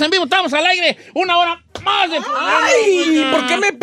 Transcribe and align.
En 0.00 0.10
vivo, 0.10 0.24
estamos 0.24 0.52
al 0.52 0.66
aire. 0.66 0.96
Una 1.14 1.38
hora 1.38 1.62
más 1.82 2.10
de. 2.10 2.18
¡Ay! 2.38 3.28
¿Por 3.30 3.46
qué 3.46 3.56
me? 3.56 3.75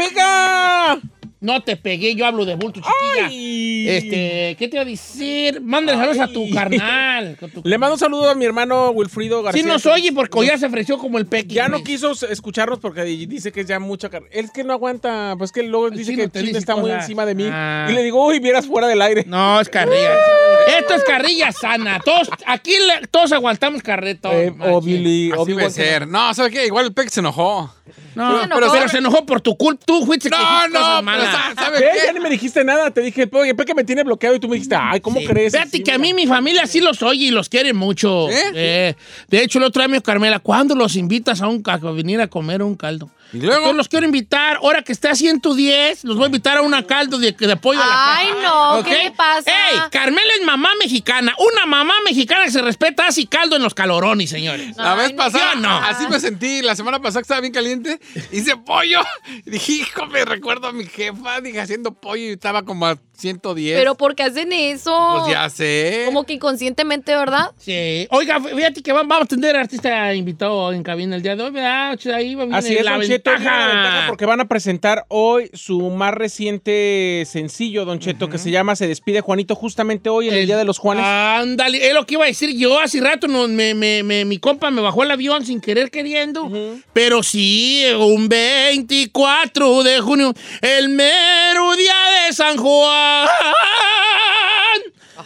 No 1.44 1.62
te 1.62 1.75
pegué, 1.75 2.16
yo 2.16 2.25
hablo 2.25 2.46
de 2.46 2.55
bulto, 2.55 2.80
chiquilla. 2.80 3.28
Ay. 3.28 3.89
Este, 3.89 4.55
¿qué 4.57 4.68
te 4.70 4.78
iba 4.78 4.82
a 4.84 4.86
decir? 4.86 5.60
Mándale 5.61 5.97
saludos 5.97 6.20
a 6.21 6.28
tu 6.32 6.50
carnal. 6.51 7.38
tu- 7.54 7.61
Le 7.65 7.78
mando 7.78 7.96
un 7.96 8.00
saludo 8.00 8.29
a 8.29 8.34
mi 8.36 8.46
hermano 8.46 8.92
Wilfrido 8.92 9.43
García. 9.43 9.61
Sí 9.61 9.68
nos 9.68 9.86
oye 9.86 10.14
porque 10.14 10.46
ya 10.46 10.57
se 10.57 10.65
ofreció 10.68 10.98
como 10.98 11.18
el 11.18 11.25
peque. 11.25 11.54
Ya 11.54 11.68
no 11.68 11.84
quiso 11.84 12.14
escucharnos 12.29 12.79
porque 12.79 13.04
dice 13.04 13.51
que 13.51 13.60
es 13.61 13.68
ya 13.68 13.78
mucha 13.79 14.10
carne. 14.10 14.29
Es 14.32 14.51
que 14.51 14.64
no 14.64 14.71
aguanta, 14.71 15.36
pues 15.37 15.51
que 15.51 15.64
luego 15.64 15.89
dice 15.89 16.11
chino 16.11 16.18
que 16.18 16.24
el 16.24 16.32
chino 16.32 16.46
dice 16.48 16.60
está 16.60 16.75
muy 16.78 16.92
encima 16.92 17.25
de 17.25 17.36
mí. 17.36 17.46
Ah. 17.51 17.87
Y 17.89 17.93
le 17.93 18.04
digo, 18.04 18.25
uy, 18.25 18.39
vieras 18.39 18.65
fuera 18.65 18.87
del 18.87 19.01
aire. 19.01 19.25
No, 19.28 19.60
es 19.60 19.68
carrilla. 19.68 20.15
Esto 20.79 20.93
es 20.93 21.04
carrilla 21.04 21.51
sana. 21.51 22.00
Todos, 22.06 22.29
aquí 22.48 22.71
le- 22.71 23.06
todos 23.07 23.34
aguantamos 23.34 23.84
carreto. 23.84 24.32
Eh, 24.32 24.54
o 24.62 24.79
Billy, 24.82 25.29
Así 25.32 25.42
Obi-Wan 25.42 25.57
debe 25.64 25.71
ser. 25.71 26.07
No, 26.07 26.34
¿sabes 26.34 26.54
qué? 26.54 26.65
Igual 26.65 26.86
el 26.86 26.93
Peck 26.93 27.10
se 27.10 27.20
enojó. 27.20 27.70
No, 28.15 28.42
Se 28.42 28.47
pero, 28.47 28.71
pero 28.71 28.87
se 28.89 28.97
enojó 29.00 29.25
por 29.25 29.42
tu 29.42 29.57
culpa. 29.57 29.83
Tú 29.86 30.05
fuiste 30.05 30.29
que 30.29 30.36
No, 30.36 30.68
no, 30.69 30.73
cosas 30.79 30.87
pero 30.89 31.01
malas. 31.04 31.32
sa- 31.55 31.55
¿sabe 31.64 31.79
¿Qué? 31.79 31.89
qué? 31.93 32.06
Ya 32.06 32.14
ni 32.14 32.19
me 32.19 32.30
dijiste 32.30 32.64
nada. 32.64 32.92
Te 32.92 33.02
dije, 33.02 33.30
oye, 33.33 33.53
que 33.66 33.73
me 33.75 33.83
tiene 33.83 34.03
bloqueado 34.03 34.36
y 34.36 34.39
tú 34.39 34.47
me 34.47 34.56
dijiste, 34.56 34.75
ay, 34.80 35.02
¿cómo 35.02 35.19
Sí. 35.19 35.25
crees? 35.25 35.52
Fíjate 35.53 35.78
Sí, 35.78 35.83
que 35.83 35.92
a 35.92 35.97
mí 35.97 36.14
mi 36.14 36.25
familia 36.25 36.66
sí 36.66 36.80
los 36.80 37.02
oye 37.04 37.26
y 37.26 37.31
los 37.31 37.50
quiere 37.50 37.73
mucho. 37.73 38.28
¿Sí? 38.30 38.38
Eh, 38.56 38.95
de 39.28 39.44
hecho, 39.44 39.59
el 39.59 39.66
otro 39.66 39.81
día 39.81 39.88
me 39.89 39.95
dijo 39.95 40.04
Carmela, 40.04 40.39
¿cuándo 40.39 40.76
los 40.76 40.95
invitas 40.95 41.42
a, 41.42 41.48
un, 41.48 41.61
a 41.66 41.78
venir 41.78 42.22
a 42.22 42.28
comer 42.28 42.61
un 42.64 42.76
caldo? 42.76 43.09
¿Y 43.34 43.38
luego? 43.42 43.66
Yo 43.67 43.73
los 43.73 43.88
quiero 43.89 44.06
invitar, 44.06 44.58
ahora 44.58 44.84
que 44.84 44.92
esté 44.92 45.09
a 45.09 45.16
110, 45.16 46.03
los 46.03 46.16
voy 46.17 46.26
a 46.26 46.28
invitar 46.28 46.58
a 46.58 46.62
una 46.62 46.86
caldo 46.86 47.17
de, 47.17 47.31
de 47.31 47.58
pollo 47.58 47.81
a 47.81 47.86
la 47.88 48.16
Ay, 48.17 48.28
no. 48.44 48.84
¿qué 48.84 49.03
le 49.06 49.12
pasa? 49.12 49.50
¡Ey! 49.50 49.80
Carmela 49.92 50.31
es 50.39 50.45
mamá 50.45 50.70
mexicana. 50.80 51.34
Una 51.39 51.66
mamá 51.66 51.94
mexicana 52.06 52.45
que 52.45 52.52
se 52.52 52.61
respeta 52.61 53.08
así 53.08 53.26
caldo 53.26 53.56
en 53.56 53.64
los 53.64 53.73
calorones, 53.73 54.30
señores. 54.30 54.78
La 54.78 54.95
vez 54.95 55.08
Ay, 55.08 55.14
no. 55.14 55.17
pasada, 55.17 55.56
no. 55.56 55.70
así 55.78 56.08
me 56.08 56.20
sentí. 56.20 56.61
La 56.61 56.76
semana 56.76 57.00
pasada 57.00 57.22
que 57.22 57.23
estaba 57.23 57.42
bien 57.42 57.54
caliente, 57.54 58.00
hice 58.31 58.56
pollo. 58.58 59.02
Y 59.45 59.50
dije, 59.50 59.72
hijo, 59.73 60.06
me 60.08 60.23
recuerdo 60.26 60.67
a 60.67 60.72
mi 60.72 60.86
jefa, 60.86 61.42
dije, 61.42 61.59
haciendo 61.59 61.92
pollo 61.94 62.23
y 62.23 62.30
estaba 62.34 62.64
como 62.64 62.86
a 62.86 62.98
110. 63.17 63.78
Pero 63.80 63.95
¿por 63.95 64.16
qué 64.16 64.23
hacen 64.23 64.52
eso? 64.54 64.95
Pues 65.23 65.34
ya 65.34 65.50
sé. 65.50 66.04
Como 66.06 66.23
que 66.26 66.34
inconscientemente, 66.34 67.16
¿verdad? 67.16 67.52
Sí. 67.58 68.08
Oiga, 68.11 68.39
fíjate 68.39 68.81
que 68.84 68.92
va- 68.92 69.04
vamos 69.04 69.23
a 69.23 69.28
tener 69.28 69.56
artista 69.56 70.14
invitado 70.14 70.72
en 70.73 70.84
cabina 70.84 71.16
el 71.16 71.22
día 71.23 71.36
de 71.36 71.44
hoy, 71.44 71.52
¿verdad? 71.52 71.98
Ahí 72.14 72.36
va 72.36 72.58
Así 72.58 72.76
es, 72.76 72.84
la 72.86 72.98
ventaja. 73.32 73.68
ventaja 73.68 74.06
porque 74.08 74.26
van 74.26 74.40
a 74.42 74.48
presentar 74.48 75.06
hoy 75.08 75.50
su 75.54 75.80
más 75.90 76.14
reciente 76.14 77.24
sencillo, 77.26 77.86
Don 77.86 78.00
Cheto, 78.00 78.30
que 78.30 78.38
se 78.38 78.52
llama 78.52 78.76
Se 78.76 78.88
despide 78.88 79.22
Juanito, 79.22 79.56
justamente 79.56 80.10
hoy 80.10 80.28
en 80.30 80.36
el, 80.36 80.46
Día 80.46 80.58
de 80.58 80.66
los 80.66 80.78
Juanes. 80.80 81.04
Ándale, 81.06 81.88
es 81.88 81.94
lo 81.94 82.06
que 82.06 82.16
iba 82.16 82.24
a 82.24 82.28
decir 82.28 82.50
yo. 82.58 82.80
Hace 82.80 83.00
rato 83.02 83.28
no, 83.28 83.48
me, 83.48 83.74
me- 83.74 84.04
me- 84.04 84.26
mi 84.26 84.38
compa 84.40 84.72
me 84.72 84.82
bajó 84.82 85.04
el 85.04 85.12
avión 85.12 85.46
sin 85.46 85.62
querer 85.62 85.90
queriendo. 85.92 86.50
Pero 86.94 87.24
sí, 87.24 87.84
un 87.98 88.28
24 88.30 89.84
de 89.84 90.00
junio, 90.02 90.34
el 90.62 90.90
mero 90.90 91.76
día 91.76 91.96
de 92.28 92.34
San 92.34 92.58
Juan. 92.58 93.28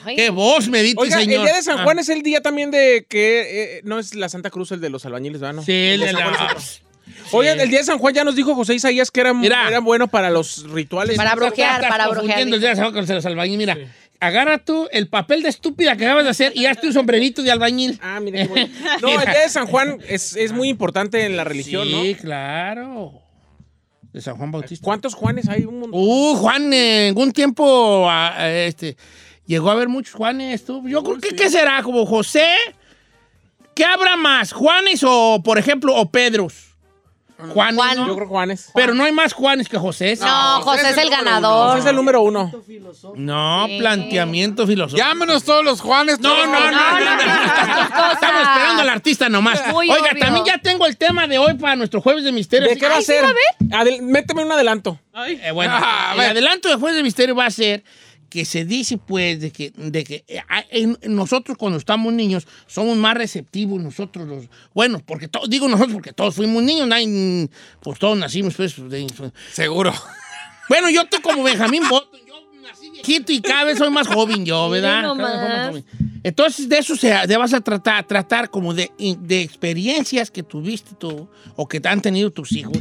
Ay. 0.06 0.16
¡Qué 0.16 0.30
voz 0.30 0.68
me 0.70 0.81
diste, 0.84 1.02
Oiga, 1.02 1.18
señor! 1.20 1.40
el 1.42 1.45
Día 1.48 1.56
de 1.56 1.62
San 1.64 1.80
Ah, 1.80 1.84
Juan 1.84 2.00
es 2.00 2.08
el 2.09 2.22
día 2.23 2.42
también 2.42 2.72
de 2.72 3.06
que 3.09 3.78
eh, 3.78 3.81
no 3.84 4.00
es 4.00 4.16
la 4.16 4.30
Santa 4.30 4.50
Cruz 4.50 4.72
el 4.72 4.80
de 4.81 4.90
los 4.90 5.06
albañiles, 5.06 5.42
¿verdad? 5.42 5.56
No. 5.56 5.63
Sí, 5.63 5.72
el 5.74 6.00
de 6.02 6.12
San 6.12 6.22
Juan 6.22 6.34
la- 6.34 6.57
otro. 7.25 7.40
Oigan, 7.40 7.59
el 7.59 7.69
día 7.69 7.79
de 7.79 7.85
San 7.85 7.97
Juan 7.97 8.13
ya 8.13 8.23
nos 8.23 8.35
dijo 8.35 8.56
José 8.56 8.75
Isaías 8.75 9.12
que 9.12 9.22
era, 9.22 9.34
Mira. 9.34 9.68
era 9.68 9.79
bueno 9.79 10.07
para 10.07 10.29
los 10.29 10.69
rituales. 10.69 11.18
Para 11.18 11.35
brojear, 11.35 11.88
para 11.88 12.06
confundiendo 12.07 12.56
el 12.56 12.59
brojear. 12.59 12.59
día 12.59 12.69
de 12.69 12.75
San 12.75 12.91
Juan 12.94 13.06
con 13.06 13.16
los 13.16 13.25
albañiles. 13.25 13.57
Mira, 13.75 13.78
agarra 14.19 14.57
tú 14.57 14.88
el 14.91 15.07
papel 15.07 15.44
de 15.44 15.50
estúpida 15.50 15.95
que 15.95 16.06
acabas 16.06 16.23
de 16.23 16.29
hacer 16.31 16.53
y 16.56 16.66
hazte 16.66 16.88
un 16.88 16.94
sombrerito 16.94 17.44
de 17.44 17.51
albañil. 17.51 18.00
Ah, 18.01 18.19
mira 18.19 18.40
qué 18.44 18.47
bueno. 18.47 18.69
No, 19.01 19.09
el 19.09 19.22
día 19.22 19.41
de 19.41 19.50
San 19.50 19.68
Juan 19.68 20.00
es, 20.07 20.35
es 20.35 20.51
muy 20.53 20.69
importante 20.69 21.25
en 21.25 21.38
la 21.38 21.44
religión, 21.44 21.88
sí, 21.88 22.13
¿no? 22.13 22.22
claro. 22.22 23.22
De 24.13 24.22
San 24.22 24.38
Juan 24.38 24.51
Bautista. 24.51 24.84
¿Cuántos 24.84 25.13
Juanes 25.13 25.47
hay? 25.50 25.66
Un 25.66 25.79
montón. 25.81 26.00
Uh, 26.01 26.35
Juan, 26.35 26.74
en 26.74 27.09
algún 27.09 27.31
tiempo 27.31 28.09
ah, 28.09 28.34
ah, 28.35 28.50
este, 28.50 28.97
llegó 29.45 29.69
a 29.69 29.74
haber 29.74 29.89
muchos 29.89 30.16
Juanes. 30.16 30.66
tú. 30.66 30.88
Yo 30.88 31.03
creo 31.03 31.19
que, 31.19 31.35
¿qué 31.35 31.50
será? 31.50 31.84
Como 31.84 32.06
José. 32.06 32.47
¿Qué 33.75 33.85
habrá 33.85 34.16
más? 34.16 34.53
¿Juanes 34.53 35.03
o, 35.06 35.41
por 35.44 35.59
ejemplo, 35.59 35.94
o 35.95 36.09
Pedros? 36.09 36.66
Juanes, 37.38 37.75
Juan. 37.75 37.98
¿no? 37.98 38.08
Yo 38.08 38.16
creo 38.16 38.28
Juanes. 38.28 38.72
Pero 38.74 38.94
no 38.94 39.03
hay 39.03 39.12
más 39.12 39.34
Juanes 39.34 39.70
que 39.70 39.78
José. 39.78 40.18
No, 40.20 40.62
José 40.62 40.90
es 40.90 40.98
el 40.98 41.09
José 41.09 41.16
ganador. 41.24 41.78
es 41.78 41.86
el 41.86 41.96
número 41.96 42.22
uno. 42.22 42.52
No, 43.16 43.66
Sí. 43.68 43.78
planteamiento 43.80 44.66
filosófico. 44.66 44.98
Llámenos 45.08 45.44
todos 45.44 45.64
los 45.64 45.80
Juanes. 45.81 46.20
No, 46.20 46.30
no, 46.46 46.72
no, 46.72 46.78
Estamos 48.14 48.42
esperando 48.42 48.81
al 48.81 48.90
artista 48.90 49.30
nomás. 49.30 49.62
Muy 49.68 49.90
Oiga, 49.90 50.09
obvio. 50.12 50.20
también 50.24 50.46
ya 50.46 50.58
tengo 50.58 50.86
el 50.86 50.98
tema 50.98 51.28
de 51.28 51.38
hoy 51.38 51.53
para 51.56 51.75
nuestro 51.75 52.02
jueves 52.02 52.24
de 52.24 52.31
misterio. 52.31 52.68
¿De 52.68 52.78
qué 52.78 52.88
va 52.88 52.98
a 52.98 53.02
ser? 53.02 53.24
Adel- 53.72 54.02
méteme 54.02 54.44
un 54.44 54.52
adelanto. 54.52 55.00
Eh, 55.28 55.52
bueno, 55.52 55.74
Ah, 55.75 56.14
el 56.16 56.22
adelanto 56.22 56.69
de 56.69 56.75
Jueves 56.75 56.96
de 56.98 57.04
Misterio 57.04 57.36
va 57.36 57.46
a 57.48 57.52
ser 57.52 57.84
que 58.29 58.45
se 58.45 58.65
dice, 58.65 58.97
pues, 58.97 59.39
de 59.39 59.51
que, 59.51 59.71
de 59.75 60.03
que 60.03 60.23
eh, 60.27 60.39
ah, 60.49 60.63
en- 60.69 60.97
nosotros 61.07 61.57
cuando 61.57 61.77
estamos 61.77 62.13
niños 62.13 62.47
somos 62.67 62.97
más 62.97 63.15
receptivos 63.15 63.81
nosotros 63.81 64.27
los... 64.27 64.45
Bueno, 64.73 65.01
porque 65.05 65.27
to- 65.27 65.47
digo 65.47 65.67
nosotros 65.67 65.93
porque 65.93 66.13
todos 66.13 66.35
fuimos 66.35 66.61
niños, 66.63 66.88
nadie- 66.88 67.49
pues 67.81 67.99
todos 67.99 68.17
nacimos, 68.17 68.53
pues... 68.55 68.75
de- 68.89 69.07
Seguro. 69.51 69.93
bueno, 70.69 70.89
yo 70.89 71.01
estoy 71.01 71.21
como 71.21 71.43
Benjamín 71.43 71.83
Button, 71.89 72.19
yo 72.27 72.35
nací 72.61 72.89
viejito 72.89 73.31
y 73.31 73.41
cada 73.41 73.63
vez 73.63 73.77
soy 73.77 73.89
más 73.89 74.07
joven 74.07 74.45
yo, 74.45 74.69
¿verdad? 74.69 75.15
Más 75.15 75.67
joven. 75.69 75.85
Entonces, 76.23 76.67
de 76.67 76.79
eso 76.79 76.95
se, 76.97 77.13
de 77.27 77.38
vas 77.38 77.53
a 77.53 77.61
tratar, 77.61 78.05
tratar 78.05 78.49
como 78.49 78.73
de, 78.73 78.91
de 78.97 79.41
experiencias 79.41 80.29
que 80.31 80.44
tuviste 80.44 80.95
tú 80.95 81.29
o 81.55 81.67
que 81.67 81.79
te 81.79 81.88
han 81.88 82.01
tenido 82.01 82.31
tus 82.31 82.51
hijos 82.51 82.79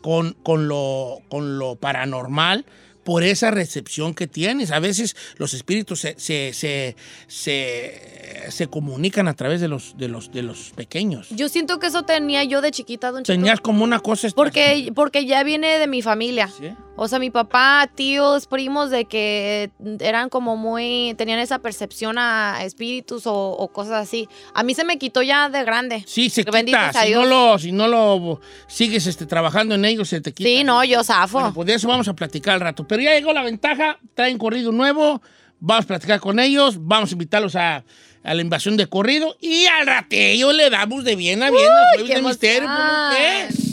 con, 0.00 0.32
con, 0.42 0.66
lo, 0.66 1.20
con 1.28 1.58
lo 1.58 1.76
paranormal 1.76 2.64
por 3.04 3.22
esa 3.22 3.50
recepción 3.50 4.14
que 4.14 4.26
tienes. 4.26 4.70
A 4.70 4.78
veces 4.78 5.16
los 5.36 5.54
espíritus 5.54 6.00
se, 6.00 6.14
se, 6.18 6.52
se, 6.52 6.96
se 8.50 8.68
comunican 8.68 9.28
a 9.28 9.34
través 9.34 9.60
de 9.60 9.68
los, 9.68 9.96
de 9.96 10.08
los, 10.08 10.30
de 10.32 10.42
los 10.42 10.70
pequeños. 10.70 11.28
Yo 11.30 11.48
siento 11.48 11.78
que 11.78 11.86
eso 11.86 12.02
tenía 12.02 12.44
yo 12.44 12.60
de 12.60 12.70
chiquita, 12.70 13.10
don 13.10 13.22
Cheto. 13.22 13.38
Tenías 13.38 13.60
como 13.60 13.84
una 13.84 14.00
cosa... 14.00 14.28
Porque, 14.34 14.92
porque 14.94 15.26
ya 15.26 15.42
viene 15.42 15.78
de 15.78 15.86
mi 15.86 16.02
familia. 16.02 16.48
¿Sí? 16.48 16.70
O 16.96 17.08
sea, 17.08 17.18
mi 17.18 17.30
papá, 17.30 17.88
tíos, 17.94 18.46
primos, 18.46 18.90
de 18.90 19.06
que 19.06 19.70
eran 20.00 20.28
como 20.28 20.56
muy, 20.56 21.14
tenían 21.16 21.38
esa 21.38 21.58
percepción 21.58 22.18
a 22.18 22.62
espíritus 22.62 23.26
o, 23.26 23.34
o 23.34 23.68
cosas 23.68 23.94
así. 23.94 24.28
A 24.52 24.62
mí 24.62 24.74
se 24.74 24.84
me 24.84 24.98
quitó 24.98 25.22
ya 25.22 25.48
de 25.48 25.64
grande. 25.64 26.04
Sí, 26.06 26.28
se 26.28 26.44
quita. 26.44 26.92
Si 26.92 27.12
no, 27.12 27.24
lo, 27.24 27.58
si 27.58 27.72
no 27.72 27.88
lo 27.88 28.40
sigues 28.66 29.06
este, 29.06 29.24
trabajando 29.24 29.76
en 29.76 29.86
ellos, 29.86 30.08
se 30.08 30.20
te 30.20 30.32
quita. 30.32 30.46
Sí, 30.46 30.62
no, 30.62 30.84
yo 30.84 31.02
zafo. 31.02 31.38
Bueno, 31.38 31.54
pues 31.54 31.66
de 31.68 31.74
eso 31.74 31.88
vamos 31.88 32.06
a 32.08 32.12
platicar 32.12 32.54
al 32.54 32.60
rato. 32.60 32.86
Pero 32.86 33.00
ya 33.00 33.14
llegó 33.14 33.32
la 33.32 33.44
ventaja, 33.44 33.98
traen 34.14 34.36
corrido 34.36 34.70
nuevo, 34.70 35.22
vamos 35.58 35.84
a 35.86 35.88
platicar 35.88 36.20
con 36.20 36.38
ellos, 36.38 36.76
vamos 36.78 37.10
a 37.10 37.12
invitarlos 37.14 37.56
a, 37.56 37.82
a 38.22 38.34
la 38.34 38.42
invasión 38.42 38.76
de 38.76 38.86
corrido 38.86 39.36
y 39.40 39.66
al 39.66 39.86
ratillo 39.86 40.52
le 40.52 40.70
damos 40.70 41.04
de 41.04 41.16
bien 41.16 41.42
a 41.42 41.50
bien 41.50 41.64
a 41.64 41.82
Uy, 41.96 42.06
Jueves 42.06 42.06
qué 42.08 42.14
de 42.16 42.22
misterio. 42.22 42.68
¿cómo 42.68 42.78
emoción. 42.78 43.48
ves? 43.48 43.66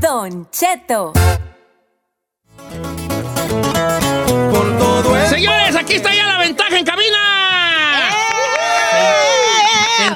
Don 0.00 0.48
Cheto. 0.50 1.12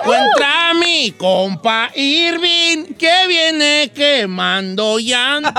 Encuentra 0.09 0.73
mi 0.73 1.13
compa 1.13 1.91
Irving, 1.95 2.95
que 2.95 3.27
viene 3.29 3.91
quemando 3.95 4.99
llanta. 4.99 5.53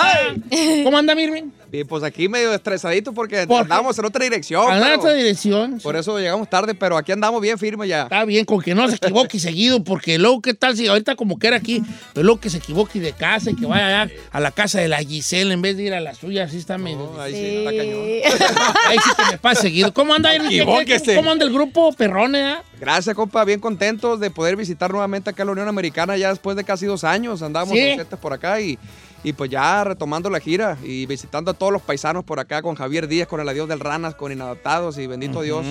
¿Cómo 0.84 0.98
anda, 0.98 1.14
Irving? 1.14 1.52
Y 1.72 1.84
pues 1.84 2.04
aquí 2.04 2.28
medio 2.28 2.52
estresadito 2.54 3.14
porque 3.14 3.42
andamos 3.42 3.98
en 4.00 4.06
otra 4.06 4.24
dirección. 4.24 4.74
En 4.76 4.84
otra 5.00 5.14
dirección. 5.14 5.80
Por 5.84 5.96
eso 5.96 6.18
llegamos 6.18 6.50
tarde, 6.50 6.74
pero 6.74 6.98
aquí 6.98 7.12
andamos 7.12 7.40
bien 7.42 7.60
firmes 7.60 7.88
ya. 7.88 8.04
Está 8.04 8.26
bien, 8.26 8.44
con 8.44 8.60
que 8.62 8.74
no 8.74 8.88
se 8.88 8.96
equivoque 8.96 9.40
seguido, 9.40 9.84
porque 9.84 10.18
luego, 10.18 10.42
¿qué 10.42 10.54
tal 10.56 10.76
si 10.76 10.88
ahorita 10.88 11.16
como 11.16 11.38
que 11.38 11.48
era 11.48 11.58
aquí, 11.58 11.84
pero 12.14 12.26
luego 12.26 12.40
que 12.42 12.50
se 12.50 12.58
equivoque 12.58 13.00
de 13.00 13.14
casa 13.14 13.52
y 13.52 13.56
que 13.56 13.68
vaya 13.68 14.02
allá 14.04 14.12
a 14.32 14.40
la 14.40 14.50
casa 14.52 14.80
de 14.82 14.88
la 14.88 14.98
Giselle 14.98 15.54
en 15.54 15.62
vez 15.62 15.78
de 15.78 15.84
ir 15.84 15.94
a 15.94 16.00
la 16.00 16.16
suya, 16.16 16.46
así 16.46 16.58
está 16.58 16.78
medio. 16.80 17.12
No, 17.14 17.22
ahí 17.22 17.34
sí, 17.34 17.58
está 17.58 17.72
cañón. 17.72 18.00
Ahí 18.88 18.98
sí 19.04 19.10
que 19.16 19.32
me 19.32 19.38
pasa 19.38 19.62
seguido. 19.62 19.94
¿Cómo 19.94 20.14
anda, 20.16 20.32
qué- 20.32 20.46
Equivóquese. 20.48 21.16
¿Cómo 21.16 21.32
anda 21.32 21.46
el 21.46 21.54
grupo 21.54 21.94
Perrone? 21.94 22.42
ah? 22.44 22.64
Gracias, 22.80 23.16
compa. 23.16 23.44
Bien 23.46 23.60
contentos 23.60 24.20
de 24.20 24.32
poder 24.32 24.56
visitar 24.56 24.90
nuevamente 24.92 25.30
acá 25.30 25.46
la 25.46 25.52
Unión 25.52 25.68
Americana 25.68 26.18
ya 26.18 26.30
después 26.30 26.56
de 26.58 26.64
casi 26.64 26.86
dos 26.88 27.04
años. 27.04 27.42
Andamos 27.44 27.76
Sí. 27.78 27.98
por 28.22 28.34
acá 28.34 28.60
y, 28.62 28.80
Y 29.24 29.34
pues 29.34 29.50
ya 29.50 29.84
retomando 29.84 30.30
la 30.30 30.40
gira 30.40 30.78
y 30.84 31.06
visitando 31.06 31.52
a 31.52 31.54
todos 31.54 31.74
los 31.74 31.82
paisanos 31.82 32.24
por 32.24 32.40
acá 32.40 32.62
con 32.62 32.76
Javier 32.76 33.08
Díaz, 33.08 33.28
con 33.28 33.42
el 33.42 33.50
adiós 33.50 33.68
del 33.68 33.80
Ranas, 33.82 34.16
con 34.16 34.32
Inadaptados 34.32 34.98
y 34.98 35.08
bendito 35.08 35.42
Dios, 35.42 35.66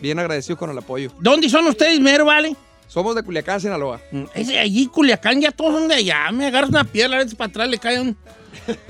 bien 0.00 0.18
agradecidos 0.20 0.58
con 0.58 0.70
el 0.70 0.78
apoyo. 0.78 1.10
¿Dónde 1.18 1.48
son 1.48 1.66
ustedes, 1.66 1.98
mero, 2.00 2.24
vale? 2.26 2.54
Somos 2.86 3.14
de 3.14 3.22
Culiacán, 3.22 3.60
Sinaloa. 3.60 4.00
Mm, 4.12 4.24
Ese, 4.34 4.58
allí, 4.58 4.86
Culiacán, 4.86 5.40
ya 5.40 5.50
todos 5.50 5.72
son 5.72 5.88
de 5.88 5.94
allá. 5.94 6.30
Me 6.30 6.46
agarras 6.46 6.70
una 6.70 6.84
piedra, 6.84 7.16
a 7.16 7.18
veces 7.20 7.34
para 7.34 7.48
atrás 7.48 7.68
le 7.68 7.78
cae 7.78 7.98
un- 8.00 8.16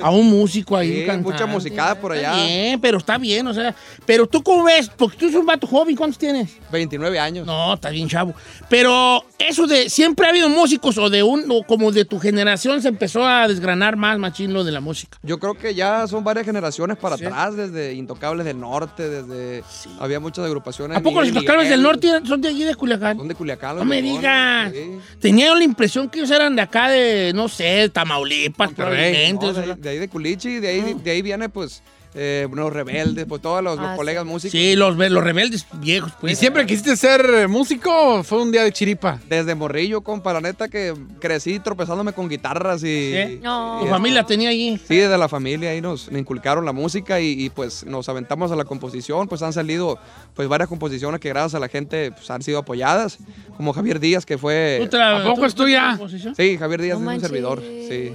a 0.01 0.11
un 0.11 0.29
músico 0.29 0.77
ahí. 0.77 1.01
Sí, 1.01 1.07
cantante. 1.07 1.31
mucha 1.31 1.47
musicada 1.47 1.95
por 1.95 2.15
Está 2.15 2.33
allá. 2.35 2.45
bien, 2.45 2.81
pero 2.81 2.99
está 2.99 3.19
bien, 3.19 3.47
o 3.47 3.55
sea. 3.55 3.75
Pero 4.07 4.27
tú, 4.27 4.43
¿cómo 4.43 4.65
ves? 4.65 4.91
Porque 4.97 5.17
tú 5.17 5.25
eres 5.27 5.37
un 5.37 5.47
vato 5.47 5.67
joven, 5.67 5.97
¿cuántos 5.97 6.19
tienes? 6.19 6.51
29 6.71 7.19
años. 7.19 7.47
No, 7.47 7.75
está 7.75 7.91
bien, 7.91 8.09
chavo. 8.09 8.35
Pero 8.69 9.25
eso 9.39 9.67
de. 9.67 9.89
Siempre 9.91 10.27
ha 10.27 10.31
habido 10.31 10.49
músicos 10.49 10.99
o 10.99 11.11
de 11.11 11.23
un. 11.23 11.45
o 11.51 11.63
como 11.65 11.93
de 11.93 12.05
tu 12.05 12.19
generación 12.19 12.81
se 12.83 12.89
empezó 12.89 13.27
a 13.27 13.47
desgranar 13.49 13.97
más, 13.97 14.19
machín, 14.19 14.53
lo 14.53 14.65
de 14.65 14.73
la 14.73 14.81
música. 14.81 15.19
Yo 15.23 15.39
creo 15.39 15.55
que 15.55 15.75
ya 15.75 16.07
son 16.07 16.25
varias 16.25 16.47
generaciones 16.47 16.97
para 16.97 17.15
atrás, 17.17 17.57
desde 17.57 17.95
Intocables 17.95 18.45
del 18.47 18.59
Norte, 18.61 19.09
desde... 19.09 19.63
Había 19.99 20.21
muchas 20.21 20.45
agrupaciones. 20.45 20.97
¿A 20.97 21.01
poco 21.01 21.21
los 21.21 21.29
Intocables 21.29 21.69
del 21.69 21.83
Norte 21.83 22.09
son 22.27 22.41
de 22.41 22.49
allí 22.49 22.65
de 22.65 22.75
Culiacán? 22.75 23.19
Son 23.19 23.29
de 23.29 23.35
Culiacán. 23.35 23.77
No 23.77 23.85
me 23.85 24.03
digas. 24.03 24.73
sí. 24.73 24.99
Tenía 25.21 25.55
la 25.55 25.65
impresión 25.65 26.09
que 26.09 26.19
ellos 26.19 26.31
eran 26.31 26.57
de 26.57 26.63
acá 26.63 26.89
de, 26.89 27.33
no 27.35 27.49
sé, 27.49 27.89
Tamaulipas, 27.91 28.73
probablemente. 28.73 29.47
No, 29.47 29.62
de, 29.67 29.73
ahí- 29.73 29.81
de 29.81 29.89
ahí 29.91 29.99
de 29.99 30.09
Culichi, 30.09 30.61
de 30.61 30.69
ahí, 30.69 30.95
de 31.03 31.11
ahí 31.11 31.23
viene 31.23 31.49
pues 31.49 31.83
eh, 32.15 32.47
los 32.53 32.71
rebeldes, 32.71 33.25
pues 33.27 33.41
todos 33.41 33.65
los, 33.65 33.79
los 33.79 33.87
Ah, 33.89 33.97
colegas 33.97 34.27
músicos. 34.27 34.53
Sí, 34.53 34.77
los, 34.77 34.95
los 34.99 35.25
rebeldes 35.25 35.67
viejos, 35.81 36.13
pues. 36.21 36.35
¿Y 36.35 36.37
siempre 36.37 36.67
quisiste 36.67 36.95
ser 36.95 37.49
músico 37.49 37.91
o 38.19 38.23
fue 38.23 38.43
un 38.43 38.53
día 38.53 38.63
de 38.65 38.71
chiripa? 38.71 39.19
Desde 39.31 39.55
morrillo, 39.55 40.03
compa, 40.03 40.31
la 40.35 40.43
neta 40.43 40.69
que 40.69 40.93
crecí 41.21 41.59
tropezándome 41.59 42.13
con 42.13 42.29
guitarras 42.29 42.83
y... 42.85 43.15
¿Sí? 43.15 43.41
No. 43.43 43.79
Tu 43.81 43.87
familia 43.87 44.25
tenía 44.25 44.51
allí. 44.51 44.77
Sí, 44.87 44.97
desde 44.97 45.17
la 45.17 45.27
familia 45.27 45.71
ahí 45.71 45.81
nos, 45.81 46.11
inculcaron 46.13 46.67
la 46.67 46.73
música 46.73 47.19
y, 47.19 47.29
y, 47.45 47.49
pues 47.49 47.87
nos 47.87 48.07
aventamos 48.11 48.53
a 48.53 48.57
la 48.57 48.65
composición, 48.67 49.27
pues 49.27 49.41
han 49.41 49.55
salido 49.55 49.99
pues 50.35 50.47
varias 50.49 50.69
composiciones 50.69 51.19
que 51.19 51.31
gracias 51.31 51.55
a 51.55 51.61
la 51.61 51.69
gente 51.69 52.13
pues, 52.13 52.31
han 52.31 52.43
sido 52.43 52.59
apoyadas, 52.59 53.17
como 53.57 53.73
Javier 53.73 53.99
Díaz 54.01 54.27
que 54.27 54.37
fue... 54.37 54.81
¿Tú 54.83 54.89
te 54.91 54.99
la- 54.99 55.17
¿A 55.21 55.25
poco 55.25 55.37
tú- 55.41 55.45
es 55.47 55.55
tuya? 55.55 55.99
Sí, 56.37 56.59
Javier 56.59 56.83
Díaz 56.83 57.01
No 57.01 57.11
es 57.11 57.17
un 57.17 57.23
servidor, 57.23 57.63
sí. 57.63 58.13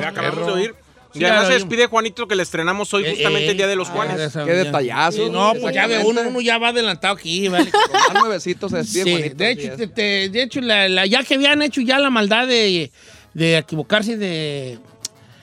Ya 0.00 0.08
acabamos 0.08 0.34
perro. 0.38 0.46
de 0.46 0.52
oír. 0.52 0.74
Sí, 1.12 1.20
y 1.22 1.24
además 1.24 1.42
ya 1.44 1.48
se 1.48 1.54
despide 1.54 1.86
Juanito 1.86 2.28
que 2.28 2.34
le 2.36 2.42
estrenamos 2.42 2.92
hoy 2.92 3.04
Eh, 3.06 3.10
justamente 3.14 3.46
eh, 3.46 3.50
el 3.52 3.56
Día 3.56 3.66
de 3.68 3.76
los 3.76 3.88
ah, 3.88 3.92
Juanes. 3.92 4.20
esa- 4.20 4.44
Qué 4.44 4.52
detallazo. 4.52 5.24
Sí, 5.24 5.30
no, 5.30 5.54
pues 5.60 5.74
ya 5.74 5.86
ve 5.86 5.98
uno, 6.04 6.20
uno 6.22 6.40
ya 6.42 6.58
va 6.58 6.68
adelantado 6.68 7.14
aquí, 7.14 7.48
¿vale? 7.48 7.70
Con 8.06 8.14
más 8.14 8.22
nuevecito 8.24 8.68
se 8.68 8.78
despide 8.78 9.04
Sí, 9.04 9.10
Juanito, 9.12 9.36
de 9.36 9.50
hecho, 9.50 9.72
es. 9.72 9.76
te- 9.78 9.86
te- 9.88 10.28
de 10.28 10.42
hecho 10.42 10.60
la, 10.60 10.88
la- 10.90 11.06
ya 11.06 11.22
que 11.22 11.34
habían 11.36 11.62
hecho 11.62 11.80
ya 11.80 11.98
la 11.98 12.10
maldad 12.10 12.46
de, 12.46 12.90
de 13.32 13.56
equivocarse 13.56 14.16
de, 14.18 14.78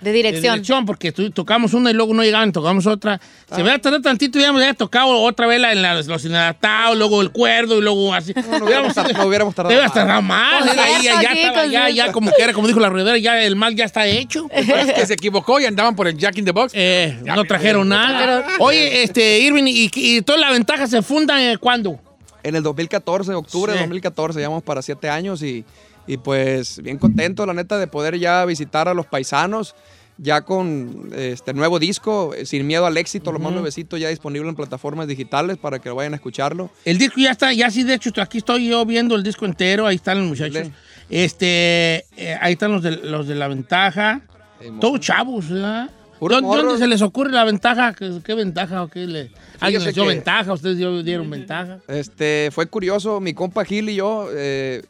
De 0.04 0.12
de 0.12 0.18
dirección. 0.18 0.42
dirección, 0.56 0.86
porque 0.86 1.12
tu- 1.12 1.32
tocamos 1.32 1.74
una 1.74 1.92
y 1.92 1.94
luego 1.94 2.14
no 2.14 2.24
llegaban, 2.24 2.52
tocamos 2.52 2.86
otra. 2.88 3.20
Se 3.54 3.62
Ah. 3.62 3.64
vea 3.64 3.80
tardar 3.80 4.02
tantito 4.02 4.38
y 4.38 4.42
ya 4.42 4.50
había 4.50 4.74
tocado 4.74 5.10
otra 5.22 5.48
vez 5.48 5.60
la, 5.62 5.72
en 5.72 5.82
la- 5.82 6.02
los 6.02 6.26
inadaptados, 6.26 6.98
luego 6.98 7.22
el 7.22 7.32
cuerdo 7.32 7.78
y 7.78 7.82
luego 7.82 8.14
así. 8.14 8.34
No 8.36 8.66
hubiéramos 8.66 8.94
tar- 8.94 9.14
no 9.18 9.26
hubiéramos 9.26 9.56
tardado 9.56 9.82
Te 9.82 9.90
tardado 9.90 10.22
más. 10.22 10.66
Era 10.72 10.84
ahí, 10.84 11.04
ya, 11.04 11.22
ya 11.22 11.30
aquí, 11.32 11.40
estaba, 11.40 11.66
ya, 11.68 11.90
ya 11.90 12.12
como 12.12 12.32
que 12.32 12.44
era, 12.44 12.54
como 12.54 12.68
dijo 12.68 12.80
la 12.80 12.90
ruedera, 12.90 13.18
ya 13.18 13.42
el 13.42 13.56
mal 13.56 13.76
ya 13.76 13.86
está 13.86 14.06
hecho. 14.08 14.48
Es 14.54 14.94
que 14.94 15.06
se 15.06 15.14
equivocó 15.14 15.60
y 15.60 15.66
andaban 15.66 15.96
por 15.96 16.08
el 16.08 16.18
Jack 16.18 16.38
in 16.38 16.46
the 16.46 16.52
Box. 16.52 16.74
Eh, 16.76 17.18
no 17.24 17.44
trajeron 17.46 17.88
nada. 17.90 18.46
Oye, 18.60 19.04
este, 19.04 19.40
Irving, 19.40 19.64
¿y, 19.68 19.90
y 19.94 20.22
toda 20.22 20.38
la 20.40 20.52
ventaja 20.52 20.88
se 20.88 21.02
funda 21.02 21.42
eh, 21.42 21.58
cuándo? 21.58 22.00
En 22.44 22.56
el 22.56 22.64
2014, 22.64 23.34
octubre 23.34 23.72
Sí. 23.72 23.78
de 23.78 23.84
2014, 23.84 24.40
llevamos 24.40 24.64
para 24.64 24.82
siete 24.82 25.10
años 25.10 25.42
y, 25.42 25.64
y 26.08 26.18
pues 26.18 26.82
bien 26.84 26.98
contento, 26.98 27.46
la 27.46 27.54
neta, 27.54 27.78
de 27.78 27.88
poder 27.88 28.20
ya 28.20 28.44
visitar 28.44 28.90
a 28.90 28.94
los 28.94 29.06
paisanos, 29.06 29.76
ya 30.18 30.42
con 30.42 31.10
este 31.16 31.54
nuevo 31.54 31.80
disco, 31.80 32.34
eh, 32.36 32.46
Sin 32.46 32.66
Miedo 32.68 32.86
al 32.86 32.98
Éxito, 32.98 33.32
lo 33.32 33.40
más 33.40 33.54
nuevecito, 33.54 33.98
ya 33.98 34.10
disponible 34.10 34.50
en 34.50 34.56
plataformas 34.56 35.08
digitales 35.08 35.58
para 35.58 35.80
que 35.80 35.90
vayan 35.90 36.14
a 36.14 36.18
escucharlo. 36.18 36.70
El 36.86 36.98
disco 36.98 37.16
ya 37.20 37.32
está, 37.32 37.54
ya 37.54 37.70
sí, 37.72 37.84
de 37.84 37.96
hecho, 37.96 38.12
aquí 38.22 38.40
estoy 38.40 38.70
yo 38.70 38.86
viendo 38.86 39.16
el 39.16 39.24
disco 39.24 39.46
entero, 39.46 39.88
ahí 39.88 39.96
están 39.96 40.20
los 40.20 40.28
muchachos. 40.28 40.70
Este, 41.10 42.06
eh, 42.18 42.38
ahí 42.42 42.54
están 42.54 42.72
los 42.72 42.84
de, 42.84 42.92
los 42.98 43.28
de 43.28 43.36
la 43.36 43.48
ventaja. 43.48 44.22
Simón. 44.62 44.80
Todos 44.80 45.00
chavos, 45.00 45.50
¿verdad? 45.50 45.90
¿Dónde, 46.30 46.78
se 46.78 46.88
les 46.88 47.02
ocurre 47.02 47.32
la 47.32 47.44
ventaja? 47.44 47.94
¿Qué, 47.94 48.20
qué 48.24 48.34
ventaja 48.34 48.84
o 48.84 48.88
qué 48.88 49.06
le? 49.06 49.32
¿Alguien 49.60 49.84
les 49.84 49.94
dio 49.94 50.06
ventaja? 50.06 50.54
¿Ustedes 50.54 50.78
dieron 51.04 51.30
ventaja? 51.30 51.80
Este, 51.88 52.50
fue 52.52 52.68
curioso, 52.68 53.20
mi 53.20 53.34
compa 53.34 53.66
Gil 53.66 53.90
y 53.90 53.96
yo 53.96 54.30
eh, 54.34 54.84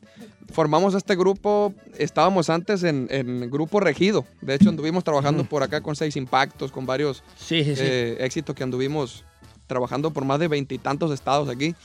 formamos 0.54 0.94
este 0.96 1.16
grupo, 1.16 1.74
estábamos 1.98 2.50
antes 2.50 2.84
en, 2.84 3.08
en 3.10 3.52
Grupo 3.52 3.80
Regido, 3.80 4.26
de 4.42 4.56
hecho 4.56 4.70
anduvimos 4.70 5.04
trabajando 5.04 5.44
por 5.44 5.64
acá 5.64 5.82
con 5.82 5.96
Seis 5.96 6.16
Impactos, 6.16 6.72
con 6.72 6.86
varios 6.86 7.24
Sí, 7.36 7.64
sí, 7.64 7.76
sí. 7.76 7.82
eh, 7.84 8.18
éxitos 8.22 8.56
que 8.56 8.64
anduvimos 8.64 9.26
trabajando 9.68 10.12
por 10.12 10.24
más 10.26 10.40
de 10.40 10.48
veintitantos 10.48 11.12
estados 11.12 11.50
aquí. 11.50 11.76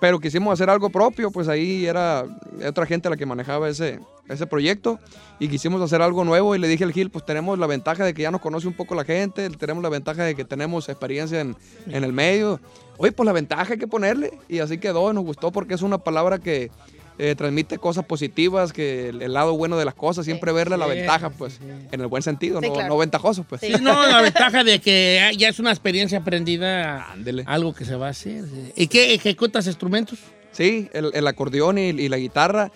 Pero 0.00 0.20
quisimos 0.20 0.52
hacer 0.52 0.70
algo 0.70 0.90
propio, 0.90 1.32
pues 1.32 1.48
ahí 1.48 1.84
era 1.84 2.24
otra 2.64 2.86
gente 2.86 3.10
la 3.10 3.16
que 3.16 3.26
manejaba 3.26 3.68
ese, 3.68 3.98
ese 4.28 4.46
proyecto 4.46 5.00
y 5.40 5.48
quisimos 5.48 5.82
hacer 5.82 6.02
algo 6.02 6.22
nuevo 6.24 6.54
y 6.54 6.58
le 6.60 6.68
dije 6.68 6.84
al 6.84 6.92
Gil, 6.92 7.10
pues 7.10 7.26
tenemos 7.26 7.58
la 7.58 7.66
ventaja 7.66 8.04
de 8.04 8.14
que 8.14 8.22
ya 8.22 8.30
nos 8.30 8.40
conoce 8.40 8.68
un 8.68 8.74
poco 8.74 8.94
la 8.94 9.02
gente, 9.04 9.50
tenemos 9.50 9.82
la 9.82 9.88
ventaja 9.88 10.22
de 10.22 10.36
que 10.36 10.44
tenemos 10.44 10.88
experiencia 10.88 11.40
en, 11.40 11.56
en 11.88 12.04
el 12.04 12.12
medio. 12.12 12.60
Oye, 12.96 13.10
pues 13.10 13.26
la 13.26 13.32
ventaja 13.32 13.72
hay 13.72 13.78
que 13.80 13.88
ponerle 13.88 14.38
y 14.48 14.60
así 14.60 14.78
quedó, 14.78 15.12
nos 15.12 15.24
gustó 15.24 15.50
porque 15.50 15.74
es 15.74 15.82
una 15.82 15.98
palabra 15.98 16.38
que 16.38 16.70
eh, 17.18 17.34
transmite 17.36 17.78
cosas 17.78 18.04
positivas, 18.04 18.72
que 18.72 19.08
el, 19.08 19.22
el 19.22 19.32
lado 19.32 19.56
bueno 19.56 19.76
de 19.76 19.84
las 19.84 19.94
cosas, 19.94 20.24
siempre 20.24 20.52
verle 20.52 20.76
la 20.76 20.86
Sí, 20.86 20.92
ventaja, 20.92 21.28
sí, 21.30 21.34
pues 21.36 21.52
sí. 21.54 21.60
en 21.90 22.00
el 22.00 22.06
buen 22.06 22.22
sentido, 22.22 22.60
Sí, 22.60 22.68
no, 22.68 22.72
claro. 22.74 22.88
no 22.88 22.98
ventajoso, 22.98 23.44
pues. 23.44 23.60
Sí, 23.60 23.72
no, 23.80 24.06
la 24.06 24.22
ventaja 24.22 24.62
de 24.64 24.80
que 24.80 25.32
ya 25.36 25.48
es 25.48 25.58
una 25.58 25.70
experiencia 25.70 26.18
aprendida, 26.18 27.10
Ándele. 27.12 27.42
algo 27.46 27.74
que 27.74 27.84
se 27.84 27.96
va 27.96 28.06
a 28.06 28.10
hacer. 28.10 28.44
sí. 28.44 28.72
¿Y 28.76 28.86
qué 28.86 29.14
ejecutas 29.14 29.66
instrumentos? 29.66 30.18
Sí, 30.52 30.88
el, 30.92 31.10
el 31.14 31.26
acordeón 31.26 31.78
y, 31.78 31.88
y 31.90 32.08
la 32.08 32.16
guitarra. 32.18 32.70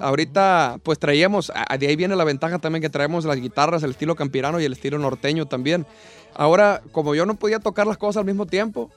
Ahorita, 0.00 0.78
pues 0.82 0.98
traíamos, 0.98 1.50
de 1.78 1.86
ahí 1.86 1.96
viene 1.96 2.16
la 2.16 2.24
ventaja 2.24 2.58
también 2.58 2.82
que 2.82 2.90
traemos 2.90 3.24
las 3.24 3.36
guitarras, 3.40 3.82
el 3.82 3.90
estilo 3.92 4.14
campirano 4.14 4.60
y 4.60 4.64
el 4.64 4.72
estilo 4.72 4.98
norteño 4.98 5.46
también. 5.46 5.86
Ahora, 6.34 6.82
como 6.92 7.14
yo 7.14 7.24
no 7.24 7.34
podía 7.36 7.60
tocar 7.60 7.86
las 7.86 7.96
cosas 7.96 8.18
al 8.20 8.26
mismo 8.26 8.44
tiempo, 8.46 8.90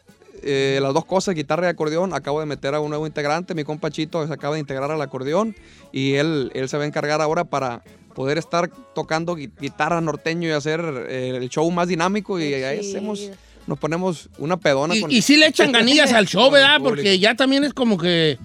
eh, 0.44 0.80
las 0.82 0.94
dos 0.94 1.06
cosas, 1.06 1.36
guitarra 1.36 1.68
y 1.68 1.70
acordeón, 1.70 2.14
acabo 2.14 2.40
de 2.40 2.46
meter 2.46 2.74
a 2.76 2.80
un 2.80 2.90
nuevo 2.90 3.06
integrante, 3.08 3.54
mi 3.56 3.64
compa 3.64 3.90
Chito 3.92 4.26
se 4.26 4.34
acaba 4.34 4.56
de 4.56 4.60
integrar 4.60 4.92
al 4.92 5.02
acordeón 5.02 5.56
y 5.92 6.14
él, 6.16 6.52
él 6.54 6.70
se 6.70 6.78
va 6.78 6.84
a 6.84 6.88
encargar 6.88 7.22
ahora 7.22 7.44
para 7.46 7.82
poder 8.16 8.38
estar 8.38 8.70
tocando 8.96 9.36
gui- 9.38 9.52
guitarra 9.60 10.02
norteño 10.02 10.48
y 10.50 10.52
hacer 10.52 10.82
eh, 11.10 11.34
el 11.36 11.50
show 11.50 11.70
más 11.72 11.88
dinámico 11.88 12.40
y 12.40 12.54
ahí 12.54 12.80
hacemos, 12.80 13.30
nos 13.68 13.78
ponemos 13.80 14.30
una 14.38 14.58
pedona 14.58 14.96
Y, 14.96 15.02
con... 15.02 15.12
y 15.12 15.22
sí 15.22 15.38
le 15.38 15.48
echan 15.48 15.72
ganillas 15.72 16.12
al 16.14 16.26
show, 16.28 16.50
¿verdad? 16.52 16.80
Porque 16.84 17.18
ya 17.20 17.36
también 17.36 17.64
es 17.64 17.74
como 17.74 17.98
que... 17.98 18.38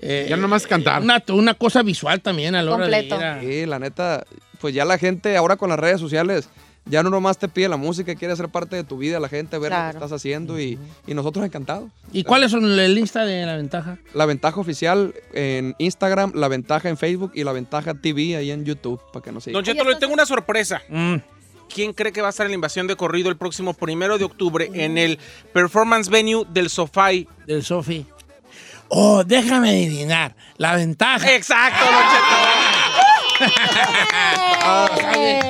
eh, 0.00 0.26
Ya 0.28 0.36
nomás 0.36 0.66
cantar. 0.66 1.00
Una, 1.02 1.22
una 1.32 1.54
cosa 1.54 1.82
visual 1.82 2.20
también 2.20 2.54
a 2.54 2.62
la 2.62 2.74
hora 2.74 2.86
de 2.88 2.92
Completo. 3.08 3.16
ir 3.16 3.24
a- 3.24 3.40
Sí, 3.40 3.66
la 3.66 3.78
neta, 3.78 4.24
pues 4.60 4.74
ya 4.74 4.84
la 4.84 4.98
gente 4.98 5.36
ahora 5.36 5.56
con 5.56 5.70
las 5.70 5.78
redes 5.78 6.00
sociales 6.00 6.48
ya 6.84 7.02
no 7.02 7.10
nomás 7.10 7.38
te 7.38 7.48
pide 7.48 7.68
la 7.68 7.76
música, 7.76 8.14
quiere 8.14 8.34
ser 8.36 8.48
parte 8.48 8.76
de 8.76 8.84
tu 8.84 8.98
vida, 8.98 9.20
la 9.20 9.28
gente 9.28 9.56
ver 9.58 9.70
lo 9.70 9.76
Claro. 9.76 9.90
que 9.92 10.04
estás 10.04 10.12
haciendo 10.12 10.60
y, 10.60 10.78
y 11.06 11.14
nosotros 11.14 11.44
encantados. 11.44 11.90
¿Y 12.12 12.24
cuáles 12.24 12.50
son 12.50 12.64
el 12.78 12.98
Insta 12.98 13.24
de 13.24 13.46
la 13.46 13.56
ventaja? 13.56 13.98
La 14.14 14.26
ventaja 14.26 14.60
oficial 14.60 15.14
en 15.32 15.74
Instagram, 15.78 16.32
la 16.34 16.48
ventaja 16.48 16.88
en 16.88 16.96
Facebook 16.96 17.32
y 17.34 17.44
la 17.44 17.52
ventaja 17.52 17.94
TV 17.94 18.36
ahí 18.36 18.50
en 18.50 18.64
YouTube, 18.64 19.00
para 19.12 19.22
que 19.24 19.32
nos 19.32 19.44
sigan. 19.44 19.54
Don 19.54 19.64
Cheto, 19.64 19.88
le 19.88 19.96
tengo 19.96 20.12
una 20.12 20.26
sorpresa. 20.26 20.82
Mm. 20.88 21.16
¿Quién 21.72 21.94
cree 21.94 22.12
que 22.12 22.20
va 22.20 22.26
a 22.26 22.30
estar 22.30 22.44
en 22.44 22.50
la 22.50 22.56
invasión 22.56 22.86
de 22.86 22.96
corrido 22.96 23.30
el 23.30 23.36
próximo 23.38 23.72
primero 23.72 24.18
de 24.18 24.24
octubre 24.24 24.68
en 24.74 24.98
el 24.98 25.18
Performance 25.54 26.10
Venue 26.10 26.44
del 26.50 26.68
Sofai? 26.68 27.26
Del 27.46 27.62
Sofi. 27.64 28.04
Oh, 28.88 29.24
déjame 29.24 29.70
adivinar. 29.70 30.36
La 30.58 30.74
ventaja. 30.76 31.34
Exacto, 31.34 31.82
Don 31.82 31.94
Cheto. 31.94 32.51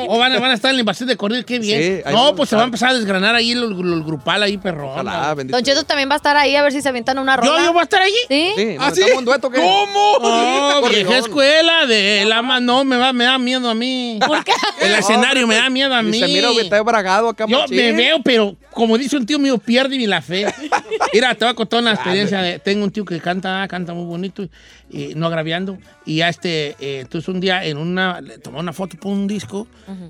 Oh, 0.08 0.18
van 0.18 0.32
a, 0.32 0.38
van 0.40 0.50
a 0.50 0.54
estar 0.54 0.70
en 0.70 0.76
la 0.76 0.80
invasión 0.80 1.08
de 1.08 1.16
corrido, 1.16 1.44
qué 1.44 1.58
bien. 1.58 2.02
Sí, 2.04 2.11
no, 2.12 2.34
pues 2.34 2.49
se 2.50 2.56
va 2.56 2.62
a 2.62 2.64
empezar 2.64 2.90
a 2.90 2.94
desgranar 2.94 3.34
ahí 3.34 3.52
el, 3.52 3.62
el 3.62 4.02
grupal 4.04 4.42
ahí. 4.42 4.58
Ojalá, 4.62 5.34
bendito. 5.34 5.56
Don 5.56 5.64
Cheto 5.64 5.84
también 5.84 6.08
va 6.08 6.14
a 6.14 6.16
estar 6.16 6.37
ahí 6.37 6.54
a 6.56 6.62
ver 6.62 6.72
si 6.72 6.82
se 6.82 6.88
avientan 6.88 7.18
una 7.18 7.37
¿Yo, 7.37 7.42
rola. 7.42 7.64
yo 7.64 7.72
voy 7.72 7.80
a 7.80 7.84
estar 7.84 8.02
allí? 8.02 8.14
¿Sí? 8.28 8.52
Sí, 8.56 8.76
¿Ah, 8.78 8.88
¿nos 8.88 8.94
sí? 8.94 9.02
echamos 9.02 9.18
un 9.18 9.25
dueto 9.25 9.50
qué? 9.50 9.58
¿Cómo? 9.61 10.18
No, 10.20 10.88
vieja 10.88 11.18
escuela 11.18 11.87
de 11.87 12.25
la 12.26 12.42
ma- 12.42 12.61
no, 12.61 12.84
me, 12.84 12.96
va, 12.96 13.12
me 13.12 13.25
da 13.25 13.38
miedo 13.38 13.68
a 13.68 13.75
mí. 13.75 14.18
¿Por 14.26 14.42
qué? 14.44 14.52
El 14.80 14.94
escenario 14.94 15.46
me 15.46 15.56
da 15.56 15.70
miedo 15.70 15.94
a 15.94 16.02
Y 16.02 16.06
mí. 16.06 16.18
se 16.18 16.26
mira 16.28 16.49
que 16.54 16.61
está 16.62 16.82
bragado 16.82 17.28
acá. 17.28 17.46
Yo 17.49 17.61
machín. 17.61 17.76
me 17.76 17.92
veo, 17.92 18.22
pero 18.22 18.56
como 18.72 18.96
dice 18.99 19.16
un 19.16 19.26
tío 19.26 19.38
mío, 19.38 19.58
pierde 19.58 19.96
mi 19.96 20.06
la 20.06 20.20
fe. 20.22 20.46
Mira, 21.12 21.34
te 21.34 21.44
voy 21.44 21.52
a 21.52 21.54
contar 21.54 21.80
una 21.80 21.92
experiencia. 21.92 22.40
De, 22.40 22.58
tengo 22.58 22.84
un 22.84 22.90
tío 22.90 23.04
que 23.04 23.20
canta, 23.20 23.66
canta 23.68 23.92
muy 23.92 24.04
bonito, 24.06 24.44
y, 24.92 25.14
no 25.14 25.26
agraviando. 25.26 25.78
Y 26.04 26.16
ya 26.16 26.28
este, 26.28 26.76
eh, 26.78 27.00
entonces 27.00 27.28
un 27.28 27.40
día 27.40 27.64
en 27.64 27.78
una, 27.78 28.20
le 28.20 28.38
tomó 28.38 28.61
una 28.61 28.72
foto 28.72 28.96
por 28.99 29.12
un 29.12 29.26
disco. 29.26 29.66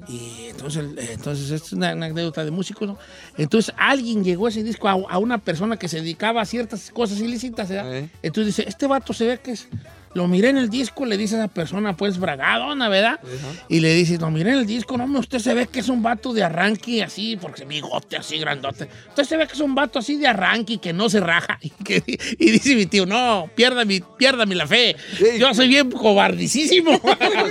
Y 0.09 0.47
entonces, 0.51 0.85
eh, 0.97 1.11
entonces 1.13 1.51
es 1.51 1.73
una, 1.73 1.95
una 1.95 2.07
anécdota 2.07 2.45
de 2.45 2.51
músicos, 2.51 2.89
¿no? 2.89 2.99
Entonces 3.39 3.75
alguien 3.79 4.25
llegó 4.25 4.47
a 4.47 4.49
ese 4.51 4.63
disco 4.63 4.89
a, 4.89 4.93
a 4.93 5.19
una 5.19 5.39
persona 5.39 5.77
que 5.77 5.89
se 5.89 5.99
dedicaba 5.99 6.43
a 6.43 6.45
ciertas 6.45 6.91
cosas 6.91 7.21
ilícitas. 7.21 7.71
Eh. 7.71 8.11
Entonces 8.23 8.57
dice, 8.57 8.69
este 8.69 8.87
vato 8.87 9.13
se 9.13 9.27
ve 9.27 9.39
que 9.39 9.53
es 9.53 9.69
lo 10.15 10.29
miré 10.29 10.51
en 10.51 10.59
el 10.59 10.69
disco, 10.69 11.05
le 11.07 11.17
dice 11.17 11.37
a 11.37 11.39
esa 11.45 11.49
persona, 11.49 11.97
pues, 11.97 12.19
bragadona, 12.19 12.89
¿verdad? 12.89 13.21
Y 13.69 13.81
le 13.81 13.95
dices, 13.95 14.21
lo 14.21 14.31
miré 14.31 14.51
en 14.53 14.59
el 14.59 14.67
disco, 14.67 14.97
no, 14.99 15.05
usted 15.19 15.39
se 15.39 15.55
ve 15.55 15.67
que 15.67 15.81
es 15.81 15.89
un 15.89 16.03
vato 16.03 16.33
de 16.33 16.43
arranque 16.45 17.03
así, 17.03 17.37
porque 17.37 17.61
se 17.61 17.65
bigote 17.65 18.17
así 18.17 18.39
grandote. 18.39 18.89
Usted 19.09 19.25
se 19.25 19.37
ve 19.37 19.47
que 19.47 19.55
es 19.55 19.61
un 19.61 19.75
vato 19.75 19.99
así 19.99 20.17
de 20.17 20.27
arranque 20.27 20.75
y 20.75 20.79
que 20.79 20.93
no 20.93 21.09
se 21.09 21.21
raja. 21.21 21.59
Y, 21.63 21.71
que- 21.71 22.03
y 22.39 22.51
dice 22.51 22.75
mi 22.75 22.87
tío, 22.87 23.07
no, 23.07 23.49
piérdame, 23.55 24.03
piérdame 24.19 24.55
la 24.55 24.67
fe. 24.67 24.97
Yo 25.39 25.53
soy 25.55 25.69
bien 25.69 25.91
cobardicísimo. 25.91 27.01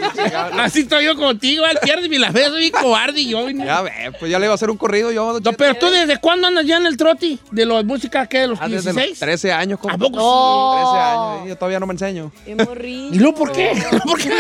así 0.60 0.82
estoy 0.82 1.06
yo 1.06 1.16
contigo, 1.16 1.66
al 1.66 1.78
piérdeme 1.80 2.20
la 2.20 2.32
fe, 2.32 2.46
soy 2.46 2.60
bien 2.62 2.72
cobarde 2.74 3.22
y 3.22 3.30
yo. 3.30 3.50
Ya 3.50 3.82
ve, 3.82 3.92
pues 4.20 4.32
ya 4.32 4.40
le 4.40 4.46
iba 4.46 4.54
a 4.54 4.56
hacer 4.56 4.70
un 4.70 4.78
corrido 4.78 5.12
yo. 5.12 5.40
No, 5.40 5.54
pero 5.54 5.76
tú, 5.76 5.88
¿desde 5.90 6.18
cuándo 6.20 6.48
andas 6.48 6.66
ya 6.66 6.78
en 6.78 6.86
el 6.86 6.98
troti? 6.98 7.40
¿De 7.52 7.66
la 7.66 7.84
música 7.84 8.28
que 8.28 8.40
de 8.40 8.48
los 8.48 8.60
Ah, 8.62 8.68
desde 8.68 8.92
16? 8.92 9.10
los 9.12 9.20
13 9.20 9.52
años. 9.52 9.80
compa. 9.80 9.96
¿A 9.96 9.98
poco 9.98 10.18
No. 10.18 10.92
13 10.92 10.98
años. 11.00 11.50
Yo 11.50 11.56
todavía 11.58 11.80
no 11.80 11.88
me 11.88 11.94
enseño. 11.94 12.32
Qué 12.58 12.66
morrillo. 12.66 13.14
¿Y 13.16 13.20
luego 13.20 13.36
por 13.36 13.52
qué? 13.52 13.72
¿Por 14.06 14.20
qué? 14.20 14.32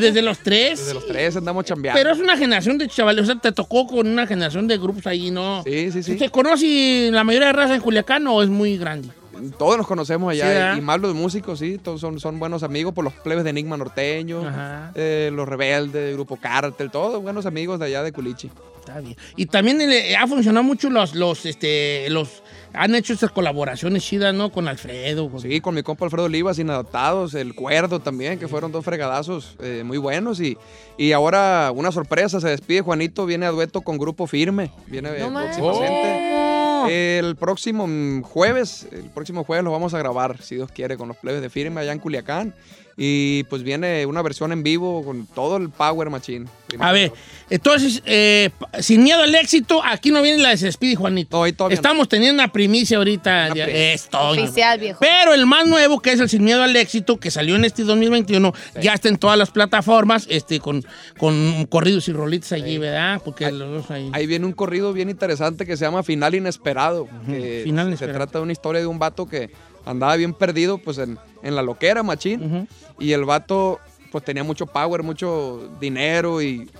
Desde 0.00 0.22
los 0.22 0.38
tres. 0.38 0.78
Desde 0.80 0.94
los 0.94 1.06
13 1.06 1.38
andamos 1.38 1.64
chambeando. 1.64 1.98
Pero 1.98 2.12
es 2.12 2.18
una 2.20 2.36
generación 2.36 2.78
de 2.78 2.88
chavales, 2.88 3.22
o 3.24 3.26
sea, 3.26 3.36
te 3.36 3.52
tocó 3.52 3.86
con 3.86 4.06
una 4.08 4.26
generación 4.26 4.66
de 4.68 4.78
grupos 4.78 5.06
ahí, 5.06 5.30
¿no? 5.30 5.62
Sí, 5.64 5.90
sí, 5.92 6.02
sí. 6.02 6.12
¿Usted 6.12 6.30
conoce 6.30 7.10
la 7.12 7.24
mayoría 7.24 7.48
de 7.48 7.52
raza 7.52 7.74
en 7.74 7.80
Culiacán 7.80 8.26
o 8.26 8.42
es 8.42 8.48
muy 8.48 8.76
grande? 8.78 9.08
Todos 9.56 9.76
nos 9.78 9.86
conocemos 9.86 10.34
Sí, 10.34 10.40
allá. 10.42 10.74
y 10.76 10.80
más 10.80 11.00
los 11.00 11.14
músicos, 11.14 11.60
sí. 11.60 11.78
Todos 11.78 12.00
son, 12.00 12.18
son 12.18 12.40
buenos 12.40 12.64
amigos 12.64 12.92
por 12.92 13.04
los 13.04 13.12
plebes 13.12 13.44
de 13.44 13.50
Enigma 13.50 13.76
Norteño. 13.76 14.40
Ajá. 14.46 14.90
eh, 14.96 15.30
los 15.32 15.48
Rebeldes, 15.48 16.14
Grupo 16.14 16.36
Cártel. 16.36 16.90
Todos 16.90 17.22
buenos 17.22 17.46
amigos 17.46 17.78
de 17.78 17.86
allá 17.86 18.02
de 18.02 18.10
Culichi. 18.12 18.50
Está 18.88 19.00
bien. 19.00 19.16
Y 19.36 19.46
también 19.46 19.80
eh, 19.82 20.16
ha 20.16 20.26
funcionado 20.26 20.64
mucho 20.64 20.88
los, 20.88 21.14
los, 21.14 21.44
este, 21.44 22.08
los, 22.08 22.42
han 22.72 22.94
hecho 22.94 23.12
estas 23.12 23.30
colaboraciones 23.30 24.02
chidas, 24.02 24.34
¿no? 24.34 24.50
Con 24.50 24.66
Alfredo. 24.66 25.30
con- 25.30 25.40
Sí, 25.40 25.60
con 25.60 25.74
mi 25.74 25.82
compa 25.82 26.06
Alfredo 26.06 26.24
Olivas, 26.24 26.58
Inadaptados, 26.58 27.34
El 27.34 27.54
Cuerdo 27.54 28.00
también, 28.00 28.38
que 28.38 28.48
fueron 28.48 28.72
dos 28.72 28.84
fregadazos 28.84 29.56
eh, 29.60 29.82
muy 29.84 29.98
buenos. 29.98 30.40
Y, 30.40 30.56
y 30.96 31.12
ahora 31.12 31.70
una 31.74 31.92
sorpresa, 31.92 32.40
se 32.40 32.48
despide 32.48 32.80
Juanito, 32.80 33.26
viene 33.26 33.44
a 33.46 33.50
dueto 33.50 33.82
con 33.82 33.98
Grupo 33.98 34.26
Firme. 34.26 34.70
Viene 34.86 35.18
No 35.18 35.32
próximamente. 35.34 37.18
El 37.18 37.36
próximo 37.36 37.86
jueves, 38.26 38.86
el 38.92 39.10
próximo 39.10 39.44
jueves 39.44 39.64
lo 39.64 39.72
vamos 39.72 39.92
a 39.94 39.98
grabar, 39.98 40.40
si 40.40 40.54
Dios 40.54 40.70
quiere, 40.72 40.96
con 40.96 41.08
los 41.08 41.16
plebes 41.16 41.42
de 41.42 41.50
Firme 41.50 41.80
allá 41.80 41.92
en 41.92 41.98
Culiacán. 41.98 42.54
Y 43.00 43.44
pues 43.44 43.62
viene 43.62 44.04
una 44.06 44.22
versión 44.22 44.50
en 44.50 44.64
vivo 44.64 45.04
con 45.04 45.24
todo 45.26 45.56
el 45.56 45.70
Power 45.70 46.10
Machine. 46.10 46.46
A 46.80 46.90
ver, 46.90 47.12
entonces, 47.48 48.02
eh, 48.04 48.50
sin 48.80 49.04
miedo 49.04 49.22
al 49.22 49.32
éxito, 49.36 49.80
aquí 49.84 50.10
no 50.10 50.20
viene 50.20 50.42
la 50.42 50.50
de 50.50 50.56
Se 50.58 50.66
despide 50.66 50.96
Juanito. 50.96 51.36
No, 51.38 51.44
ahí. 51.44 51.54
Estamos 51.70 52.08
teniendo 52.08 52.34
una 52.42 52.52
primicia 52.52 52.98
ahorita. 52.98 53.30
Una 53.46 53.54
de- 53.54 53.62
primicia. 53.62 53.92
Esto. 53.94 54.30
Oficial, 54.30 54.80
viejo. 54.80 54.98
Pero 55.00 55.32
el 55.32 55.46
más 55.46 55.66
nuevo, 55.68 56.00
que 56.00 56.10
es 56.12 56.18
el 56.20 56.28
Sin 56.28 56.42
Miedo 56.44 56.60
al 56.62 56.74
Éxito, 56.74 57.18
que 57.18 57.30
salió 57.30 57.54
en 57.54 57.64
este 57.64 57.84
2021, 57.84 58.52
ya 58.82 58.94
está 58.94 59.08
en 59.08 59.16
todas 59.16 59.38
las 59.38 59.50
plataformas, 59.52 60.26
este, 60.28 60.58
con, 60.58 60.84
con 61.18 61.66
corridos 61.66 62.08
y 62.08 62.12
rolitas 62.12 62.50
allí, 62.52 62.78
¿verdad? 62.78 63.22
Porque 63.24 63.50
los 63.52 63.70
dos 63.82 63.90
ahí. 63.92 64.10
Ahí 64.12 64.26
viene 64.26 64.44
un 64.44 64.52
corrido 64.52 64.92
bien 64.92 65.08
interesante 65.08 65.64
que 65.66 65.76
se 65.76 65.84
llama 65.84 66.02
Final 66.02 66.34
Inesperado. 66.34 67.06
que 67.26 67.60
Final 67.64 67.84
se 67.86 67.88
Inesperado. 67.90 68.18
trata 68.18 68.38
de 68.40 68.42
una 68.42 68.52
historia 68.52 68.80
de 68.80 68.86
un 68.88 68.98
vato 68.98 69.26
que 69.26 69.50
andaba 69.84 70.16
bien 70.16 70.34
perdido 70.34 70.78
pues 70.78 70.98
en, 70.98 71.18
en 71.42 71.54
la 71.56 71.62
loquera, 71.62 72.02
machín. 72.02 72.68
Y 72.98 73.12
el 73.12 73.24
vato 73.24 73.78
pues 74.12 74.24
tenía 74.24 74.42
mucho 74.44 74.66
power, 74.66 75.02
mucho 75.02 75.68
dinero 75.80 76.40
y, 76.42 76.70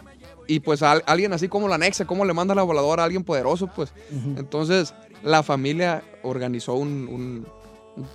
y 0.47 0.61
pues 0.61 0.83
al- 0.83 1.03
alguien 1.07 1.33
así 1.33 1.49
como 1.49 1.69
la 1.69 1.75
anexa, 1.77 2.07
como 2.07 2.25
le 2.25 2.33
manda 2.33 2.55
la 2.55 2.63
voladora 2.63 3.03
a 3.03 3.07
alguien 3.07 3.25
poderoso, 3.25 3.67
pues. 3.69 3.93
Entonces 4.37 4.95
la 5.23 5.43
familia 5.43 6.03
organizó 6.23 6.75
un... 6.75 7.09
un- 7.09 7.59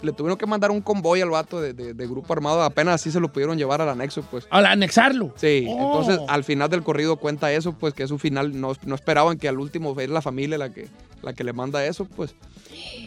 le 0.01 0.13
tuvieron 0.13 0.37
que 0.37 0.45
mandar 0.45 0.71
un 0.71 0.79
convoy 0.79 1.19
al 1.19 1.29
vato 1.29 1.59
de, 1.59 1.73
de- 1.73 1.93
de 1.93 2.07
grupo 2.07 2.31
armado, 2.31 2.63
apenas 2.63 2.95
así 2.95 3.11
se 3.11 3.19
lo 3.19 3.33
pudieron 3.33 3.57
llevar 3.57 3.81
al 3.81 3.89
anexo, 3.89 4.21
pues. 4.31 4.47
Al 4.49 4.65
anexarlo. 4.65 5.33
Sí, 5.35 5.65
Oh. 5.67 5.99
entonces 5.99 6.19
al 6.29 6.45
final 6.45 6.69
del 6.69 6.83
corrido 6.83 7.17
cuenta 7.17 7.51
eso, 7.51 7.73
pues 7.73 7.93
que 7.93 8.03
es 8.03 8.09
un 8.11 8.17
final, 8.19 8.57
no, 8.61 8.71
no 8.85 8.95
esperaban 8.95 9.37
que 9.37 9.49
al 9.49 9.59
último 9.59 9.93
es 9.99 10.09
la 10.09 10.21
familia 10.21 10.57
la 10.57 10.71
que, 10.73 10.87
la 11.21 11.33
que 11.33 11.43
le 11.43 11.51
manda 11.51 11.85
eso, 11.85 12.05
pues. 12.05 12.33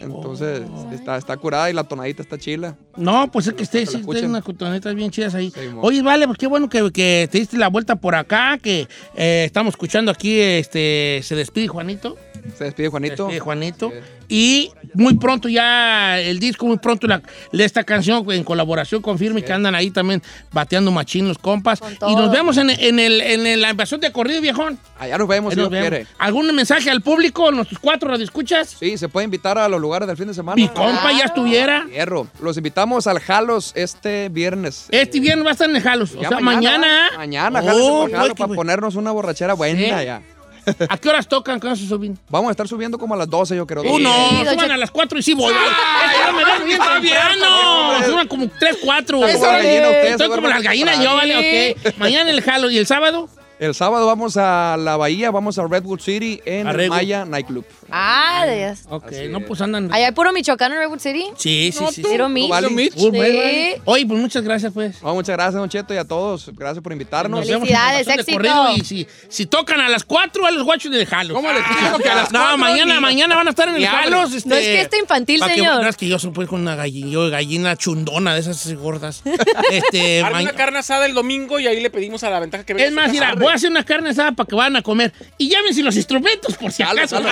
Entonces 0.01 0.61
Oh. 0.69 0.91
está, 0.91 1.17
está 1.17 1.37
curada 1.37 1.69
y 1.69 1.73
la 1.73 1.83
tonadita 1.83 2.21
está 2.21 2.37
chila. 2.37 2.75
No, 2.95 3.31
pues 3.31 3.47
es 3.47 3.53
que 3.53 3.63
la 3.63 3.85
sí, 3.85 4.01
tiene 4.11 4.27
unas 4.27 4.43
cotonetas 4.43 4.93
bien 4.95 5.11
chidas 5.11 5.35
ahí. 5.35 5.51
Sí. 5.51 5.59
Oye, 5.81 6.01
vale, 6.01 6.25
pues 6.27 6.37
qué 6.37 6.47
bueno 6.47 6.69
que, 6.69 6.91
que 6.91 7.27
te 7.31 7.37
diste 7.39 7.57
la 7.57 7.67
vuelta 7.69 7.95
por 7.95 8.15
acá, 8.15 8.57
que 8.61 8.87
eh, 9.15 9.43
estamos 9.45 9.73
escuchando 9.73 10.11
aquí, 10.11 10.39
este, 10.39 11.19
se 11.23 11.35
despide 11.35 11.67
Juanito. 11.67 12.17
Se 12.57 12.63
despide 12.65 12.87
Se 12.87 12.91
Juanito. 12.91 13.23
despide 13.25 13.39
Juanito. 13.39 13.91
Y 14.29 14.71
muy 14.93 15.15
pronto 15.17 15.47
ya 15.47 16.19
el 16.19 16.39
disco, 16.39 16.65
muy 16.65 16.77
pronto 16.79 17.07
la, 17.07 17.21
esta 17.53 17.83
canción 17.85 18.29
en 18.31 18.43
colaboración 18.43 19.01
con 19.01 19.17
Firme, 19.17 19.41
que 19.41 19.53
andan 19.53 19.73
ahí 19.73 19.89
también 19.89 20.21
bateando 20.51 20.91
machín 20.91 21.27
los 21.29 21.37
compas. 21.37 21.79
Y 22.07 22.15
nos 22.15 22.29
vemos 22.31 22.57
en, 22.57 22.69
en 22.69 22.99
el, 22.99 23.21
en 23.21 23.47
el- 23.47 23.61
la 23.61 23.69
invasión 23.69 24.01
de 24.01 24.11
corrido, 24.11 24.41
viejón. 24.41 24.77
Allá 24.99 25.17
nos 25.17 25.27
vemos 25.29 25.53
si 25.53 25.59
nos 25.59 25.69
vemos. 25.69 25.89
quiere. 25.89 26.07
¿Algún 26.17 26.53
mensaje 26.53 26.89
al 26.89 27.01
público, 27.01 27.51
nuestros 27.51 27.79
cuatro 27.79 28.09
radioescuchas? 28.09 28.75
Sí, 28.77 28.97
se 28.97 29.07
puede 29.07 29.25
invitar 29.25 29.57
a 29.57 29.69
los 29.69 29.79
lugares 29.79 30.07
del 30.07 30.17
fin 30.17 30.27
de 30.27 30.33
semana. 30.33 30.55
Mi 30.55 30.67
compa 30.67 31.11
ya 31.17 31.25
estuviera. 31.25 31.85
Hierro. 31.89 32.27
Los 32.41 32.57
invitamos 32.57 33.07
al 33.07 33.19
Jalos 33.19 33.71
este 33.75 34.27
viernes. 34.29 34.87
Este 34.91 35.19
viernes 35.21 35.45
va 35.45 35.49
a 35.49 35.53
estar 35.53 35.69
en 35.69 35.75
el 35.77 35.81
Jalos. 35.81 36.15
O 36.15 36.19
sea, 36.19 36.39
mañana. 36.41 37.11
Mañana, 37.15 37.61
Oh, 37.63 38.07
Jalos 38.11 38.29
qué 38.29 38.35
para 38.43 38.53
ponernos 38.53 38.95
una 38.95 39.11
borrachera 39.11 39.53
buena 39.53 39.99
Sí. 39.99 40.05
ya. 40.05 40.21
¿A 40.89 40.97
qué 40.97 41.09
horas 41.09 41.27
tocan 41.27 41.59
con 41.59 41.71
esos 41.71 41.87
sobrinos? 41.87 42.19
Vamos 42.29 42.49
a 42.49 42.51
estar 42.51 42.67
subiendo 42.67 42.97
como 42.97 43.13
a 43.13 43.17
las 43.17 43.29
12, 43.29 43.55
yo 43.55 43.65
creo. 43.65 43.83
Sí, 43.83 43.89
don 44.03 44.53
suban 44.53 44.71
a 44.71 44.77
las 44.77 44.91
4 44.91 45.19
y 45.19 45.23
sí 45.23 45.33
voy. 45.33 45.53
Yo 45.53 46.33
me 46.33 46.43
veo 46.43 46.65
bien 46.65 46.79
temprano. 46.79 48.05
Suban 48.05 48.27
como 48.27 48.47
3, 48.59 48.77
4. 48.83 49.27
Está 49.27 49.37
como 49.37 49.47
la 49.47 49.57
gallina 49.59 49.87
usted, 49.87 50.11
Estoy 50.11 50.29
como 50.29 50.47
las 50.47 50.63
gallinas 50.63 51.03
yo, 51.03 51.15
vale, 51.15 51.75
ok. 51.75 51.97
Mañana 51.97 52.29
el 52.29 52.41
jalo 52.41 52.69
y 52.69 52.77
el 52.77 52.87
sábado. 52.87 53.29
El 53.59 53.73
sábado 53.73 54.05
vamos 54.05 54.37
a 54.37 54.77
la 54.77 54.97
Bahía, 54.97 55.31
vamos 55.31 55.57
a 55.57 55.65
Redwood 55.67 55.99
City 55.99 56.39
en 56.45 56.67
el. 56.67 56.89
Maya 56.89 57.25
Nightclub. 57.25 57.65
Ah, 57.89 58.43
de. 58.45 58.75
Ok, 58.89 59.05
Así 59.07 59.27
no, 59.29 59.39
es. 59.39 59.45
pues 59.45 59.61
andan. 59.61 59.91
Allá 59.91 60.05
hay 60.07 60.11
puro 60.11 60.31
Michoacán 60.31 60.73
en 60.73 60.77
Redwood 60.77 60.99
City. 60.99 61.25
Sí, 61.37 61.71
sí, 61.73 61.83
sí. 61.89 61.93
sí. 61.95 62.03
Pero 62.07 62.29
Mitch. 62.29 62.93
Sí. 62.93 63.09
Bueno, 63.09 63.33
bueno. 63.35 63.81
Oye, 63.85 64.05
pues 64.05 64.19
muchas 64.21 64.43
gracias, 64.43 64.71
pues. 64.73 65.01
No, 65.01 65.15
muchas 65.15 65.35
gracias, 65.35 65.55
Don 65.55 65.69
Cheto, 65.69 65.91
y 65.93 65.97
a 65.97 66.05
todos. 66.05 66.51
Gracias 66.53 66.83
por 66.83 66.91
invitarnos. 66.91 67.47
Felicidades, 67.47 68.07
éxito. 68.07 68.33
corrido 68.33 68.75
y 68.75 68.81
si, 68.81 69.07
si 69.27 69.47
tocan 69.47 69.79
a 69.79 69.89
las 69.89 70.03
4 70.03 70.45
a 70.45 70.51
los 70.51 70.63
guachos 70.63 70.91
de 70.91 71.03
Jalos. 71.07 71.35
¿Cómo 71.35 71.51
les 71.51 71.63
digo 71.67 71.97
que 71.97 72.09
a 72.09 72.15
las 72.15 72.31
No, 72.31 72.39
cuatro 72.39 72.57
mañana, 72.59 72.95
ni- 72.95 73.01
mañana 73.01 73.35
van 73.35 73.47
a 73.47 73.49
estar 73.49 73.67
en 73.69 73.75
el? 73.77 73.87
Jalos. 73.87 74.33
Este, 74.35 74.49
No 74.49 74.55
es 74.55 74.65
que 74.67 74.81
esté 74.81 74.99
infantil, 74.99 75.41
señor. 75.43 75.81
no, 75.81 75.89
es 75.89 75.97
que 75.97 76.07
yo 76.07 76.19
soy 76.19 76.29
pues 76.29 76.47
con 76.47 76.61
una 76.61 76.75
gallina, 76.75 77.09
yo 77.09 77.27
gallina 77.31 77.75
chundona 77.75 78.35
de 78.35 78.41
esas 78.41 78.71
gordas. 78.75 79.23
este, 79.71 80.21
una 80.21 80.53
carne 80.53 80.77
asada 80.77 81.07
el 81.07 81.15
domingo 81.15 81.59
y 81.59 81.65
ahí 81.65 81.79
le 81.81 81.89
pedimos 81.89 82.23
a 82.23 82.29
la 82.29 82.39
ventaja 82.39 82.63
que 82.63 82.75
venga 82.75 82.87
Es 82.87 82.93
más, 82.93 83.11
mira. 83.11 83.33
Voy 83.47 83.53
a 83.53 83.55
hacer 83.55 83.69
una 83.71 83.83
carne 83.83 84.09
asada 84.09 84.33
para 84.33 84.47
que 84.47 84.55
vayan 84.55 84.75
a 84.75 84.81
comer. 84.81 85.13
Y 85.37 85.49
llámense 85.49 85.81
los 85.81 85.95
instrumentos 85.95 86.55
por 86.57 86.71
si 86.71 86.83
acaso. 86.83 87.15
jalo. 87.17 87.29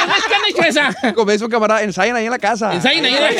¿Cómo 0.00 0.14
es 0.16 0.24
que 0.24 0.34
han 0.34 0.44
hecho 0.48 0.62
esa? 0.62 1.14
Como 1.14 1.48
camarada, 1.48 1.82
ensayan 1.82 2.16
ahí 2.16 2.24
en 2.24 2.30
la 2.30 2.38
casa. 2.38 2.72
Ensayen 2.72 3.04
ahí. 3.04 3.14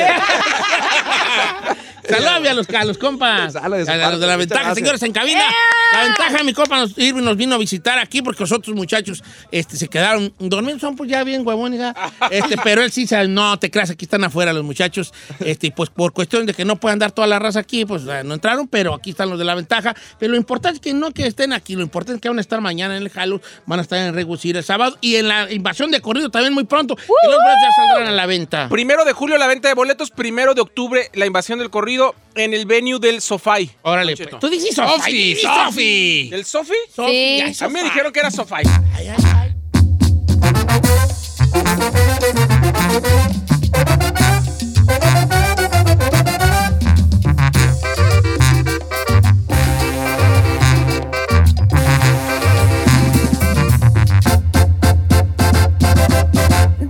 Saludame 2.08 2.48
a 2.48 2.54
los, 2.54 2.68
a 2.68 2.84
los 2.84 2.98
compas. 2.98 3.52
De 3.56 3.58
a, 3.58 3.68
los 3.68 4.20
de 4.20 4.26
la 4.26 4.36
ventaja, 4.36 4.74
señores, 4.74 5.02
en 5.02 5.12
cabina. 5.12 5.44
La 5.92 6.04
ventaja, 6.04 6.42
mi 6.44 6.52
compa 6.52 6.78
nos, 6.78 6.94
vino 6.94 7.54
a 7.54 7.58
visitar 7.58 7.98
aquí 7.98 8.22
porque 8.22 8.42
los 8.42 8.52
otros 8.52 8.74
muchachos 8.76 9.22
este, 9.50 9.76
se 9.76 9.88
quedaron 9.88 10.32
dormidos. 10.38 10.80
Son 10.80 10.96
pues 10.96 11.10
ya 11.10 11.24
bien 11.24 11.46
huevones, 11.46 11.80
este, 12.30 12.56
pero 12.62 12.82
él 12.82 12.92
sí 12.92 13.06
sabe, 13.06 13.28
no 13.28 13.58
te 13.58 13.70
creas, 13.70 13.90
aquí 13.90 14.04
están 14.04 14.24
afuera 14.24 14.52
los 14.52 14.64
muchachos. 14.64 15.12
Este, 15.40 15.70
pues 15.70 15.90
por 15.90 16.12
cuestión 16.12 16.46
de 16.46 16.54
que 16.54 16.64
no 16.64 16.76
puedan 16.76 16.98
dar 16.98 17.12
toda 17.12 17.26
la 17.26 17.38
raza 17.38 17.60
aquí, 17.60 17.84
pues 17.84 18.06
ah, 18.08 18.22
no 18.22 18.34
entraron, 18.34 18.68
pero 18.68 18.94
aquí 18.94 19.10
están 19.10 19.30
los 19.30 19.38
de 19.38 19.44
la 19.44 19.54
ventaja. 19.54 19.94
Pero 20.18 20.32
lo 20.32 20.38
importante 20.38 20.76
es 20.76 20.80
que 20.80 20.94
no 20.94 21.10
que 21.12 21.26
estén 21.26 21.52
aquí, 21.52 21.76
lo 21.76 21.82
importante 21.82 22.16
es 22.16 22.20
que 22.20 22.28
van 22.28 22.38
a 22.38 22.40
estar 22.40 22.60
mañana 22.60 22.96
en 22.96 23.02
el 23.02 23.12
Halo, 23.14 23.40
van 23.66 23.78
a 23.78 23.82
estar 23.82 23.98
en 23.98 24.38
City 24.38 24.58
el 24.58 24.64
sábado 24.64 24.96
y 25.00 25.16
en 25.16 25.28
la 25.28 25.52
invasión 25.52 25.90
de 25.90 26.00
corrido 26.00 26.30
también 26.30 26.52
muy 26.52 26.64
pronto. 26.64 26.96
Y 26.98 27.28
los 27.28 27.36
boletos 27.36 27.62
ya 27.62 27.84
saldrán 27.84 28.08
a 28.08 28.12
la 28.12 28.26
venta. 28.26 28.68
Primero 28.68 29.04
de 29.04 29.12
julio 29.12 29.38
la 29.38 29.46
venta 29.46 29.68
de 29.68 29.74
boletos, 29.74 30.10
primero 30.10 30.54
de 30.54 30.60
octubre 30.60 31.10
la 31.14 31.26
invasión 31.26 31.58
del 31.58 31.70
corrido 31.70 31.95
en 32.34 32.54
el 32.54 32.66
venue 32.66 32.98
del 32.98 33.20
Sofai. 33.20 33.70
Órale, 33.82 34.16
pues. 34.16 34.28
Tú 34.40 34.48
dices 34.48 34.74
Sofi, 34.74 35.34
Sofi, 35.34 35.36
Sofi. 35.36 35.42
Sofi. 35.42 36.30
¿El 36.32 36.44
Sofi? 36.44 36.74
Sí. 36.94 37.02
ay, 37.02 37.56
A 37.60 37.68
mí 37.68 37.74
me 37.74 37.82
dijeron 37.84 38.12
que 38.12 38.20
era 38.20 38.30
Sofai. 38.30 38.64
Ay, 38.94 39.08
ay, 39.08 39.24
ay. 39.34 40.56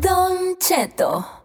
Don 0.00 0.56
Cheto. 0.58 1.35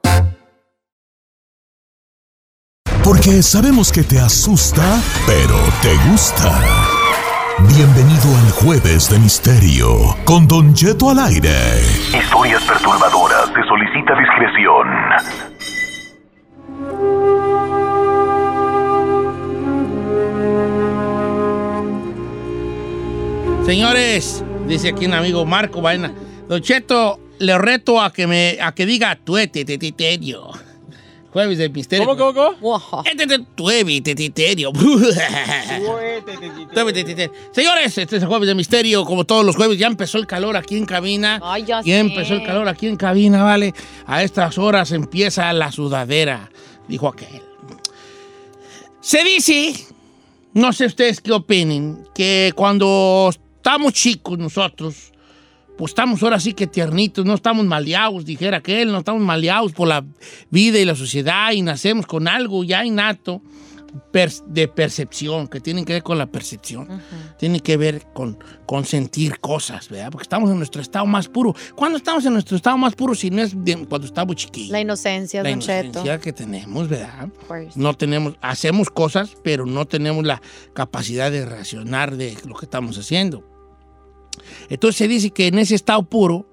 Porque 3.12 3.44
sabemos 3.44 3.92
que 3.92 4.04
te 4.04 4.18
asusta, 4.18 5.04
pero 5.28 5.58
te 5.82 5.94
gusta. 6.10 6.62
Bienvenido 7.68 8.38
al 8.38 8.52
Jueves 8.52 9.10
de 9.10 9.20
Misterio 9.20 10.16
con 10.24 10.48
Don 10.48 10.74
Cheto 10.74 11.10
al 11.10 11.20
aire. 11.20 11.52
Historias 12.18 12.64
perturbadoras, 12.64 13.54
te 13.54 13.60
solicita 13.68 14.14
discreción. 14.18 14.88
Señores, 23.66 24.46
dice 24.70 24.88
aquí 24.88 25.06
un 25.06 25.16
amigo 25.16 25.46
Marco 25.46 25.82
Vaina. 25.82 26.14
Don 26.48 26.62
Cheto, 26.62 27.20
le 27.40 27.58
reto 27.58 28.00
a 28.02 28.14
que 28.14 28.26
me 28.26 28.58
a 28.62 28.72
que 28.72 28.86
diga 28.86 29.18
tuete, 29.18 29.66
te, 29.66 29.78
te, 29.78 29.92
te, 29.92 30.18
te 30.18 30.71
Jueves 31.32 31.58
de 31.58 31.70
misterio. 31.70 32.06
¿Cómo, 32.06 32.18
cómo, 32.34 32.34
cómo? 32.34 32.58
Señores, 37.52 37.98
este 37.98 38.18
es 38.18 38.24
el 38.24 38.28
jueves 38.28 38.48
de 38.48 38.56
misterio. 38.56 39.06
Como 39.06 39.24
todos 39.26 39.46
los 39.46 39.56
jueves, 39.56 39.78
ya 39.78 39.88
empezó 39.88 40.18
el 40.18 40.28
calor 40.28 40.58
aquí 40.58 40.78
en 40.78 40.86
cabina. 40.86 41.40
Ay, 41.44 41.64
ya 41.64 41.82
Ya 41.82 41.84
sé. 41.96 42.00
empezó 42.00 42.34
el 42.34 42.44
calor 42.44 42.68
aquí 42.68 42.88
en 42.88 42.98
cabina, 42.98 43.44
¿vale? 43.44 43.74
A 44.06 44.24
estas 44.24 44.58
horas 44.58 44.92
empieza 44.92 45.52
la 45.54 45.72
sudadera, 45.72 46.50
dijo 46.88 47.08
aquel. 47.08 47.42
Se 49.00 49.24
dice, 49.24 49.74
no 50.54 50.74
sé 50.74 50.86
ustedes 50.86 51.22
qué 51.22 51.32
opinen, 51.32 52.04
que 52.14 52.52
cuando 52.56 53.32
estamos 53.32 53.94
chicos 53.94 54.38
nosotros, 54.38 55.11
pues 55.82 55.94
estamos 55.94 56.22
ahora 56.22 56.40
sí 56.40 56.54
que 56.54 56.68
tiernitos, 56.68 57.26
no 57.26 57.34
estamos 57.34 57.66
maleados, 57.66 58.24
dijera 58.24 58.58
aquel, 58.58 58.92
no 58.92 59.00
estamos 59.00 59.24
maleados 59.24 59.72
por 59.72 59.88
la 59.88 60.06
vida 60.52 60.78
y 60.78 60.86
la 60.86 60.94
sociedad 60.94 61.54
y 61.54 61.64
nacemos 61.64 62.06
con 62.06 62.28
algo 62.28 62.64
ya 62.64 62.86
innato 62.86 63.42
de 64.46 64.68
percepción, 64.68 65.48
que 65.48 65.60
tienen 65.60 65.84
que 65.84 65.94
ver 65.94 66.04
con 66.04 66.20
la 66.20 66.28
percepción, 66.28 66.88
tiene 67.40 67.62
que 67.62 67.78
ver 67.78 68.06
con, 68.14 68.38
con 68.68 68.86
sentir 68.86 69.40
cosas, 69.40 69.90
¿verdad? 69.90 70.12
Porque 70.12 70.22
estamos 70.24 70.52
en 70.52 70.58
nuestro 70.60 70.84
estado 70.84 71.08
más 71.08 71.28
puro. 71.28 71.56
¿Cuándo 71.76 71.98
estamos 71.98 72.24
en 72.28 72.34
nuestro 72.34 72.56
estado 72.58 72.78
más 72.78 72.94
puro 72.94 73.16
si 73.16 73.32
no 73.32 73.42
es 73.42 73.52
de- 73.66 73.84
cuando 73.88 74.06
estamos 74.06 74.36
chiquillos? 74.36 74.70
La 74.70 74.82
inocencia, 74.82 75.42
La 75.42 75.50
Don 75.50 75.60
Cheto. 75.62 75.86
inocencia 75.88 76.20
que 76.20 76.32
tenemos, 76.32 76.88
¿verdad? 76.90 77.28
No 77.76 77.96
tenemos, 77.96 78.36
hacemos 78.42 78.92
cosas, 78.92 79.36
pero 79.44 79.66
no 79.66 79.86
tenemos 79.86 80.24
la 80.26 80.42
capacidad 80.74 81.32
de 81.32 81.44
reaccionar 81.46 82.16
de 82.16 82.38
lo 82.46 82.54
que 82.56 82.66
estamos 82.68 82.98
haciendo. 83.00 83.44
Entonces 84.70 84.98
se 84.98 85.08
dice 85.08 85.32
que 85.32 85.48
en 85.48 85.60
ese 85.60 85.76
estado 85.76 86.04
puro 86.04 86.48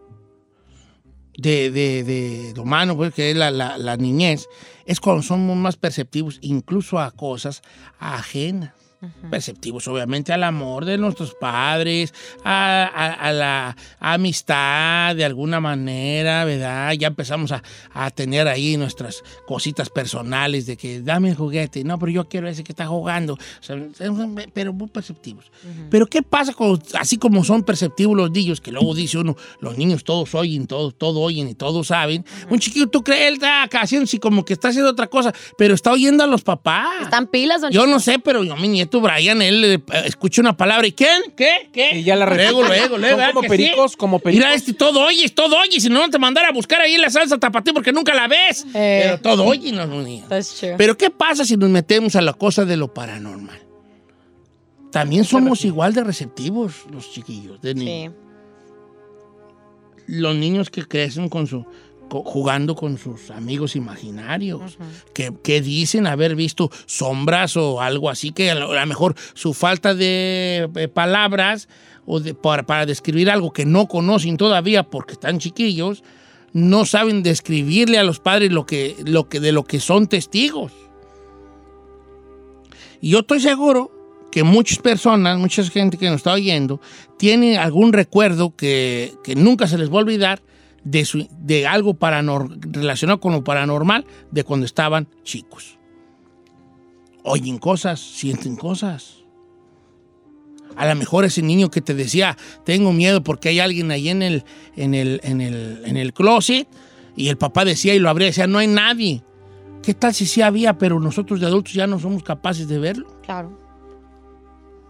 de, 1.36 1.70
de, 1.70 2.02
de 2.04 2.52
lo 2.56 2.62
humano, 2.62 2.96
pues, 2.96 3.14
que 3.14 3.30
es 3.30 3.36
la, 3.36 3.50
la- 3.50 3.78
la 3.78 3.96
niñez, 3.96 4.48
es 4.86 5.00
cuando 5.00 5.22
somos 5.22 5.56
más 5.56 5.76
perceptivos 5.76 6.38
incluso 6.42 6.98
a 6.98 7.10
cosas 7.12 7.62
ajenas. 7.98 8.72
Perceptivos, 9.30 9.86
obviamente, 9.86 10.32
al 10.32 10.42
amor 10.42 10.84
de 10.84 10.98
nuestros 10.98 11.34
padres, 11.34 12.12
a, 12.44 12.82
a- 12.84 13.12
a 13.28 13.32
la 13.32 13.76
amistad 14.00 15.14
de 15.14 15.24
alguna 15.24 15.60
manera, 15.60 16.44
¿verdad? 16.44 16.92
Ya 16.92 17.08
empezamos 17.08 17.52
a, 17.52 17.62
a 17.92 18.10
tener 18.10 18.48
ahí 18.48 18.76
nuestras 18.76 19.22
cositas 19.46 19.88
personales 19.90 20.66
de 20.66 20.76
que 20.76 21.00
dame 21.00 21.30
el 21.30 21.36
juguete, 21.36 21.84
no, 21.84 21.98
pero 21.98 22.10
yo 22.10 22.28
quiero 22.28 22.48
ese 22.48 22.64
que 22.64 22.72
está 22.72 22.86
jugando, 22.86 23.34
O 23.34 23.38
sea, 23.60 23.76
pero 24.52 24.72
muy 24.72 24.88
perceptivos. 24.88 25.50
Pero 25.90 26.06
¿qué 26.06 26.22
pasa 26.22 26.52
con, 26.52 26.80
así 26.98 27.18
como 27.18 27.44
son 27.44 27.62
perceptivos 27.62 28.16
los 28.16 28.30
niños, 28.30 28.60
que 28.60 28.72
luego 28.72 28.94
dice 28.94 29.18
uno, 29.18 29.36
los 29.60 29.76
niños 29.78 30.04
todos 30.04 30.34
oyen, 30.34 30.66
todo, 30.66 30.90
todo 30.92 31.20
oyen 31.20 31.48
y 31.48 31.54
todos 31.54 31.88
saben? 31.88 32.24
Un 32.50 32.58
chiquillo, 32.58 32.88
tú 32.88 33.02
crees, 33.02 33.28
él 33.28 33.34
está 33.34 33.64
haciendo 33.80 34.04
así 34.04 34.18
como 34.18 34.44
que 34.44 34.54
está 34.54 34.68
haciendo 34.68 34.90
otra 34.90 35.06
cosa, 35.06 35.32
pero 35.56 35.74
está 35.74 35.92
oyendo 35.92 36.24
a 36.24 36.26
los 36.26 36.42
papás. 36.42 37.02
Están 37.02 37.26
pilas, 37.26 37.60
Don 37.60 37.70
Yo 37.70 37.86
no 37.86 38.00
sé, 38.00 38.18
pero 38.18 38.42
yo, 38.44 38.56
mi 38.56 38.68
nieto 38.68 38.87
Brian, 38.88 39.40
él 39.42 39.64
eh, 39.64 39.80
escucha 40.04 40.40
una 40.40 40.56
palabra 40.56 40.86
y 40.86 40.92
¿quién? 40.92 41.22
¿Qué? 41.36 41.68
¿Qué? 41.72 41.98
Y 41.98 42.02
ya 42.04 42.16
la 42.16 42.26
Luego, 42.26 42.62
luego, 42.62 42.98
luego. 42.98 43.10
Son 43.10 43.18
¿verdad 43.18 43.32
como 43.32 43.42
que 43.42 43.48
pericos, 43.48 43.90
sí? 43.92 43.96
como 43.96 44.18
pericos. 44.18 44.46
Mira, 44.46 44.54
este 44.54 44.72
todo 44.72 45.00
oyes, 45.04 45.34
todo 45.34 45.56
oyes, 45.58 45.82
si 45.82 45.88
no 45.88 46.00
no 46.00 46.10
te 46.10 46.18
mandara 46.18 46.48
a 46.48 46.52
buscar 46.52 46.80
ahí 46.80 46.96
la 46.96 47.10
salsa 47.10 47.38
tapatí 47.38 47.72
porque 47.72 47.92
nunca 47.92 48.14
la 48.14 48.28
ves. 48.28 48.64
Eh. 48.74 49.00
Pero 49.04 49.20
todo 49.20 49.44
oye, 49.44 49.72
no. 49.72 49.86
Pero 50.76 50.96
¿qué 50.96 51.10
pasa 51.10 51.44
si 51.44 51.56
nos 51.56 51.70
metemos 51.70 52.16
a 52.16 52.22
la 52.22 52.32
cosa 52.32 52.64
de 52.64 52.76
lo 52.76 52.92
paranormal? 52.92 53.60
También 54.90 55.24
somos 55.24 55.64
igual 55.64 55.92
de 55.92 56.04
receptivos 56.04 56.86
los 56.90 57.12
chiquillos, 57.12 57.60
de 57.60 57.74
niños. 57.74 58.12
Sí. 58.12 58.28
Los 60.06 60.34
niños 60.36 60.70
que 60.70 60.86
crecen 60.86 61.28
con 61.28 61.46
su 61.46 61.66
jugando 62.10 62.74
con 62.74 62.96
sus 62.98 63.30
amigos 63.30 63.76
imaginarios, 63.76 64.78
que, 65.14 65.32
que 65.42 65.60
dicen 65.60 66.06
haber 66.06 66.34
visto 66.36 66.70
sombras 66.86 67.56
o 67.56 67.80
algo 67.80 68.08
así, 68.10 68.32
que 68.32 68.50
a 68.50 68.54
lo, 68.54 68.86
mejor 68.86 69.14
su 69.34 69.54
falta 69.54 69.94
de 69.94 70.68
eh, 70.74 70.88
palabras 70.88 71.68
o 72.06 72.20
de- 72.20 72.34
para, 72.34 72.64
para 72.64 72.86
describir 72.86 73.30
algo 73.30 73.52
que 73.52 73.64
no 73.66 73.86
conocen 73.86 74.36
todavía 74.36 74.84
porque 74.84 75.12
están 75.12 75.38
chiquillos, 75.38 76.02
no 76.54 76.86
saben 76.86 77.22
describirle 77.22 77.98
a 77.98 78.04
los 78.04 78.20
padres 78.20 78.50
lo 78.52 78.64
que, 78.64 78.96
lo 79.04 79.28
que, 79.28 79.38
de 79.40 79.52
lo 79.52 79.64
que 79.64 79.80
son 79.80 80.06
testigos. 80.06 80.72
Y 83.00 83.10
yo 83.10 83.20
estoy 83.20 83.40
seguro 83.40 83.92
que 84.32 84.42
muchas 84.42 84.78
personas, 84.78 85.38
mucha 85.38 85.62
gente 85.64 85.96
que 85.98 86.06
nos 86.06 86.16
está 86.16 86.32
oyendo, 86.32 86.80
tiene 87.18 87.58
algún 87.58 87.92
recuerdo 87.92 88.54
que, 88.56 89.14
que 89.24 89.34
nunca 89.34 89.66
se 89.66 89.78
les 89.78 89.90
va 89.90 89.94
a 89.96 90.02
olvidar 90.02 90.42
de, 90.90 91.04
su- 91.04 91.28
de 91.40 91.66
algo 91.66 91.94
paranor- 91.94 92.58
relacionado 92.72 93.20
con 93.20 93.32
lo 93.32 93.44
paranormal 93.44 94.04
de 94.30 94.44
cuando 94.44 94.66
estaban 94.66 95.08
chicos. 95.22 95.78
Oyen 97.24 97.58
cosas, 97.58 98.00
sienten 98.00 98.56
cosas. 98.56 99.16
A 100.76 100.86
lo 100.86 100.94
mejor 100.94 101.24
ese 101.24 101.42
niño 101.42 101.70
que 101.70 101.80
te 101.80 101.92
decía, 101.94 102.36
tengo 102.64 102.92
miedo 102.92 103.22
porque 103.22 103.48
hay 103.50 103.58
alguien 103.60 103.90
ahí 103.90 104.08
en 104.08 104.22
el, 104.22 104.44
en 104.76 104.94
el, 104.94 105.20
en 105.24 105.40
el, 105.40 105.82
en 105.84 105.96
el 105.96 106.12
closet, 106.12 106.68
y 107.16 107.28
el 107.28 107.36
papá 107.36 107.64
decía 107.64 107.94
y 107.94 107.98
lo 107.98 108.08
abría, 108.08 108.28
decía, 108.28 108.46
no 108.46 108.58
hay 108.58 108.68
nadie. 108.68 109.22
¿Qué 109.82 109.92
tal 109.94 110.14
si 110.14 110.24
sí 110.26 110.40
había, 110.40 110.78
pero 110.78 111.00
nosotros 111.00 111.40
de 111.40 111.46
adultos 111.46 111.72
ya 111.74 111.86
no 111.86 111.98
somos 111.98 112.22
capaces 112.22 112.68
de 112.68 112.78
verlo? 112.78 113.06
Claro. 113.24 113.58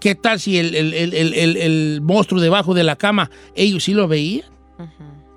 ¿Qué 0.01 0.15
tal 0.15 0.39
si 0.39 0.59
el, 0.59 0.75
el- 0.75 0.95
el- 0.95 1.15
el- 1.15 1.35
el- 1.35 1.57
el 1.57 2.01
monstruo 2.03 2.41
debajo 2.41 2.75
de 2.75 2.85
la 2.85 2.97
cama, 2.97 3.31
ellos 3.55 3.85
sí 3.85 3.95
lo 3.95 4.07
veían? 4.09 4.47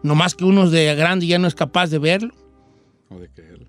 Nomás 0.03 0.35
que 0.35 0.45
uno 0.45 0.69
de 0.69 0.95
grande 0.95 1.27
ya 1.27 1.37
no 1.39 1.47
es 1.47 1.55
capaz 1.55 1.87
de 1.89 1.99
verlo. 1.99 2.33
O 3.09 3.19
de 3.19 3.29
creerlo. 3.29 3.67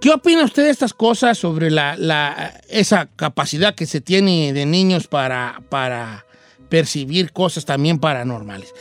¿Qué 0.00 0.10
opina 0.10 0.44
usted 0.44 0.64
de 0.64 0.70
estas 0.70 0.94
cosas 0.94 1.38
sobre 1.38 1.70
la, 1.70 1.96
la- 1.96 2.60
esa 2.68 3.06
capacidad 3.14 3.74
que 3.74 3.86
se 3.86 4.00
tiene 4.00 4.52
de 4.52 4.66
niños 4.66 5.06
para, 5.06 5.62
para 5.68 6.24
percibir 6.68 7.32
cosas 7.32 7.64
también 7.64 7.98
paranormales? 8.00 8.72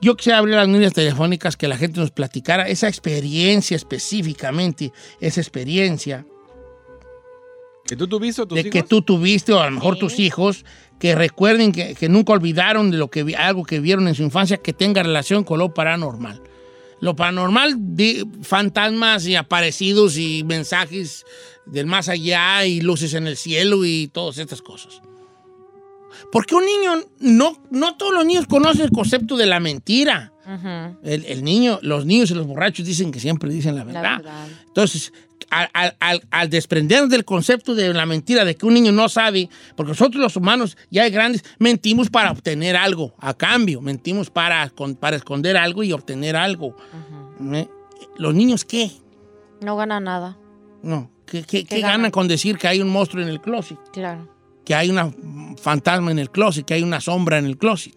Yo 0.00 0.16
quisiera 0.16 0.38
abrir 0.38 0.56
las 0.56 0.66
líneas 0.66 0.94
telefónicas 0.94 1.56
que 1.56 1.68
la 1.68 1.76
gente 1.76 2.00
nos 2.00 2.10
platicara 2.10 2.66
esa 2.68 2.88
experiencia 2.88 3.76
específicamente, 3.76 4.92
esa 5.20 5.40
experiencia 5.40 6.26
¿Que 7.86 7.94
tú 7.96 8.08
tuviste 8.08 8.42
o 8.42 8.46
tus 8.46 8.56
de 8.56 8.60
hijos? 8.62 8.72
que 8.72 8.82
tú 8.82 9.02
tuviste 9.02 9.52
o 9.52 9.60
a 9.60 9.66
lo 9.66 9.72
mejor 9.72 9.96
tus 9.98 10.18
hijos 10.18 10.64
que 11.02 11.16
recuerden 11.16 11.72
que, 11.72 11.96
que 11.96 12.08
nunca 12.08 12.32
olvidaron 12.32 12.92
de 12.92 12.96
lo 12.96 13.10
que 13.10 13.34
algo 13.36 13.64
que 13.64 13.80
vieron 13.80 14.06
en 14.06 14.14
su 14.14 14.22
infancia 14.22 14.58
que 14.58 14.72
tenga 14.72 15.02
relación 15.02 15.42
con 15.42 15.58
lo 15.58 15.74
paranormal. 15.74 16.40
Lo 17.00 17.16
paranormal, 17.16 17.74
de 17.76 18.24
fantasmas 18.42 19.26
y 19.26 19.34
aparecidos 19.34 20.16
y 20.16 20.44
mensajes 20.44 21.26
del 21.66 21.86
más 21.86 22.08
allá 22.08 22.64
y 22.66 22.80
luces 22.82 23.14
en 23.14 23.26
el 23.26 23.36
cielo 23.36 23.84
y 23.84 24.10
todas 24.12 24.38
estas 24.38 24.62
cosas. 24.62 25.02
Porque 26.30 26.54
un 26.54 26.64
niño, 26.64 27.04
no, 27.18 27.60
no 27.72 27.96
todos 27.96 28.14
los 28.14 28.24
niños 28.24 28.46
conocen 28.46 28.82
el 28.82 28.90
concepto 28.92 29.36
de 29.36 29.46
la 29.46 29.58
mentira. 29.58 30.32
El, 31.02 31.24
el 31.24 31.42
niño, 31.42 31.80
los 31.82 32.06
niños 32.06 32.30
y 32.30 32.34
los 32.34 32.46
borrachos 32.46 32.86
dicen 32.86 33.10
que 33.10 33.18
siempre 33.18 33.50
dicen 33.52 33.74
la 33.74 33.84
La 33.84 33.92
verdad. 33.92 34.16
verdad. 34.18 34.48
Entonces, 34.68 35.12
al- 35.72 35.96
al- 36.00 36.22
al 36.30 36.50
desprendernos 36.50 37.10
del 37.10 37.24
concepto 37.24 37.74
de 37.74 37.92
la 37.92 38.06
mentira, 38.06 38.44
de 38.44 38.56
que 38.56 38.66
un 38.66 38.74
niño 38.74 38.90
no 38.92 39.08
sabe, 39.08 39.48
porque 39.76 39.90
nosotros 39.90 40.20
los 40.22 40.36
humanos, 40.36 40.76
ya 40.90 41.04
de 41.04 41.10
grandes, 41.10 41.44
mentimos 41.58 42.10
para 42.10 42.30
obtener 42.30 42.76
algo 42.76 43.14
a 43.18 43.34
cambio, 43.34 43.80
mentimos 43.80 44.30
para, 44.30 44.68
con- 44.70 44.94
para 44.96 45.16
esconder 45.16 45.56
algo 45.56 45.82
y 45.82 45.92
obtener 45.92 46.36
algo. 46.36 46.76
¿Eh? 47.52 47.68
¿Los 48.16 48.34
niños 48.34 48.64
qué? 48.64 48.90
No 49.60 49.76
gana 49.76 50.00
nada. 50.00 50.36
No. 50.82 51.10
¿Qué, 51.26 51.42
qué- 51.44 51.64
qué 51.64 51.80
ganan? 51.80 51.98
ganan 51.98 52.10
con 52.10 52.28
decir 52.28 52.58
que 52.58 52.68
hay 52.68 52.80
un 52.80 52.88
monstruo 52.90 53.22
en 53.22 53.28
el 53.28 53.40
closet? 53.40 53.78
Claro. 53.92 54.28
Que 54.64 54.74
hay 54.74 54.90
una 54.90 55.12
fantasma 55.60 56.10
en 56.10 56.18
el 56.18 56.30
closet, 56.30 56.64
que 56.64 56.74
hay 56.74 56.82
una 56.82 57.00
sombra 57.00 57.38
en 57.38 57.46
el 57.46 57.56
closet. 57.58 57.94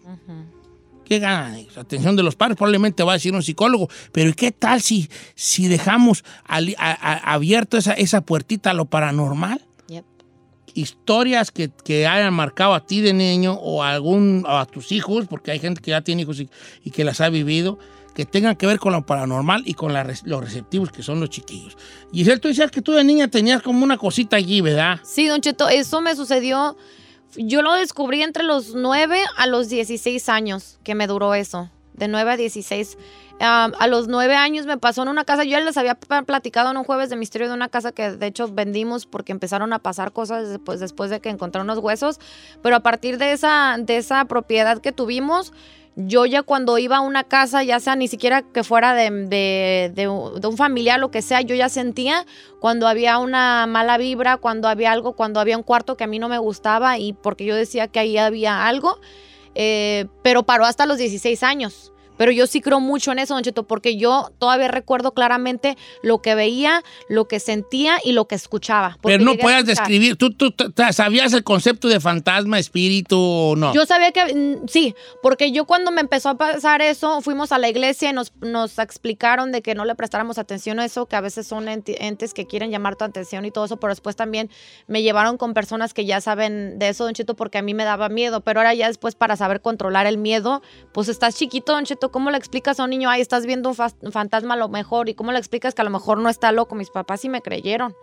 ¿Qué 1.06 1.20
ellos? 1.56 1.78
Atención 1.78 2.16
de 2.16 2.22
los 2.24 2.34
padres, 2.34 2.56
probablemente 2.56 3.02
va 3.04 3.12
a 3.12 3.14
decir 3.14 3.32
un 3.32 3.42
psicólogo, 3.42 3.88
pero 4.10 4.30
¿y 4.30 4.34
qué 4.34 4.50
tal 4.50 4.80
si, 4.82 5.08
si 5.36 5.68
dejamos 5.68 6.24
ali- 6.44 6.74
a- 6.78 6.90
a- 6.90 7.32
abierto 7.34 7.76
esa, 7.76 7.92
esa 7.92 8.22
puertita 8.22 8.70
a 8.70 8.74
lo 8.74 8.86
paranormal? 8.86 9.60
Yep. 9.88 10.04
Historias 10.74 11.50
que, 11.52 11.70
que 11.84 12.06
hayan 12.06 12.34
marcado 12.34 12.74
a 12.74 12.84
ti 12.84 13.00
de 13.00 13.12
niño 13.12 13.52
o 13.54 13.82
a, 13.82 13.90
algún, 13.92 14.44
o 14.46 14.56
a 14.58 14.66
tus 14.66 14.90
hijos, 14.92 15.26
porque 15.28 15.52
hay 15.52 15.58
gente 15.60 15.80
que 15.80 15.92
ya 15.92 16.00
tiene 16.02 16.22
hijos 16.22 16.40
y, 16.40 16.50
y 16.82 16.90
que 16.90 17.04
las 17.04 17.20
ha 17.20 17.28
vivido, 17.28 17.78
que 18.14 18.24
tengan 18.24 18.56
que 18.56 18.66
ver 18.66 18.78
con 18.78 18.92
lo 18.92 19.06
paranormal 19.06 19.62
y 19.64 19.74
con 19.74 19.92
la 19.92 20.02
los 20.24 20.40
receptivos 20.44 20.90
que 20.90 21.02
son 21.02 21.20
los 21.20 21.30
chiquillos. 21.30 21.76
Giselle, 22.12 22.40
tú 22.40 22.48
decías 22.48 22.70
que 22.70 22.82
tú 22.82 22.92
de 22.92 23.04
niña 23.04 23.28
tenías 23.28 23.62
como 23.62 23.84
una 23.84 23.96
cosita 23.96 24.36
allí, 24.36 24.60
¿verdad? 24.60 24.98
Sí, 25.04 25.26
Don 25.28 25.40
Cheto, 25.40 25.68
eso 25.68 26.00
me 26.00 26.16
sucedió. 26.16 26.76
Yo 27.36 27.62
lo 27.62 27.72
descubrí 27.74 28.22
entre 28.22 28.44
los 28.44 28.74
9 28.74 29.18
a 29.36 29.46
los 29.46 29.68
16 29.68 30.28
años 30.28 30.78
que 30.82 30.94
me 30.94 31.06
duró 31.06 31.34
eso. 31.34 31.70
de 31.94 32.08
9 32.08 32.32
a 32.32 32.36
16. 32.36 32.98
Um, 33.38 33.72
a 33.78 33.86
los 33.86 34.08
9 34.08 34.34
años 34.34 34.66
me 34.66 34.78
pasó 34.78 35.02
en 35.02 35.08
una 35.08 35.24
casa, 35.24 35.44
yo 35.44 35.50
ya 35.50 35.60
les 35.60 35.76
había 35.76 35.94
platicado 35.94 36.70
en 36.70 36.76
un 36.78 36.84
jueves 36.84 37.10
de 37.10 37.16
misterio 37.16 37.48
de 37.48 37.54
una 37.54 37.68
casa 37.68 37.92
que 37.92 38.12
de 38.12 38.26
hecho 38.26 38.48
vendimos 38.48 39.04
porque 39.06 39.32
empezaron 39.32 39.72
a 39.74 39.78
pasar 39.78 40.12
cosas 40.12 40.48
después, 40.48 40.80
después 40.80 41.10
de 41.10 41.20
que 41.20 41.28
encontraron 41.28 41.68
unos 41.68 41.82
huesos, 41.82 42.18
pero 42.62 42.76
a 42.76 42.80
partir 42.80 43.18
de 43.18 43.32
esa, 43.32 43.76
de 43.78 43.98
esa 43.98 44.24
propiedad 44.24 44.78
que 44.80 44.92
tuvimos, 44.92 45.52
yo 45.96 46.26
ya 46.26 46.42
cuando 46.42 46.76
iba 46.76 46.98
a 46.98 47.00
una 47.00 47.24
casa, 47.24 47.62
ya 47.62 47.80
sea 47.80 47.96
ni 47.96 48.06
siquiera 48.06 48.42
que 48.42 48.62
fuera 48.62 48.92
de, 48.94 49.10
de- 49.10 49.92
de 49.94 50.46
un 50.46 50.56
familiar, 50.56 51.00
lo 51.00 51.10
que 51.10 51.22
sea, 51.22 51.40
yo 51.40 51.54
ya 51.54 51.68
sentía 51.70 52.26
cuando 52.60 52.86
había 52.86 53.18
una 53.18 53.66
mala 53.66 53.96
vibra, 53.96 54.36
cuando 54.36 54.68
había 54.68 54.92
algo, 54.92 55.14
cuando 55.14 55.40
había 55.40 55.56
un 55.56 55.62
cuarto 55.62 55.96
que 55.96 56.04
a 56.04 56.06
mí 56.06 56.18
no 56.18 56.28
me 56.28 56.38
gustaba 56.38 56.98
y 56.98 57.14
porque 57.14 57.46
yo 57.46 57.54
decía 57.56 57.88
que 57.88 57.98
ahí 57.98 58.18
había 58.18 58.66
algo, 58.66 58.98
eh, 59.54 60.06
pero 60.22 60.42
paró 60.42 60.66
hasta 60.66 60.84
los 60.84 60.98
16 60.98 61.42
años. 61.42 61.92
Pero 62.16 62.32
yo 62.32 62.46
sí 62.46 62.60
creo 62.60 62.80
mucho 62.80 63.12
en 63.12 63.18
eso, 63.18 63.34
Don 63.34 63.42
Cheto, 63.42 63.66
porque 63.66 63.96
yo 63.96 64.30
todavía 64.38 64.68
recuerdo 64.68 65.12
claramente 65.12 65.76
lo 66.02 66.22
que 66.22 66.34
veía, 66.34 66.82
lo 67.08 67.28
que 67.28 67.40
sentía 67.40 67.98
y 68.02 68.12
lo 68.12 68.26
que 68.26 68.34
escuchaba. 68.34 68.98
Pero 69.02 69.22
no 69.24 69.32
escuchar. 69.32 69.64
describir. 69.64 70.16
¿Tú, 70.16 70.32
tú, 70.32 70.54
sabías 70.92 71.32
el 71.32 71.44
concepto 71.44 71.88
de 71.88 72.00
fantasma, 72.00 72.58
espíritu 72.58 73.18
o 73.18 73.56
no? 73.56 73.72
Yo 73.74 73.86
sabía 73.86 74.12
que 74.12 74.34
mm, 74.34 74.68
sí, 74.68 74.94
porque 75.22 75.52
yo 75.52 75.64
cuando 75.64 75.90
me 75.90 76.00
empezó 76.00 76.30
a 76.30 76.36
pasar 76.36 76.82
eso, 76.82 77.20
fuimos 77.20 77.52
a 77.52 77.58
la 77.58 77.68
iglesia 77.68 78.10
y 78.10 78.12
nos, 78.12 78.32
nos 78.40 78.78
explicaron 78.78 79.52
de 79.52 79.62
que 79.62 79.74
no 79.74 79.84
le 79.84 79.94
prestáramos 79.94 80.38
atención 80.38 80.80
a 80.80 80.84
eso, 80.84 81.06
que 81.06 81.16
a 81.16 81.20
veces 81.20 81.46
son 81.46 81.68
entes 81.68 82.34
que 82.34 82.46
quieren 82.46 82.70
llamar 82.70 82.96
tu 82.96 83.04
atención 83.04 83.44
y 83.44 83.50
todo 83.50 83.64
eso, 83.64 83.76
pero 83.78 83.92
después 83.92 84.16
también 84.16 84.50
me 84.86 85.02
llevaron 85.02 85.36
con 85.36 85.54
personas 85.54 85.94
que 85.94 86.04
ya 86.04 86.20
saben 86.20 86.78
de 86.78 86.88
eso, 86.88 87.04
Don 87.04 87.14
Cheto, 87.14 87.36
porque 87.36 87.58
a 87.58 87.62
mí 87.62 87.74
me 87.74 87.84
daba 87.84 88.08
miedo, 88.08 88.40
pero 88.40 88.60
ahora 88.60 88.74
ya 88.74 88.88
después 88.88 89.14
para 89.14 89.36
saber 89.36 89.60
controlar 89.60 90.06
el 90.06 90.18
miedo, 90.18 90.62
pues 90.92 91.08
estás 91.08 91.36
chiquito, 91.36 91.72
Don 91.72 91.84
Cheto, 91.84 92.05
¿cómo 92.10 92.30
le 92.30 92.38
explicas 92.38 92.80
a 92.80 92.84
un 92.84 92.90
niño, 92.90 93.10
ay, 93.10 93.20
estás 93.20 93.46
viendo 93.46 93.70
un, 93.70 94.12
fantasma 94.12 94.54
a 94.54 94.56
lo 94.56 94.68
mejor? 94.68 95.08
¿Y 95.08 95.14
cómo 95.14 95.32
le 95.32 95.38
explicas 95.38 95.74
que 95.74 95.82
a 95.82 95.84
lo 95.84 95.90
mejor 95.90 96.18
no 96.18 96.28
está 96.28 96.52
loco? 96.52 96.74
Mis 96.74 96.90
papás 96.90 97.20
sí 97.20 97.28
me 97.28 97.42
creyeron. 97.42 97.94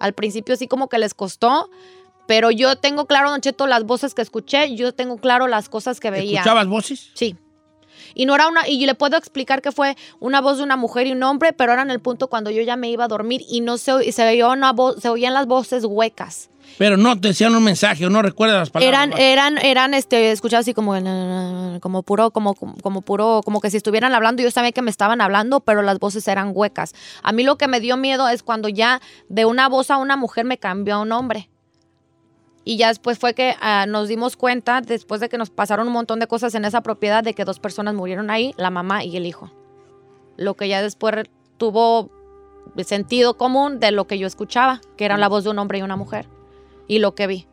Al 0.00 0.14
principio 0.14 0.56
sí 0.56 0.66
como 0.66 0.88
que 0.88 0.98
les 0.98 1.14
costó, 1.14 1.70
pero 2.26 2.50
yo 2.50 2.76
tengo 2.76 3.06
claro, 3.06 3.30
Don 3.30 3.40
Cheto, 3.40 3.66
las 3.66 3.84
voces 3.84 4.14
que 4.14 4.22
escuché, 4.22 4.74
yo 4.74 4.92
tengo 4.92 5.16
claro 5.18 5.46
las 5.46 5.68
cosas 5.68 6.00
que 6.00 6.10
veía. 6.10 6.40
¿Escuchabas 6.40 6.66
voces? 6.66 7.10
Sí. 7.14 7.36
Y 8.14 8.26
no 8.26 8.34
era 8.34 8.48
una, 8.48 8.68
y 8.68 8.84
le 8.84 8.94
puedo 8.94 9.16
explicar 9.16 9.62
que 9.62 9.72
fue 9.72 9.96
una 10.20 10.40
voz 10.40 10.58
de 10.58 10.64
una 10.64 10.76
mujer 10.76 11.06
y 11.06 11.12
un 11.12 11.22
hombre, 11.22 11.52
pero 11.52 11.72
era 11.72 11.82
en 11.82 11.90
el 11.90 12.00
punto 12.00 12.28
cuando 12.28 12.50
yo 12.50 12.62
ya 12.62 12.76
me 12.76 12.90
iba 12.90 13.04
a 13.04 13.08
dormir 13.08 13.42
y 13.48 13.60
no 13.60 13.78
se, 13.78 14.04
y 14.04 14.12
se, 14.12 14.44
una 14.44 14.72
voz, 14.72 15.00
se 15.00 15.08
oían 15.08 15.34
las 15.34 15.46
voces 15.46 15.84
huecas. 15.84 16.50
Pero 16.78 16.96
no 16.96 17.20
te 17.20 17.28
decían 17.28 17.54
un 17.54 17.64
mensaje 17.64 18.06
o 18.06 18.10
no 18.10 18.22
recuerdas 18.22 18.58
las 18.58 18.70
palabras. 18.70 19.10
Eran, 19.10 19.18
eran, 19.18 19.58
eran, 19.58 19.94
este, 19.94 20.32
escuchadas 20.32 20.64
así 20.64 20.74
como, 20.74 20.94
como 21.80 22.02
puro, 22.02 22.30
como, 22.30 22.54
como 22.54 23.02
puro, 23.02 23.40
como 23.44 23.60
que 23.60 23.70
si 23.70 23.76
estuvieran 23.76 24.14
hablando, 24.14 24.42
yo 24.42 24.50
sabía 24.50 24.72
que 24.72 24.82
me 24.82 24.90
estaban 24.90 25.20
hablando, 25.20 25.60
pero 25.60 25.82
las 25.82 25.98
voces 25.98 26.26
eran 26.28 26.52
huecas. 26.54 26.94
A 27.22 27.32
mí 27.32 27.42
lo 27.42 27.56
que 27.56 27.68
me 27.68 27.80
dio 27.80 27.96
miedo 27.96 28.28
es 28.28 28.42
cuando 28.42 28.68
ya 28.68 29.00
de 29.28 29.44
una 29.44 29.68
voz 29.68 29.90
a 29.90 29.98
una 29.98 30.16
mujer 30.16 30.44
me 30.44 30.58
cambió 30.58 30.96
a 30.96 31.00
un 31.00 31.12
hombre. 31.12 31.48
Y 32.64 32.76
ya 32.76 32.88
después 32.88 33.18
fue 33.18 33.34
que 33.34 33.56
ah, 33.60 33.86
nos 33.88 34.08
dimos 34.08 34.36
cuenta, 34.36 34.80
después 34.80 35.20
de 35.20 35.28
que 35.28 35.36
nos 35.36 35.50
pasaron 35.50 35.88
un 35.88 35.92
montón 35.92 36.20
de 36.20 36.28
cosas 36.28 36.54
en 36.54 36.64
esa 36.64 36.80
propiedad, 36.80 37.24
de 37.24 37.34
que 37.34 37.44
dos 37.44 37.58
personas 37.58 37.94
murieron 37.94 38.30
ahí, 38.30 38.54
la 38.56 38.70
mamá 38.70 39.04
y 39.04 39.16
el 39.16 39.26
hijo. 39.26 39.50
Lo 40.36 40.54
que 40.54 40.68
ya 40.68 40.80
después 40.80 41.26
tuvo 41.58 42.10
sentido 42.84 43.36
común 43.36 43.80
de 43.80 43.90
lo 43.90 44.06
que 44.06 44.18
yo 44.18 44.26
escuchaba, 44.26 44.80
que 44.96 45.04
era 45.04 45.16
la 45.16 45.28
voz 45.28 45.44
de 45.44 45.50
un 45.50 45.58
hombre 45.58 45.78
y 45.78 45.82
una 45.82 45.96
mujer. 45.96 46.28
Y 46.88 46.98
lo 46.98 47.14
que 47.14 47.26
vi. 47.26 47.46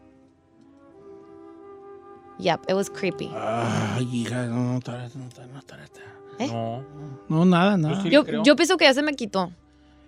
Yep, 2.40 2.70
it 2.70 2.74
was 2.74 2.90
creepy. 2.90 3.30
Ay, 3.36 4.08
hija, 4.12 4.46
no, 4.46 4.74
no, 4.74 4.80
tarata, 4.80 5.18
no, 5.18 5.28
tarata, 5.30 5.54
no, 5.54 5.62
tarata. 5.62 6.02
¿Eh? 6.40 6.48
No. 6.48 6.84
No, 7.28 7.46
nada, 7.46 7.78
nada. 7.78 8.04
Yo, 8.06 8.24
yo 8.44 8.56
pienso 8.56 8.78
que 8.78 8.86
ya 8.86 8.94
se 8.94 9.02
me 9.02 9.14
quitó. 9.14 9.52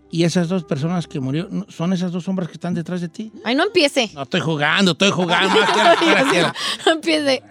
¿Y 0.09 0.23
esas 0.23 0.49
dos 0.49 0.63
personas 0.65 1.07
que 1.07 1.19
murieron, 1.21 1.65
son 1.69 1.93
esas 1.93 2.11
dos 2.11 2.25
sombras 2.25 2.49
que 2.49 2.53
están 2.53 2.73
detrás 2.73 2.99
de 2.99 3.07
ti? 3.07 3.31
Ay, 3.45 3.55
no 3.55 3.63
empiece. 3.63 4.11
No, 4.13 4.23
estoy 4.23 4.41
jugando, 4.41 4.91
estoy 4.91 5.11
jugando. 5.11 5.59
más. 5.59 6.53
No 6.85 6.91
empiece. 6.93 7.41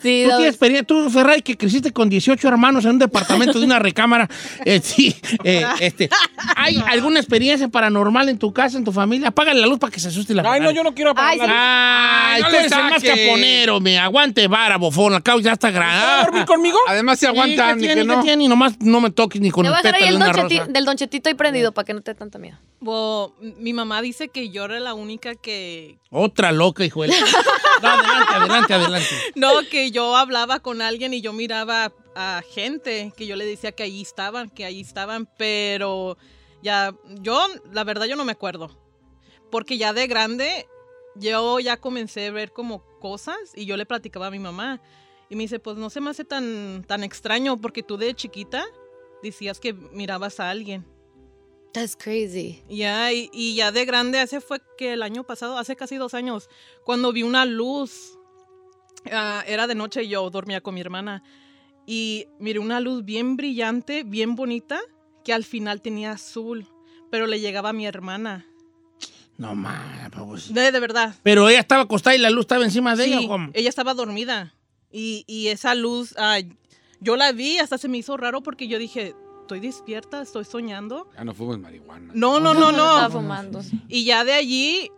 Sí, 0.00 0.22
¿Tú 0.24 0.30
tienes 0.30 0.48
experiencia? 0.48 0.86
Tú, 0.86 1.10
Ferrari, 1.10 1.42
que 1.42 1.56
creciste 1.56 1.92
con 1.92 2.08
18 2.08 2.46
hermanos 2.48 2.84
en 2.84 2.92
un 2.92 2.98
departamento 2.98 3.58
de 3.58 3.64
una 3.66 3.78
recámara. 3.78 4.28
eh, 4.64 4.80
sí, 4.82 5.14
eh, 5.44 5.64
este, 5.80 6.08
¿hay 6.56 6.76
alguna 6.88 7.18
experiencia 7.20 7.68
paranormal 7.68 8.28
en 8.28 8.38
tu 8.38 8.52
casa, 8.52 8.76
en 8.78 8.84
tu 8.84 8.92
familia? 8.92 9.28
Apágale 9.28 9.60
la 9.60 9.66
luz 9.66 9.78
para 9.78 9.90
que 9.92 10.00
se 10.00 10.08
asuste 10.08 10.34
la 10.34 10.42
Ay, 10.50 10.60
no, 10.60 10.70
yo 10.70 10.82
no 10.82 10.94
quiero 10.94 11.10
apagar 11.12 11.30
Ay, 11.32 11.38
la 11.38 11.44
sí. 11.44 11.50
luz. 11.50 11.58
Ay, 11.58 12.40
no 12.42 12.46
tú 12.46 12.52
le 12.52 12.58
eres 12.60 12.72
el 12.72 12.78
más 12.84 13.02
caponero, 13.02 13.80
me 13.80 13.98
aguante 13.98 14.46
vara, 14.48 14.76
bofón, 14.76 15.12
la 15.12 15.20
causa 15.20 15.44
ya 15.44 15.52
está 15.52 15.70
¿Vas 15.70 15.76
a 15.76 15.78
grande. 15.78 16.24
dormir 16.26 16.44
conmigo? 16.46 16.78
Además 16.88 17.18
se 17.18 17.26
aguantan, 17.26 17.68
¿Qué 17.70 17.74
ni 17.76 17.80
tiene, 17.86 18.02
que 18.02 18.08
qué 18.08 18.16
no. 18.16 18.22
tiene? 18.22 18.44
Y 18.44 18.48
nomás 18.48 18.74
no 18.80 19.00
me 19.00 19.10
toques 19.10 19.40
ni 19.40 19.50
con 19.50 19.66
el 19.66 19.72
pétalo 19.72 19.98
de 19.98 20.08
el 20.08 20.16
una 20.16 20.32
rosa. 20.32 20.66
del 20.66 20.84
donchetito 20.84 21.28
ahí 21.28 21.34
prendido 21.34 21.72
para 21.72 21.84
que 21.86 21.94
no 21.94 22.00
te 22.02 22.12
dé 22.12 22.14
tanta 22.18 22.38
miedo. 22.38 22.58
Bo- 22.80 23.34
mi 23.40 23.72
mamá 23.72 24.02
dice 24.02 24.28
que 24.28 24.50
yo 24.50 24.64
era 24.66 24.78
la 24.80 24.94
única 24.94 25.34
que... 25.34 25.98
Otra 26.10 26.52
loca, 26.52 26.84
hijo 26.84 27.02
de 27.02 27.08
la- 27.08 27.14
No, 27.82 27.88
adelante, 27.90 28.32
adelante, 28.34 28.74
adelante. 28.74 29.08
No, 29.34 29.50
que 29.70 29.85
yo 29.90 30.16
hablaba 30.16 30.60
con 30.60 30.82
alguien 30.82 31.14
y 31.14 31.20
yo 31.20 31.32
miraba 31.32 31.92
a 32.14 32.42
gente 32.48 33.12
que 33.16 33.26
yo 33.26 33.36
le 33.36 33.44
decía 33.44 33.72
que 33.72 33.82
ahí 33.82 34.02
estaban, 34.02 34.50
que 34.50 34.64
ahí 34.64 34.80
estaban, 34.80 35.28
pero 35.36 36.16
ya, 36.62 36.94
yo, 37.20 37.38
la 37.72 37.84
verdad 37.84 38.06
yo 38.06 38.16
no 38.16 38.24
me 38.24 38.32
acuerdo. 38.32 38.76
Porque 39.50 39.78
ya 39.78 39.92
de 39.92 40.06
grande, 40.06 40.66
yo 41.14 41.60
ya 41.60 41.76
comencé 41.76 42.26
a 42.26 42.32
ver 42.32 42.52
como 42.52 42.84
cosas 43.00 43.36
y 43.54 43.66
yo 43.66 43.76
le 43.76 43.86
platicaba 43.86 44.28
a 44.28 44.30
mi 44.30 44.38
mamá. 44.38 44.80
Y 45.28 45.36
me 45.36 45.44
dice, 45.44 45.58
pues 45.58 45.76
no 45.76 45.90
se 45.90 46.00
me 46.00 46.10
hace 46.10 46.24
tan, 46.24 46.84
tan 46.86 47.04
extraño 47.04 47.60
porque 47.60 47.82
tú 47.82 47.96
de 47.96 48.14
chiquita 48.14 48.64
decías 49.22 49.60
que 49.60 49.72
mirabas 49.72 50.40
a 50.40 50.50
alguien. 50.50 50.86
That's 51.72 51.96
crazy. 51.96 52.62
Ya, 52.68 53.12
y, 53.12 53.28
y 53.32 53.56
ya 53.56 53.70
de 53.70 53.84
grande, 53.84 54.18
hace 54.18 54.40
fue 54.40 54.60
que 54.78 54.94
el 54.94 55.02
año 55.02 55.24
pasado, 55.24 55.58
hace 55.58 55.76
casi 55.76 55.96
dos 55.96 56.14
años, 56.14 56.48
cuando 56.84 57.12
vi 57.12 57.22
una 57.22 57.44
luz, 57.44 58.15
ah, 59.12 59.42
era 59.46 59.66
de 59.66 59.74
noche 59.74 60.02
y 60.04 60.08
yo 60.08 60.28
dormía 60.30 60.60
con 60.60 60.74
mi 60.74 60.80
hermana, 60.80 61.22
y 61.86 62.26
miré 62.40 62.58
una 62.58 62.80
luz 62.80 63.04
bien 63.04 63.36
brillante, 63.36 64.02
bien 64.04 64.34
bonita, 64.36 64.80
que 65.24 65.32
al 65.32 65.44
final 65.44 65.80
tenía 65.82 66.12
azul, 66.12 66.66
pero 67.10 67.26
le 67.26 67.40
llegaba 67.40 67.70
a 67.70 67.72
mi 67.72 67.86
hermana. 67.86 68.46
No, 69.38 69.54
man, 69.54 70.10
pues. 70.10 70.52
De, 70.52 70.72
de 70.72 70.80
verdad. 70.80 71.14
Pero 71.22 71.48
ella 71.48 71.60
estaba 71.60 71.82
acostada 71.82 72.16
y 72.16 72.18
la 72.18 72.30
luz 72.30 72.42
estaba 72.44 72.64
encima 72.64 72.96
de 72.96 73.04
ella, 73.06 73.18
Sí, 73.18 73.24
¿o 73.26 73.28
cómo? 73.28 73.50
ella 73.54 73.68
estaba 73.68 73.92
dormida. 73.94 74.54
Y, 74.90 75.24
y 75.26 75.48
esa 75.48 75.74
luz, 75.74 76.14
ah, 76.16 76.38
yo 77.00 77.16
la 77.16 77.32
vi, 77.32 77.58
hasta 77.58 77.76
se 77.76 77.88
me 77.88 77.98
hizo 77.98 78.16
raro 78.16 78.42
porque 78.42 78.66
yo 78.66 78.78
dije, 78.78 79.14
estoy 79.42 79.60
despierta, 79.60 80.22
estoy 80.22 80.44
soñando. 80.46 81.10
Ya 81.14 81.24
no 81.24 81.34
fumes 81.34 81.58
marihuana. 81.58 82.12
No, 82.14 82.40
no, 82.40 82.54
no, 82.54 82.70
Estaba 82.70 83.02
no. 83.08 83.10
fumando. 83.10 83.60
Y 83.88 84.04
ya 84.04 84.24
de 84.24 84.32
allí, 84.32 84.90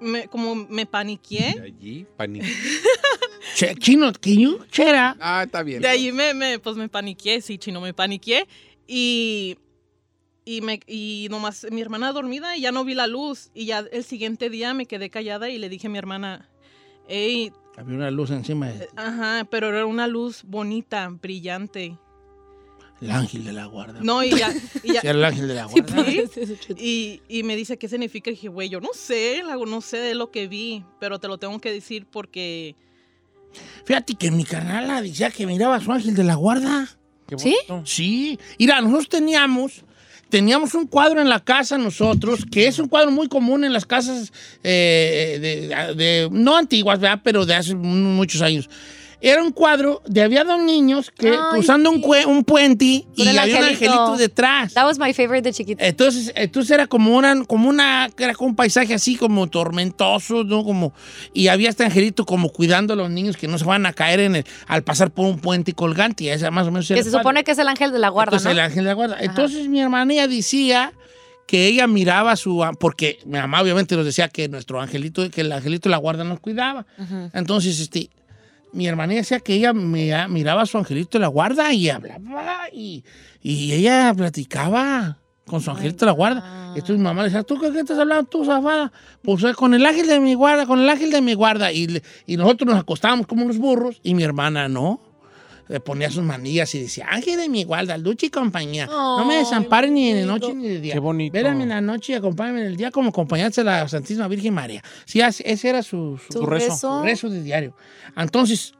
me- 0.00 0.26
como 0.26 0.54
me 0.56 0.84
paniqué, 0.86 1.54
allí, 1.62 2.04
pani. 2.16 2.40
Che- 3.54 3.74
chino, 3.76 4.12
you 4.24 4.58
chera? 4.70 5.16
Ah, 5.20 5.42
está 5.44 5.62
bien. 5.62 5.82
de 5.82 5.88
allí 5.88 6.12
me, 6.12 6.34
me, 6.34 6.58
pues 6.58 6.76
me 6.76 6.88
paniqué, 6.88 7.40
sí, 7.40 7.58
chino, 7.58 7.80
me 7.80 7.92
paniqué. 7.94 8.46
Y, 8.86 9.56
y, 10.44 10.60
me, 10.62 10.80
y 10.86 11.28
nomás 11.30 11.66
mi 11.70 11.80
hermana 11.80 12.12
dormida 12.12 12.56
y 12.56 12.62
ya 12.62 12.72
no 12.72 12.84
vi 12.84 12.94
la 12.94 13.06
luz. 13.06 13.50
Y 13.54 13.66
ya 13.66 13.84
el 13.92 14.04
siguiente 14.04 14.50
día 14.50 14.74
me 14.74 14.86
quedé 14.86 15.10
callada 15.10 15.48
y 15.50 15.58
le 15.58 15.68
dije 15.68 15.86
a 15.86 15.90
mi 15.90 15.98
hermana, 15.98 16.48
hey, 17.08 17.52
Había 17.76 17.96
una 17.96 18.10
luz 18.10 18.30
encima 18.30 18.68
de 18.68 18.88
ajá, 18.96 19.46
pero 19.50 19.68
era 19.68 19.86
una 19.86 20.06
luz 20.06 20.42
bonita, 20.44 21.08
brillante. 21.08 21.96
el 23.00 23.10
ángel 23.10 23.44
de 23.44 23.52
la 23.52 23.66
guarda. 23.66 24.00
No, 24.02 24.22
y 24.22 24.30
ya, 24.30 24.52
y 24.82 24.92
ya- 24.92 25.00
Sí, 25.00 25.06
era 25.08 25.18
el 25.18 25.24
ángel 25.24 25.48
de 25.48 25.54
la 25.54 25.64
guarda. 25.66 26.04
Y, 26.76 27.20
y 27.28 27.42
me 27.42 27.56
dice, 27.56 27.78
¿qué 27.78 27.88
significa? 27.88 28.30
Y 28.30 28.34
dije, 28.34 28.48
güey, 28.48 28.68
yo 28.68 28.80
no 28.80 28.90
sé, 28.94 29.42
no 29.66 29.80
sé 29.80 29.98
de 29.98 30.14
lo 30.14 30.30
que 30.30 30.48
vi, 30.48 30.84
pero 31.00 31.18
te 31.18 31.28
lo 31.28 31.38
tengo 31.38 31.58
que 31.60 31.70
decir 31.72 32.06
porque... 32.10 32.76
Fíjate 33.84 34.14
que 34.14 34.30
mi 34.30 34.44
carnala 34.44 35.02
decía 35.02 35.30
que 35.30 35.46
miraba 35.46 35.76
a 35.76 35.80
su 35.80 35.92
ángel 35.92 36.14
de 36.14 36.24
la 36.24 36.34
guarda. 36.34 36.88
Qué 37.26 37.38
¿Sí? 37.38 37.56
Sí. 37.84 38.38
Mira, 38.58 38.80
nosotros 38.80 39.08
teníamos, 39.08 39.84
teníamos 40.28 40.74
un 40.74 40.86
cuadro 40.86 41.20
en 41.20 41.28
la 41.28 41.40
casa 41.40 41.78
nosotros, 41.78 42.44
que 42.50 42.66
es 42.66 42.78
un 42.78 42.88
cuadro 42.88 43.10
muy 43.10 43.28
común 43.28 43.64
en 43.64 43.72
las 43.72 43.86
casas 43.86 44.32
eh, 44.62 45.38
de, 45.40 45.94
de- 45.94 46.28
no 46.30 46.56
antiguas, 46.56 46.98
¿verdad? 47.00 47.20
Pero 47.24 47.44
de 47.46 47.54
hace 47.54 47.74
mu- 47.74 47.86
muchos 48.16 48.40
años. 48.42 48.68
Era 49.24 49.40
un 49.40 49.52
cuadro 49.52 50.02
de 50.04 50.20
había 50.20 50.42
dos 50.42 50.60
niños 50.60 51.12
que 51.16 51.30
Ay, 51.30 51.38
cruzando 51.52 51.90
un, 51.92 52.02
sí. 52.02 52.24
un 52.26 52.42
puente 52.42 52.84
y 52.84 53.06
había 53.28 53.32
un 53.32 53.38
angelito. 53.38 53.66
angelito 53.92 54.16
detrás. 54.16 54.74
That 54.74 54.84
was 54.84 54.98
my 54.98 55.12
favorite 55.14 55.42
de 55.42 55.52
chiquita. 55.52 55.86
Entonces, 55.86 56.32
entonces 56.34 56.72
era 56.72 56.88
como 56.88 57.16
una, 57.16 57.44
como 57.44 57.68
una, 57.68 58.10
era 58.18 58.34
como 58.34 58.50
un 58.50 58.56
paisaje 58.56 58.94
así 58.94 59.14
como 59.14 59.48
tormentoso, 59.48 60.42
¿no? 60.42 60.64
Como, 60.64 60.92
y 61.32 61.46
había 61.46 61.70
este 61.70 61.84
angelito 61.84 62.26
como 62.26 62.50
cuidando 62.50 62.94
a 62.94 62.96
los 62.96 63.10
niños 63.10 63.36
que 63.36 63.46
no 63.46 63.58
se 63.58 63.64
van 63.64 63.86
a 63.86 63.92
caer 63.92 64.18
en 64.18 64.34
el, 64.36 64.44
al 64.66 64.82
pasar 64.82 65.12
por 65.12 65.26
un 65.26 65.38
puente 65.38 65.72
colgante. 65.72 66.24
Y 66.24 66.28
esa 66.30 66.50
más 66.50 66.66
o 66.66 66.72
menos 66.72 66.88
que 66.88 66.96
se 66.96 67.02
cuadro. 67.04 67.18
supone 67.20 67.44
que 67.44 67.52
es 67.52 67.58
el 67.58 67.68
ángel 67.68 67.92
de 67.92 68.00
la 68.00 68.08
guarda, 68.08 68.32
Entonces, 68.38 68.46
¿no? 68.46 68.50
el 68.52 68.58
ángel 68.60 68.82
de 68.84 68.88
la 68.90 68.94
guarda. 68.94 69.16
Entonces 69.20 69.68
mi 69.68 69.80
hermana 69.80 70.12
ella 70.14 70.26
decía 70.26 70.92
que 71.46 71.66
ella 71.66 71.86
miraba 71.86 72.32
a 72.32 72.36
su, 72.36 72.64
porque 72.80 73.18
mi 73.24 73.38
mamá 73.38 73.60
obviamente 73.62 73.94
nos 73.94 74.04
decía 74.04 74.28
que 74.28 74.48
nuestro 74.48 74.80
angelito, 74.80 75.28
que 75.30 75.42
el 75.42 75.52
angelito 75.52 75.88
de 75.88 75.90
la 75.90 75.98
guarda 75.98 76.24
nos 76.24 76.40
cuidaba. 76.40 76.86
Entonces, 77.34 77.78
este, 77.78 78.10
mi 78.72 78.86
hermana 78.86 79.14
decía 79.14 79.40
que 79.40 79.54
ella 79.54 79.72
mira- 79.72 80.28
miraba 80.28 80.62
a 80.62 80.66
su 80.66 80.78
angelito 80.78 81.18
de 81.18 81.22
la 81.22 81.28
guarda 81.28 81.72
y 81.72 81.88
hablaba 81.88 82.68
y, 82.72 83.04
y 83.42 83.72
ella 83.72 84.12
platicaba 84.16 85.18
con 85.46 85.60
su 85.60 85.70
angelito 85.70 86.00
de 86.00 86.06
la 86.06 86.12
guarda. 86.12 86.58
Entonces 86.74 86.96
mi 86.96 87.02
mamá 87.04 87.22
le 87.22 87.28
decía, 87.28 87.42
¿tú 87.42 87.58
qué, 87.60 87.70
qué 87.70 87.80
estás 87.80 87.98
hablando 87.98 88.24
tú, 88.30 88.44
zafada? 88.46 88.90
Pues 89.22 89.44
eh, 89.44 89.52
con 89.54 89.74
el 89.74 89.84
ángel 89.84 90.06
de 90.06 90.20
mi 90.20 90.32
guarda, 90.34 90.64
con 90.66 90.80
el 90.80 90.88
ángel 90.88 91.10
de 91.10 91.20
mi 91.20 91.34
guarda. 91.34 91.70
Y, 91.72 92.00
y 92.26 92.36
nosotros 92.38 92.70
nos 92.70 92.80
acostábamos 92.80 93.26
como 93.26 93.44
unos 93.44 93.58
burros 93.58 94.00
y 94.02 94.14
mi 94.14 94.22
hermana 94.22 94.68
no. 94.68 95.00
Le 95.72 95.80
ponía 95.80 96.10
sus 96.10 96.22
manillas 96.22 96.74
y 96.74 96.80
decía, 96.82 97.06
ángel 97.08 97.38
de 97.38 97.48
mi 97.48 97.64
guarda, 97.64 97.96
lucha 97.96 98.26
y 98.26 98.28
compañía. 98.30 98.84
no 98.86 99.24
me 99.24 99.36
desamparen 99.36 99.94
ni 99.94 100.12
de 100.12 100.26
noche 100.26 100.52
ni 100.52 100.68
de 100.68 100.80
día. 100.80 100.92
Qué 100.92 100.98
bonito. 100.98 101.32
Vélame 101.32 101.62
en 101.62 101.70
la 101.70 101.80
noche 101.80 102.12
y 102.12 102.16
acompáñame 102.16 102.60
en 102.60 102.66
el 102.66 102.76
día 102.76 102.90
como 102.90 103.08
acompañarse 103.08 103.62
a 103.62 103.64
la 103.64 103.88
Santísima 103.88 104.28
Virgen 104.28 104.52
María. 104.52 104.82
Sí, 105.06 105.20
ese 105.22 105.68
era 105.68 105.82
su, 105.82 106.20
su- 106.30 106.44
rezo. 106.44 106.76
su 106.98 107.02
rezo 107.02 107.30
de 107.30 107.42
diario. 107.42 107.74
Entonces, 108.14 108.74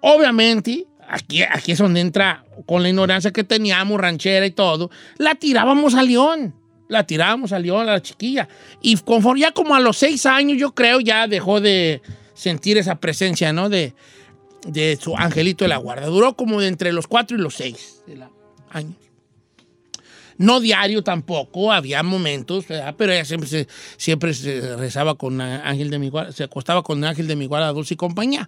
obviamente, 0.00 0.86
aquí, 1.08 1.42
aquí 1.42 1.72
es 1.72 1.78
donde 1.78 2.00
entra 2.00 2.44
con 2.66 2.82
la 2.82 2.90
ignorancia 2.90 3.30
que 3.32 3.44
teníamos, 3.44 4.00
ranchera 4.00 4.44
y 4.44 4.50
todo, 4.50 4.90
la 5.18 5.34
tirábamos 5.36 5.94
a 5.94 6.02
León. 6.02 6.54
La 6.88 7.04
tirábamos 7.04 7.52
a 7.52 7.58
León, 7.58 7.88
a 7.88 7.92
la 7.92 8.02
chiquilla. 8.02 8.46
Y 8.80 8.96
conforme, 8.98 9.40
ya 9.40 9.52
como 9.52 9.74
a 9.74 9.80
los 9.80 9.96
seis 9.96 10.24
años, 10.26 10.56
yo 10.58 10.72
creo, 10.74 11.00
ya 11.00 11.26
dejó 11.26 11.60
de 11.60 12.00
sentir 12.34 12.76
esa 12.78 12.96
presencia, 12.96 13.52
¿no? 13.52 13.68
De, 13.68 13.94
de 14.66 14.98
su 15.00 15.16
angelito 15.16 15.64
de 15.64 15.68
la 15.68 15.76
guarda. 15.78 16.06
Duró 16.06 16.34
como 16.36 16.60
de 16.60 16.68
entre 16.68 16.92
los 16.92 17.06
cuatro 17.06 17.36
y 17.36 17.40
los 17.40 17.54
seis 17.54 18.02
de 18.06 18.16
la- 18.16 18.30
años. 18.70 18.96
No 20.38 20.60
diario 20.60 21.02
tampoco, 21.02 21.72
había 21.72 22.02
momentos, 22.02 22.68
¿verdad? 22.68 22.94
pero 22.98 23.12
ella 23.12 23.24
siempre 23.24 23.48
se, 23.48 23.66
siempre 23.96 24.34
se 24.34 24.76
rezaba 24.76 25.14
con 25.14 25.40
Ángel 25.40 25.88
de 25.88 25.98
mi 25.98 26.10
guarda, 26.10 26.30
se 26.32 26.44
acostaba 26.44 26.82
con 26.82 27.02
Ángel 27.04 27.26
de 27.26 27.36
mi 27.36 27.46
guarda, 27.46 27.72
dulce 27.72 27.94
y 27.94 27.96
compañía. 27.96 28.46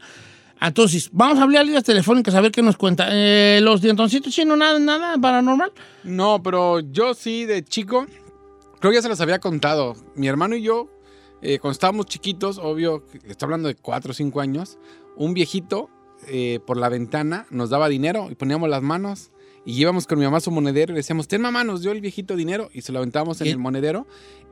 Entonces, 0.61 1.09
vamos 1.12 1.38
a 1.38 1.44
hablar 1.44 1.64
líneas 1.64 1.85
telefónicas 1.85 2.35
a 2.35 2.40
ver 2.42 2.50
qué 2.52 2.61
nos 2.62 2.76
cuenta. 2.76 3.09
Eh, 3.11 3.61
los 3.62 3.81
dientoncitos 3.81 4.35
chinos, 4.35 4.59
nada, 4.59 4.78
nada 4.78 5.16
paranormal. 5.16 5.72
No, 6.04 6.42
pero 6.42 6.81
yo 6.81 7.14
sí, 7.14 7.46
de 7.46 7.64
chico, 7.64 8.04
creo 8.81 8.90
que 8.90 8.96
ya 8.96 9.02
se 9.02 9.09
los 9.09 9.20
había 9.22 9.38
contado. 9.38 9.94
Mi 10.14 10.26
hermano 10.28 10.57
y 10.57 10.62
yo, 10.62 10.90
eh, 11.40 11.59
cuando 11.59 11.72
estábamos 11.72 12.04
chiquitos, 12.07 12.59
obvio, 12.59 13.04
está 13.28 13.46
hablando 13.46 13.68
de 13.68 13.76
4 13.76 14.11
o 14.11 14.14
5 14.14 14.40
años, 14.40 14.76
un 15.16 15.33
viejito 15.33 15.88
eh, 16.26 16.61
por 16.66 16.76
la 16.76 16.88
ventana 16.88 17.46
nos 17.50 17.70
daba 17.70 17.88
dinero 17.88 18.28
y 18.31 18.35
poníamos 18.35 18.68
las 18.68 18.83
manos 18.83 19.31
y 19.64 19.78
íbamos 19.81 20.07
con 20.07 20.18
mi 20.18 20.24
mamá 20.24 20.38
a 20.38 20.40
su 20.40 20.50
monedero 20.50 20.92
y 20.92 20.94
le 20.94 20.98
decíamos, 21.00 21.28
ten 21.28 21.40
mamá, 21.42 21.62
nos 21.64 21.83
dio 21.83 21.92
el 21.92 22.00
viejito 22.00 22.37
dinero 22.37 22.70
y 22.72 22.83
se 22.83 22.92
lo 22.92 22.98
aventábamos 22.98 23.40
en 23.40 23.48
el 23.48 23.59
monedero 23.59 24.07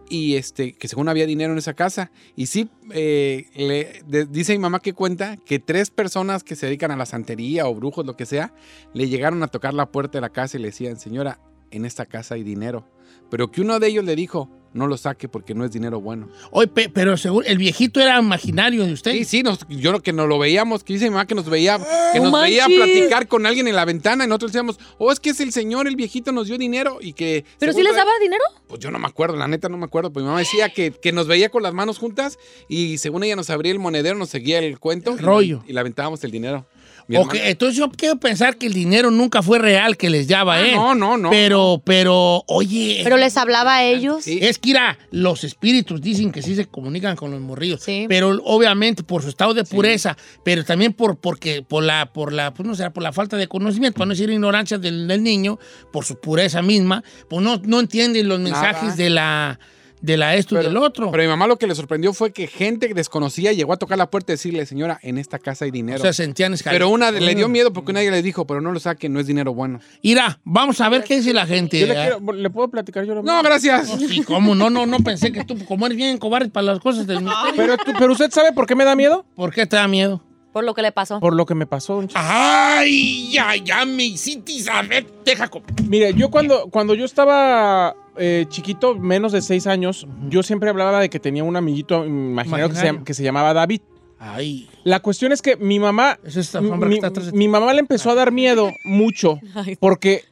y 0.08 0.36
este, 0.36 0.72
que 0.74 0.86
según 0.88 1.08
había 1.08 1.26
dinero 1.26 1.52
en 1.52 1.58
esa 1.58 1.74
casa. 1.74 2.10
Y 2.36 2.46
sí, 2.46 2.68
eh, 2.92 3.46
le- 3.56 4.02
de- 4.06 4.26
dice 4.26 4.52
mi 4.52 4.58
mamá 4.58 4.78
que 4.80 4.92
cuenta 4.92 5.36
que 5.38 5.58
tres 5.58 5.90
personas 5.90 6.44
que 6.44 6.54
se 6.54 6.66
dedican 6.66 6.90
a 6.92 6.96
la 6.96 7.06
santería 7.06 7.66
o 7.66 7.74
brujos, 7.74 8.06
lo 8.06 8.16
que 8.16 8.26
sea, 8.26 8.54
le 8.94 9.08
llegaron 9.08 9.42
a 9.42 9.48
tocar 9.48 9.74
la 9.74 9.90
puerta 9.90 10.18
de 10.18 10.20
la 10.22 10.30
casa 10.30 10.56
y 10.58 10.60
le 10.60 10.68
decían, 10.68 10.98
señora, 10.98 11.40
en 11.72 11.84
esta 11.84 12.06
casa 12.06 12.34
hay 12.36 12.44
dinero. 12.44 12.86
Pero 13.30 13.50
que 13.50 13.60
uno 13.62 13.80
de 13.80 13.88
ellos 13.88 14.04
le 14.04 14.14
dijo, 14.14 14.48
no 14.76 14.86
lo 14.86 14.96
saque 14.96 15.28
porque 15.28 15.54
no 15.54 15.64
es 15.64 15.72
dinero 15.72 16.00
bueno. 16.00 16.28
Oye, 16.50 16.68
pe- 16.68 16.88
pero 16.88 17.16
seguro, 17.16 17.46
el 17.46 17.58
viejito 17.58 18.00
era 18.00 18.18
imaginario 18.18 18.84
de 18.86 18.92
usted. 18.92 19.12
Sí, 19.12 19.24
sí, 19.24 19.42
nos- 19.42 19.66
yo 19.68 19.90
lo 19.92 20.00
que 20.02 20.12
nos 20.12 20.28
lo 20.28 20.38
veíamos, 20.38 20.84
que 20.84 20.92
dice 20.92 21.06
mi 21.06 21.10
mamá 21.10 21.26
que 21.26 21.34
nos 21.34 21.48
veía, 21.48 21.78
que 22.12 22.20
¡No 22.20 22.30
nos 22.30 22.42
veía 22.42 22.66
platicar 22.66 23.26
con 23.28 23.46
alguien 23.46 23.66
en 23.68 23.74
la 23.76 23.84
ventana 23.84 24.24
y 24.24 24.28
nosotros 24.28 24.52
decíamos, 24.52 24.78
oh, 24.98 25.10
es 25.10 25.18
que 25.20 25.30
es 25.30 25.40
el 25.40 25.52
señor, 25.52 25.88
el 25.88 25.96
viejito 25.96 26.30
nos 26.32 26.46
dio 26.48 26.58
dinero 26.58 26.98
y 27.00 27.12
que... 27.14 27.44
¿Pero 27.58 27.72
sí 27.72 27.78
según 27.78 27.84
les 27.88 27.96
daba 27.96 28.10
dinero? 28.20 28.42
Pues 28.68 28.80
yo 28.80 28.90
no 28.90 28.98
me 28.98 29.06
acuerdo, 29.06 29.36
la 29.36 29.48
neta 29.48 29.68
no 29.68 29.76
me 29.78 29.84
acuerdo. 29.86 30.12
Pues 30.12 30.22
mi 30.22 30.28
mamá 30.28 30.40
decía 30.40 30.68
que, 30.68 30.90
que 30.92 31.12
nos 31.12 31.26
veía 31.26 31.48
con 31.48 31.62
las 31.62 31.72
manos 31.72 31.98
juntas 31.98 32.38
y 32.68 32.98
según 32.98 33.24
ella 33.24 33.36
nos 33.36 33.50
abría 33.50 33.72
el 33.72 33.78
monedero, 33.78 34.16
nos 34.16 34.28
seguía 34.28 34.58
el 34.58 34.78
cuento. 34.78 35.12
El 35.12 35.20
y- 35.20 35.22
rollo. 35.22 35.62
Y, 35.66 35.72
le 35.72 35.80
aventábamos 35.80 36.22
el 36.24 36.30
dinero. 36.30 36.66
Mi 37.08 37.16
Ok, 37.16 37.34
hermana- 37.34 37.50
entonces 37.50 37.76
yo 37.78 37.90
quiero 37.90 38.16
pensar 38.16 38.56
que 38.56 38.66
el 38.66 38.72
dinero 38.72 39.10
nunca 39.12 39.40
fue 39.42 39.58
real 39.60 39.96
que 39.96 40.10
les 40.10 40.26
daba, 40.26 40.56
Ah, 40.56 40.66
¿eh? 40.66 40.74
no, 40.74 40.94
no, 40.94 41.16
no. 41.16 41.30
Pero, 41.30 41.80
pero, 41.84 42.42
oye. 42.48 43.00
¿Pero 43.04 43.16
les 43.16 43.36
hablaba 43.36 43.76
a 43.76 43.84
ellos? 43.84 44.24
Sí. 44.24 44.38
Es 44.42 44.58
que, 44.58 44.68
mira, 44.70 44.98
los 45.12 45.44
espíritus 45.44 46.00
dicen 46.00 46.32
que 46.32 46.42
sí 46.42 46.56
se 46.56 46.66
comunican 46.66 47.14
con 47.14 47.30
los 47.30 47.40
morrillos. 47.40 47.80
Sí. 47.82 48.06
Pero 48.08 48.40
obviamente 48.44 49.04
por 49.04 49.22
su 49.22 49.28
estado 49.28 49.54
de 49.54 49.62
pureza, 49.64 50.16
pero 50.42 50.64
también 50.64 50.92
por, 50.94 51.16
porque, 51.16 51.62
por 51.62 51.84
la, 51.84 52.12
por 52.12 52.32
la, 52.32 52.52
pues 52.52 52.66
no 52.66 52.74
sé, 52.74 52.90
por 52.90 53.02
la 53.04 53.12
falta 53.12 53.36
de 53.36 53.46
conocimiento, 53.46 53.98
para 53.98 54.06
no 54.06 54.14
decir 54.14 54.28
ignorancia 54.30 54.78
del, 54.78 55.06
del 55.06 55.22
niño, 55.22 55.58
por 55.92 56.04
su 56.04 56.18
pureza 56.20 56.60
misma, 56.62 57.04
pues 57.28 57.40
no, 57.42 57.60
no 57.64 57.78
entienden 57.80 58.28
los 58.28 58.40
mensajes 58.40 58.82
Nada. 58.82 58.96
de 58.96 59.10
la, 59.10 59.60
de 60.00 60.16
la 60.16 60.34
esto 60.36 60.60
y 60.60 60.62
del 60.64 60.76
otro. 60.76 61.10
Pero 61.10 61.22
mi 61.22 61.28
mamá 61.28 61.46
lo 61.46 61.56
que 61.58 61.66
le 61.66 61.74
sorprendió 61.74 62.12
fue 62.12 62.32
que 62.32 62.46
gente 62.46 62.92
desconocida 62.94 63.52
llegó 63.52 63.72
a 63.72 63.76
tocar 63.76 63.96
la 63.98 64.10
puerta 64.10 64.32
y 64.32 64.34
decirle, 64.34 64.66
señora, 64.66 64.98
en 65.02 65.18
esta 65.18 65.38
casa 65.38 65.64
hay 65.64 65.70
dinero. 65.70 65.98
o 65.98 66.02
sea, 66.02 66.12
sentían 66.12 66.52
escal- 66.52 66.70
pero 66.72 66.88
una 66.90 67.10
de- 67.12 67.20
le 67.20 67.34
dio 67.34 67.48
Mm. 67.48 67.52
miedo 67.52 67.72
porque 67.72 67.92
ellas 67.92 68.12
le 68.12 68.22
dijo, 68.22 68.46
pero 68.46 68.60
no 68.60 68.72
lo 68.72 68.78
saque, 68.80 69.08
no 69.08 69.20
es 69.20 69.26
dinero 69.26 69.54
bueno. 69.54 69.80
Mira, 70.02 70.38
vamos 70.44 70.80
a 70.80 70.88
ver 70.88 71.02
qué 71.04 71.16
dice 71.16 71.32
la 71.32 71.46
gente. 71.46 71.80
Yo 71.80 71.86
le, 71.86 71.92
¿eh? 71.94 71.96
quiero- 72.18 72.32
¿le 72.32 72.50
puedo 72.50 72.68
platicar 72.68 73.04
yo 73.04 73.14
lo 73.14 73.22
No, 73.22 73.42
gracias. 73.42 73.88
No, 73.88 73.98
sí, 73.98 74.22
¿cómo? 74.22 74.54
No, 74.54 74.68
no, 74.70 74.86
no 74.86 74.98
pensé 75.00 75.32
que 75.32 75.44
tú, 75.44 75.56
como 75.64 75.86
eres 75.86 75.96
bien 75.96 76.18
cobarde 76.18 76.50
para 76.50 76.66
las 76.66 76.78
cosas 76.80 77.06
del 77.06 77.22
misterio. 77.22 77.54
Pero, 77.56 77.76
tú- 77.78 77.92
pero 77.98 78.12
usted 78.12 78.30
sabe 78.30 78.52
por 78.52 78.66
qué 78.66 78.74
me 78.74 78.84
da 78.84 78.94
miedo? 78.94 79.24
¿Por 79.34 79.52
qué 79.52 79.66
te 79.66 79.76
da 79.76 79.88
miedo? 79.88 80.22
Por 80.52 80.64
lo 80.64 80.72
que 80.74 80.80
le 80.82 80.90
pasó. 80.92 81.20
Por 81.20 81.34
lo 81.34 81.44
que 81.44 81.54
me 81.54 81.66
pasó. 81.66 82.02
¡Ay! 82.14 83.30
Ya, 83.30 83.56
ya 83.56 83.84
me 83.84 84.04
hiciste 84.04 84.58
saber. 84.60 85.06
Deja. 85.24 85.50
Mire, 85.88 86.14
yo 86.14 86.30
cuando, 86.30 86.68
cuando 86.70 86.94
yo 86.94 87.04
estaba 87.04 87.94
eh, 88.18 88.46
chiquito, 88.48 88.94
menos 88.94 89.32
de 89.32 89.42
seis 89.42 89.66
años, 89.66 90.06
yo 90.28 90.42
siempre 90.42 90.70
hablaba 90.70 91.00
de 91.00 91.08
que 91.10 91.18
tenía 91.20 91.44
un 91.44 91.56
amiguito 91.56 92.04
imaginario 92.04 92.68
que 92.68 92.74
se, 92.76 93.04
que 93.04 93.22
llamaba 93.22 93.52
David. 93.54 93.80
Ay. 94.18 94.68
La 94.84 95.00
cuestión 95.00 95.32
es 95.32 95.42
que 95.42 95.56
mi 95.56 95.78
mamá, 95.78 96.18
Es 96.24 96.36
esta 96.36 96.60
mi, 96.60 96.70
que 96.88 96.94
está 96.94 97.08
atrás 97.08 97.26
de 97.26 97.32
ti. 97.32 97.38
mi 97.38 97.48
mamá 97.48 97.72
le 97.74 97.80
empezó 97.80 98.10
a 98.10 98.14
dar 98.14 98.32
miedo 98.32 98.70
mucho 98.84 99.38
Ay. 99.54 99.76
porque 99.76 100.24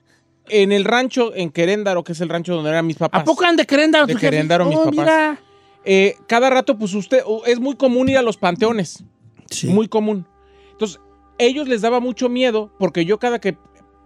en 0.48 0.72
el 0.72 0.84
rancho, 0.84 1.34
en 1.34 1.50
Queréndaro, 1.50 2.02
que 2.04 2.12
es 2.12 2.20
el 2.20 2.28
rancho 2.30 2.54
donde 2.54 2.70
eran 2.70 2.86
mis 2.86 2.96
papás, 2.96 3.20
¿A 3.20 3.24
poco 3.24 3.44
han 3.44 3.56
de 3.56 3.66
Queréndaro? 3.66 4.06
De? 4.06 4.14
Queréndaro, 4.16 4.64
mis 4.66 4.76
Oh, 4.76 4.84
papás. 4.84 4.96
mira. 4.96 5.40
eh, 5.84 6.16
cada 6.26 6.48
rato, 6.50 6.78
pues 6.78 6.94
usted, 6.94 7.22
es 7.46 7.60
muy 7.60 7.76
común 7.76 8.08
ir 8.08 8.16
a 8.18 8.22
los 8.22 8.36
panteones. 8.38 9.04
Sí. 9.50 9.68
Muy 9.68 9.88
común. 9.88 10.26
Entonces, 10.72 10.98
ellos 11.38 11.68
les 11.68 11.82
daba 11.82 12.00
mucho 12.00 12.28
miedo 12.28 12.70
porque 12.78 13.04
yo 13.04 13.18
cada 13.18 13.38
que 13.38 13.56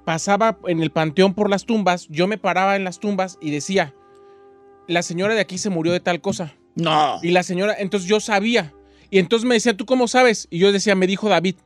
pasaba 0.08 0.56
en 0.66 0.82
el 0.82 0.90
panteón 0.90 1.34
por 1.34 1.50
las 1.50 1.66
tumbas, 1.66 2.06
yo 2.08 2.26
me 2.26 2.38
paraba 2.38 2.76
en 2.76 2.84
las 2.84 2.98
tumbas 2.98 3.36
y 3.42 3.50
decía, 3.50 3.94
la 4.86 5.02
señora 5.02 5.34
de 5.34 5.42
aquí 5.42 5.58
se 5.58 5.68
murió 5.68 5.92
de 5.92 6.00
tal 6.00 6.22
cosa. 6.22 6.54
No. 6.76 7.18
Y 7.22 7.28
la 7.28 7.42
señora, 7.42 7.74
entonces 7.78 8.08
yo 8.08 8.18
sabía. 8.18 8.72
Y 9.10 9.18
entonces 9.18 9.46
me 9.46 9.54
decía, 9.56 9.76
¿tú 9.76 9.84
cómo 9.84 10.08
sabes? 10.08 10.48
Y 10.48 10.60
yo 10.60 10.72
decía, 10.72 10.94
me 10.94 11.06
dijo 11.06 11.28
David. 11.28 11.56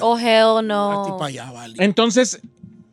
Oh, 0.00 0.16
hell 0.16 0.64
no. 0.64 1.20
allá, 1.20 1.50
vale. 1.50 1.74
Entonces, 1.80 2.40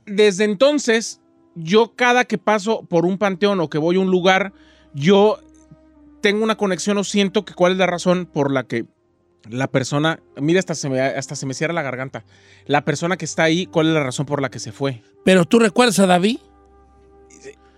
desde 0.07 0.45
entonces, 0.45 1.21
yo 1.53 1.93
cada 1.95 2.25
que 2.25 2.39
paso 2.39 2.81
por 2.81 3.05
un 3.05 3.19
panteón 3.19 3.59
o 3.59 3.69
que 3.69 3.77
voy 3.77 3.97
a 3.97 3.99
un 3.99 4.09
lugar, 4.09 4.53
yo 4.95 5.37
tengo 6.21 6.43
una 6.43 6.57
conexión 6.57 6.97
o 6.97 7.03
siento 7.03 7.45
que 7.45 7.53
cuál 7.53 7.73
es 7.73 7.77
la 7.77 7.85
razón 7.85 8.25
por 8.25 8.51
la 8.51 8.63
que 8.63 8.85
la 9.49 9.67
persona, 9.67 10.19
mira, 10.35 10.59
hasta 10.59 10.75
se 10.75 10.89
me, 10.89 10.99
hasta 11.01 11.35
se 11.35 11.45
me 11.45 11.53
cierra 11.53 11.73
la 11.73 11.81
garganta. 11.81 12.25
La 12.65 12.83
persona 12.85 13.17
que 13.17 13.25
está 13.25 13.43
ahí, 13.43 13.65
¿cuál 13.65 13.87
es 13.87 13.93
la 13.93 14.03
razón 14.03 14.25
por 14.25 14.41
la 14.41 14.49
que 14.49 14.59
se 14.59 14.71
fue? 14.71 15.01
Pero 15.23 15.45
tú 15.45 15.59
recuerdas 15.59 15.99
a 15.99 16.05
David. 16.07 16.37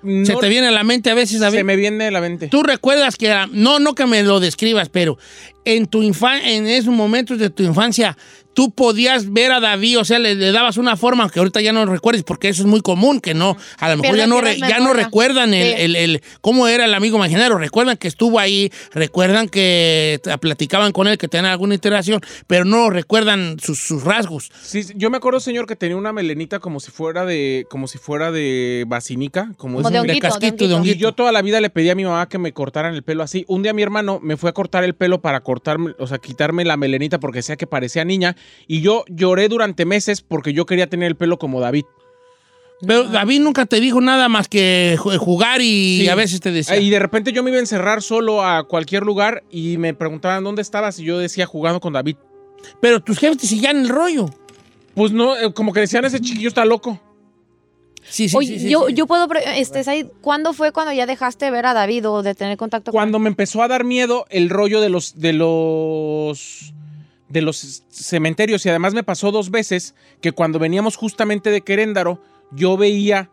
¿Se 0.02 0.32
No- 0.34 0.40
te 0.40 0.48
viene 0.48 0.68
a 0.68 0.72
la 0.72 0.84
mente 0.86 1.10
a 1.10 1.14
veces, 1.14 1.42
David? 1.42 1.58
se 1.58 1.64
me 1.66 1.76
viene 1.76 2.06
de 2.06 2.12
la 2.12 2.22
mente. 2.22 2.48
Tú 2.48 2.64
recuerdas 2.64 3.18
que, 3.18 3.28
era- 3.28 3.48
no, 3.52 3.80
no 3.80 3.96
que 3.96 4.06
me 4.06 4.24
lo 4.24 4.40
describas, 4.40 4.88
pero 4.88 5.18
en 5.66 5.88
tu 5.88 6.02
infan 6.04 6.42
en 6.46 6.68
esos 6.68 6.94
momentos 6.94 7.38
de 7.38 7.50
tu 7.50 7.64
infancia, 7.64 8.18
tú 8.60 8.72
podías 8.72 9.32
ver 9.32 9.54
a 9.54 9.62
David, 9.62 10.00
o 10.00 10.04
sea, 10.04 10.20
le, 10.20 10.36
le 10.36 10.52
dabas 10.52 10.76
una 10.76 10.98
forma, 10.98 11.24
aunque 11.24 11.40
ahorita 11.40 11.62
ya 11.62 11.72
no 11.72 11.86
lo 11.86 11.94
recuerdes, 11.94 12.24
porque 12.24 12.50
eso 12.50 12.64
es 12.64 12.68
muy 12.68 12.82
común, 12.82 13.22
que 13.22 13.34
no, 13.34 13.56
a 13.78 13.88
lo 13.90 13.96
mejor 13.96 14.18
ya 14.18 14.28
no, 14.28 14.42
re- 14.42 14.56
pierdes 14.56 14.70
ya 14.70 14.80
no 14.80 14.84
memoria. 14.88 15.06
recuerdan 15.06 15.54
el, 15.54 15.68
Sí. 15.78 15.82
el- 15.82 15.96
el- 15.96 16.22
cómo 16.42 16.68
era 16.68 16.84
el 16.84 16.94
amigo 16.94 17.16
imaginario, 17.16 17.58
recuerdan 17.58 17.96
que 17.96 18.10
estuvo 18.10 18.38
ahí, 18.38 18.70
recuerdan 18.92 19.48
que 19.48 20.20
platicaban 20.42 20.92
con 20.92 21.08
él, 21.08 21.18
que 21.18 21.30
tenían 21.30 21.46
alguna 21.54 21.74
interacción, 21.74 22.20
pero 22.48 22.66
no 22.66 22.90
recuerdan 22.90 23.58
sus, 23.62 23.80
sus 23.80 24.04
rasgos. 24.04 24.52
Sí, 24.62 24.84
yo 24.96 25.10
me 25.10 25.16
acuerdo, 25.16 25.40
señor, 25.40 25.66
que 25.66 25.78
tenía 25.78 25.96
una 25.96 26.12
melenita 26.12 26.60
como 26.60 26.82
si 26.82 26.92
fuera 26.92 27.24
de, 27.24 27.66
como 27.70 27.88
si 27.88 27.98
fuera 27.98 28.30
de 28.34 28.84
basinica, 28.88 29.54
como, 29.56 29.78
Como 29.78 29.88
es 29.88 29.94
de 29.94 30.00
un- 30.02 30.06
honguito, 30.10 30.28
de 30.28 30.32
casquito, 30.34 30.56
de 30.68 30.74
honguito. 30.74 30.76
honguito. 30.76 30.98
Y 30.98 31.00
yo 31.00 31.14
toda 31.14 31.32
la 31.32 31.42
vida 31.42 31.62
le 31.62 31.70
pedí 31.70 31.90
a 31.92 31.96
mi 31.96 32.04
mamá 32.04 32.28
que 32.28 32.38
me 32.40 32.52
cortaran 32.52 32.94
el 32.94 33.04
pelo 33.04 33.24
así. 33.24 33.46
Un 33.48 33.64
día 33.64 33.72
mi 33.72 33.84
hermano 33.84 34.20
me 34.22 34.36
fue 34.36 34.50
a 34.50 34.54
cortar 34.54 34.84
el 34.84 34.96
pelo 34.96 35.22
para 35.22 35.40
cortarme, 35.40 35.94
o 35.98 36.08
sea, 36.08 36.18
quitarme 36.18 36.66
la 36.66 36.76
melenita 36.76 37.22
porque 37.22 37.38
decía 37.40 37.56
que 37.56 37.68
parecía 37.68 38.04
niña. 38.04 38.36
Y 38.68 38.82
yo 38.82 39.04
lloré 39.08 39.48
durante 39.50 39.86
meses 39.86 40.22
porque 40.22 40.54
yo 40.54 40.66
quería 40.66 40.88
tener 40.88 41.08
el 41.08 41.16
pelo 41.16 41.38
como 41.40 41.60
David. 41.60 41.86
Pero 42.88 43.04
David 43.04 43.42
nunca 43.42 43.66
te 43.66 43.82
dijo 43.82 44.00
nada 44.00 44.30
más 44.30 44.48
que 44.48 44.96
ju- 45.00 45.18
jugar 45.18 45.60
y 45.62 46.00
Sí. 46.02 46.08
a 46.08 46.16
veces 46.16 46.40
te 46.40 46.52
decía. 46.52 46.78
Y 46.78 46.90
de 46.90 47.00
repente 47.00 47.34
yo 47.34 47.44
me 47.44 47.50
iba 47.50 47.58
a 47.58 47.62
encerrar 47.62 48.02
solo 48.02 48.42
a 48.46 48.66
cualquier 48.68 49.04
lugar 49.04 49.44
y 49.52 49.78
me 49.78 49.94
preguntaban 49.94 50.44
dónde 50.46 50.62
estabas 50.62 50.98
y 51.00 51.04
yo 51.04 51.18
decía 51.20 51.46
jugando 51.46 51.82
con 51.82 51.92
David. 51.94 52.16
Pero 52.80 53.02
tus 53.02 53.20
jefes 53.20 53.38
te 53.38 53.48
seguían 53.48 53.78
el 53.78 53.90
rollo. 53.90 54.28
Pues 54.96 55.12
no, 55.12 55.36
eh, 55.38 55.52
como 55.54 55.74
que 55.74 55.82
decían 55.82 56.06
ese 56.06 56.22
chiquillo 56.22 56.48
está 56.48 56.64
loco. 56.64 57.02
Sí, 58.02 58.30
sí, 58.30 58.36
Oye, 58.38 58.48
sí, 58.54 58.60
sí, 58.60 58.70
yo, 58.70 58.86
sí. 58.88 58.94
yo 58.94 59.08
puedo. 59.08 59.28
pre- 59.28 59.60
Este, 59.60 59.84
¿Cuándo 60.22 60.54
fue 60.54 60.72
cuando 60.72 60.94
ya 60.94 61.06
dejaste 61.06 61.46
de 61.46 61.52
ver 61.52 61.66
a 61.66 61.74
David 61.74 62.08
o 62.10 62.24
de 62.24 62.34
tener 62.34 62.58
contacto 62.58 62.92
con 62.92 62.98
Cuando 62.98 63.20
me 63.20 63.28
empezó 63.28 63.62
a 63.62 63.68
dar 63.68 63.84
miedo 63.84 64.26
el 64.30 64.50
rollo 64.50 64.80
de 64.80 64.88
los 64.90 65.20
de 65.20 65.34
los 65.34 66.74
de 67.30 67.42
los 67.42 67.84
cementerios 67.90 68.66
y 68.66 68.70
además 68.70 68.94
me 68.94 69.04
pasó 69.04 69.32
dos 69.32 69.52
veces 69.52 69.96
que 70.22 70.32
cuando 70.32 70.60
veníamos 70.60 70.96
justamente 70.96 71.52
de 71.52 71.62
Queréndaro, 71.62 72.22
yo 72.52 72.76
veía 72.78 73.30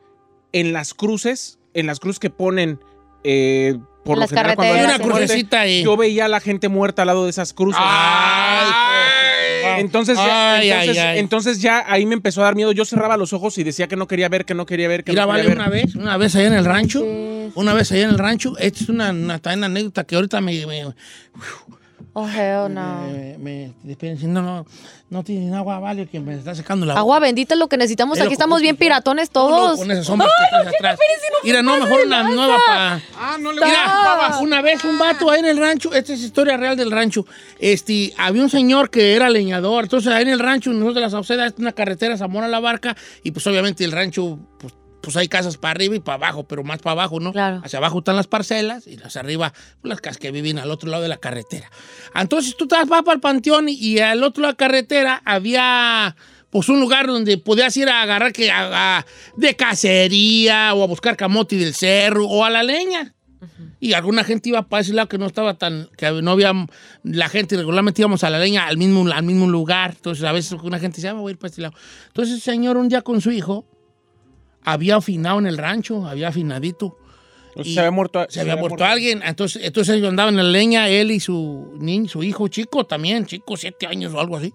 en 0.52 0.72
las 0.72 0.94
cruces, 0.94 1.58
en 1.74 1.86
las 1.86 1.98
cruces 2.00 2.18
que 2.20 2.30
ponen 2.30 2.78
eh, 3.24 3.76
por 4.04 4.14
En 4.14 4.16
lo 4.16 4.20
las 4.20 4.30
general 4.30 4.54
cuando 4.56 4.74
carreteras, 4.74 5.00
hay 5.00 5.06
Una 5.06 5.16
crucecita 5.18 5.60
ahí. 5.62 5.82
yo 5.82 5.96
veía 5.96 6.26
a 6.26 6.28
la 6.28 6.40
gente 6.40 6.68
muerta 6.68 7.02
al 7.02 7.06
lado 7.06 7.24
de 7.24 7.30
esas 7.30 7.52
cruces. 7.52 7.80
Ay, 7.84 9.80
Entonces 9.80 10.16
ya, 10.16 10.54
Ay, 10.54 10.70
entonces, 10.70 10.98
ay. 11.02 11.18
entonces 11.18 11.60
ya 11.60 11.84
ahí 11.88 12.06
me 12.06 12.14
empezó 12.14 12.40
a 12.42 12.44
dar 12.44 12.54
miedo. 12.54 12.72
Yo 12.72 12.84
cerraba 12.84 13.16
los 13.16 13.32
ojos 13.32 13.58
y 13.58 13.64
decía 13.64 13.88
que 13.88 13.96
no 13.96 14.06
quería 14.06 14.28
ver, 14.28 14.44
que 14.44 14.54
no 14.54 14.64
quería 14.66 14.88
ver, 14.88 15.02
que 15.04 15.12
Mira, 15.12 15.22
no 15.22 15.28
vale, 15.28 15.42
quería 15.42 15.54
ver. 15.56 15.68
una 15.68 15.70
vez, 15.70 15.94
una 15.96 16.16
vez 16.16 16.36
allá 16.36 16.46
en 16.46 16.52
el 16.54 16.64
rancho, 16.64 17.02
una 17.54 17.74
vez 17.74 17.90
allá 17.92 18.04
en 18.04 18.10
el 18.10 18.18
rancho, 18.18 18.56
esta 18.58 18.80
es 18.84 18.88
una, 18.88 19.10
una, 19.10 19.38
también 19.40 19.58
una 19.60 19.66
anécdota 19.66 20.04
que 20.04 20.14
ahorita 20.14 20.40
me, 20.40 20.64
me, 20.66 20.84
Oh, 22.18 22.26
hell 22.26 22.72
no. 22.72 23.08
me, 23.12 23.36
me- 23.36 23.72
espérense, 23.92 24.26
no, 24.26 24.40
no, 24.40 24.64
no 25.10 25.22
tienen 25.22 25.52
agua, 25.52 25.78
vale, 25.80 26.06
que 26.06 26.18
me 26.18 26.34
está 26.34 26.54
secando 26.54 26.86
la 26.86 26.94
Agua 26.94 27.18
bendita 27.18 27.52
es 27.52 27.60
lo 27.60 27.68
que 27.68 27.76
necesitamos. 27.76 28.16
Es 28.16 28.24
Aquí 28.24 28.32
estamos 28.32 28.62
bien 28.62 28.74
¿no? 28.74 28.78
piratones 28.78 29.28
No, 29.28 29.32
todos. 29.34 29.78
con 29.78 29.90
esas 29.90 30.06
sombras 30.06 30.30
que 30.62 30.76
atrás. 30.76 30.98
Mira, 31.44 31.62
no, 31.62 31.76
mejor 31.78 32.06
una 32.06 32.22
nueva 32.22 32.56
para... 32.66 33.02
Ah, 33.18 33.36
no 33.38 33.52
le 33.52 33.60
Mira, 33.62 34.38
una 34.40 34.62
vez 34.62 34.82
un 34.84 34.98
vato 34.98 35.30
ahí 35.30 35.40
en 35.40 35.44
el 35.44 35.58
rancho, 35.58 35.92
esta 35.92 36.14
es 36.14 36.22
historia 36.22 36.56
real 36.56 36.74
del 36.74 36.90
rancho. 36.90 37.26
Este, 37.58 38.14
había 38.16 38.42
un 38.42 38.48
señor 38.48 38.88
que 38.88 39.14
era 39.14 39.28
leñador, 39.28 39.84
entonces 39.84 40.10
ahí 40.10 40.22
en 40.22 40.30
el 40.30 40.38
rancho, 40.38 40.70
nosotros 40.70 40.94
de 40.94 41.00
la 41.02 41.10
Sauceda, 41.10 41.46
es 41.48 41.54
una 41.58 41.72
carretera 41.72 42.16
Zamora 42.16 42.48
la 42.48 42.60
Barca, 42.60 42.96
y 43.24 43.30
pues 43.32 43.46
obviamente 43.46 43.84
el 43.84 43.92
rancho, 43.92 44.38
pues, 44.58 44.72
pues 45.06 45.16
hay 45.16 45.28
casas 45.28 45.56
para 45.56 45.70
arriba 45.70 45.94
y 45.94 46.00
para 46.00 46.16
abajo, 46.16 46.42
pero 46.48 46.64
más 46.64 46.80
para 46.80 46.92
abajo, 46.92 47.20
¿no? 47.20 47.32
Claro. 47.32 47.60
Hacia 47.64 47.78
abajo 47.78 47.98
están 48.00 48.16
las 48.16 48.26
parcelas 48.26 48.88
y 48.88 48.96
hacia 49.00 49.20
arriba 49.20 49.52
pues, 49.80 49.88
las 49.88 50.00
casas 50.00 50.18
que 50.18 50.32
viven 50.32 50.58
al 50.58 50.68
otro 50.72 50.90
lado 50.90 51.04
de 51.04 51.08
la 51.08 51.16
carretera. 51.18 51.70
Entonces 52.12 52.56
tú 52.56 52.66
te 52.66 52.74
vas 52.74 52.88
para 52.88 53.12
el 53.14 53.20
panteón 53.20 53.68
y, 53.68 53.74
y 53.74 54.00
al 54.00 54.24
otro 54.24 54.42
lado 54.42 54.52
de 54.52 54.54
la 54.54 54.56
carretera 54.66 55.22
había 55.24 56.16
pues 56.50 56.68
un 56.68 56.80
lugar 56.80 57.06
donde 57.06 57.38
podías 57.38 57.76
ir 57.76 57.88
a 57.88 58.02
agarrar 58.02 58.32
que 58.32 58.50
a- 58.50 58.98
a- 58.98 59.06
de 59.36 59.54
cacería 59.56 60.74
o 60.74 60.82
a 60.82 60.86
buscar 60.86 61.16
camote 61.16 61.56
del 61.56 61.72
cerro 61.74 62.26
o 62.26 62.44
a 62.44 62.50
la 62.50 62.62
leña. 62.62 63.12
Y 63.78 63.92
alguna 63.92 64.24
gente 64.24 64.48
iba 64.48 64.62
para 64.66 64.80
ese 64.80 64.92
lado 64.94 65.08
que 65.08 65.18
no 65.18 65.26
estaba 65.26 65.54
tan, 65.54 65.88
que 65.96 66.10
no 66.22 66.30
había, 66.32 66.52
la 67.04 67.28
gente 67.28 67.56
regularmente 67.56 68.00
íbamos 68.02 68.24
a 68.24 68.30
la 68.30 68.38
leña 68.38 68.66
al 68.66 68.76
mismo, 68.78 69.06
al 69.12 69.22
mismo 69.22 69.46
lugar. 69.48 69.92
Entonces 69.94 70.24
a 70.24 70.32
veces 70.32 70.52
una 70.62 70.78
gente 70.78 70.96
decía, 70.96 71.10
"Ah, 71.10 71.14
voy 71.14 71.30
a 71.30 71.32
ir 71.32 71.38
para 71.38 71.50
este 71.50 71.62
lado. 71.62 71.74
Entonces 72.08 72.34
el 72.36 72.40
señor 72.40 72.76
un 72.78 72.88
día 72.88 73.02
con 73.02 73.20
su 73.20 73.30
hijo 73.30 73.66
había 74.66 74.96
afinado 74.96 75.38
en 75.38 75.46
el 75.46 75.56
rancho, 75.56 76.06
había 76.06 76.28
afinadito. 76.28 76.98
Y 77.54 77.72
se 77.72 77.80
había 77.80 77.92
muerto, 77.92 78.26
Se 78.28 78.40
había 78.40 78.56
muerto 78.56 78.84
alguien. 78.84 79.22
Entonces, 79.24 79.62
entonces 79.64 79.96
ellos 79.96 80.10
andaban 80.10 80.34
en 80.34 80.44
la 80.44 80.50
leña, 80.50 80.88
él 80.88 81.12
y 81.12 81.20
su 81.20 81.72
niño, 81.78 82.08
su 82.08 82.22
hijo 82.22 82.48
chico 82.48 82.84
también, 82.84 83.24
chico, 83.24 83.56
siete 83.56 83.86
años 83.86 84.12
o 84.12 84.20
algo 84.20 84.36
así. 84.36 84.52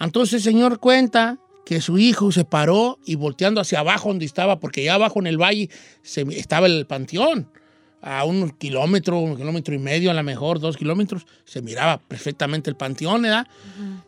Entonces 0.00 0.34
el 0.34 0.52
señor 0.52 0.80
cuenta 0.80 1.38
que 1.64 1.80
su 1.80 1.98
hijo 1.98 2.32
se 2.32 2.44
paró 2.44 2.98
y 3.04 3.14
volteando 3.14 3.60
hacia 3.60 3.80
abajo 3.80 4.08
donde 4.08 4.24
estaba, 4.24 4.58
porque 4.58 4.80
allá 4.80 4.94
abajo 4.94 5.20
en 5.20 5.26
el 5.26 5.40
valle 5.40 5.68
se, 6.02 6.22
estaba 6.30 6.66
el 6.66 6.86
panteón, 6.86 7.48
a 8.00 8.24
un 8.24 8.50
kilómetro, 8.50 9.18
un 9.18 9.36
kilómetro 9.36 9.74
y 9.74 9.78
medio 9.78 10.10
a 10.10 10.14
lo 10.14 10.22
mejor, 10.22 10.58
dos 10.58 10.76
kilómetros, 10.76 11.26
se 11.44 11.62
miraba 11.62 11.98
perfectamente 11.98 12.68
el 12.68 12.76
panteón, 12.76 13.22
¿verdad? 13.22 13.46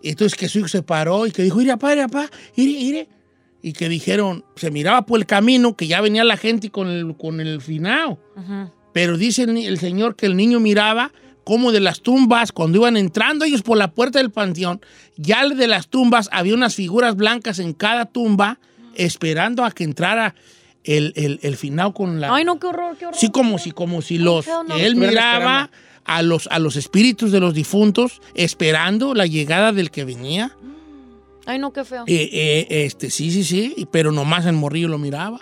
Y 0.03 0.11
entonces 0.11 0.37
que 0.37 0.49
su 0.49 0.59
hijo 0.59 0.69
se 0.69 0.83
paró 0.83 1.27
y 1.27 1.31
que 1.31 1.43
dijo, 1.43 1.61
ire, 1.61 1.73
papá, 1.73 1.95
papá, 1.97 2.31
ire, 2.57 2.71
ire. 2.73 3.16
Y 3.63 3.73
que 3.73 3.89
dijeron, 3.89 4.45
se 4.55 4.71
miraba 4.71 5.07
por 5.07 5.19
el 5.19 5.27
camino 5.27 5.77
que 5.77 5.87
ya 5.87 6.01
venía 6.01 6.25
la 6.25 6.37
gente 6.37 6.71
con 6.71 6.89
el, 6.89 7.17
con 7.17 7.41
el 7.41 7.61
finao. 7.61 8.19
Pero 8.93 9.17
dice 9.17 9.43
el, 9.43 9.79
señor 9.79 10.17
que 10.17 10.27
el 10.27 10.37
niño 10.37 10.61
miraba 10.61 11.13
como 11.45 11.71
de 11.71 11.81
las 11.81 12.01
tumbas, 12.01 12.51
cuando 12.51 12.79
iban 12.79 12.97
entrando 12.97 13.45
ellos 13.45 13.63
por 13.63 13.79
la 13.79 13.93
puerta 13.93 14.19
del 14.19 14.31
panteón, 14.31 14.81
ya 15.17 15.49
de 15.49 15.69
las 15.69 15.89
tumbas 15.89 16.29
había 16.33 16.55
unas 16.55 16.75
figuras 16.75 17.15
blancas 17.15 17.61
en 17.61 17.73
cada 17.73 18.07
tumba 18.07 18.59
esperando 18.95 19.65
a 19.65 19.71
que 19.71 19.85
entrara 19.85 20.35
el, 20.83 21.13
el, 21.17 21.39
el 21.43 21.57
finao 21.57 21.95
con 21.95 22.21
la... 22.21 22.35
Ay, 22.35 22.45
no, 22.45 22.59
qué 22.59 22.67
horror, 22.67 22.97
qué 22.97 23.07
horror. 23.07 23.19
Sí, 23.19 23.31
como 23.31 23.59
si, 23.59 23.71
como 23.71 24.03
si 24.03 24.19
los... 24.19 24.47
no. 24.47 24.77
Él 24.77 24.97
miraba 24.97 25.71
a 26.05 26.23
los, 26.23 26.49
a 26.49 26.59
los 26.59 26.77
espíritus 26.77 27.33
de 27.33 27.41
los 27.41 27.55
difuntos 27.55 28.21
esperando 28.35 29.15
la 29.15 29.27
llegada 29.27 29.73
del 29.73 29.91
que 29.91 30.05
venía. 30.05 30.57
Ay, 31.47 31.59
no, 31.59 31.73
qué 31.73 31.85
feo. 31.85 32.05
Eh, 32.07 32.29
eh, 32.33 32.67
este, 32.85 33.11
sí, 33.11 33.31
sí, 33.31 33.45
sí, 33.45 33.89
pero 33.91 34.13
nomás 34.13 34.47
el 34.47 34.55
morrillo 34.55 34.89
lo 34.89 34.99
miraba. 34.99 35.41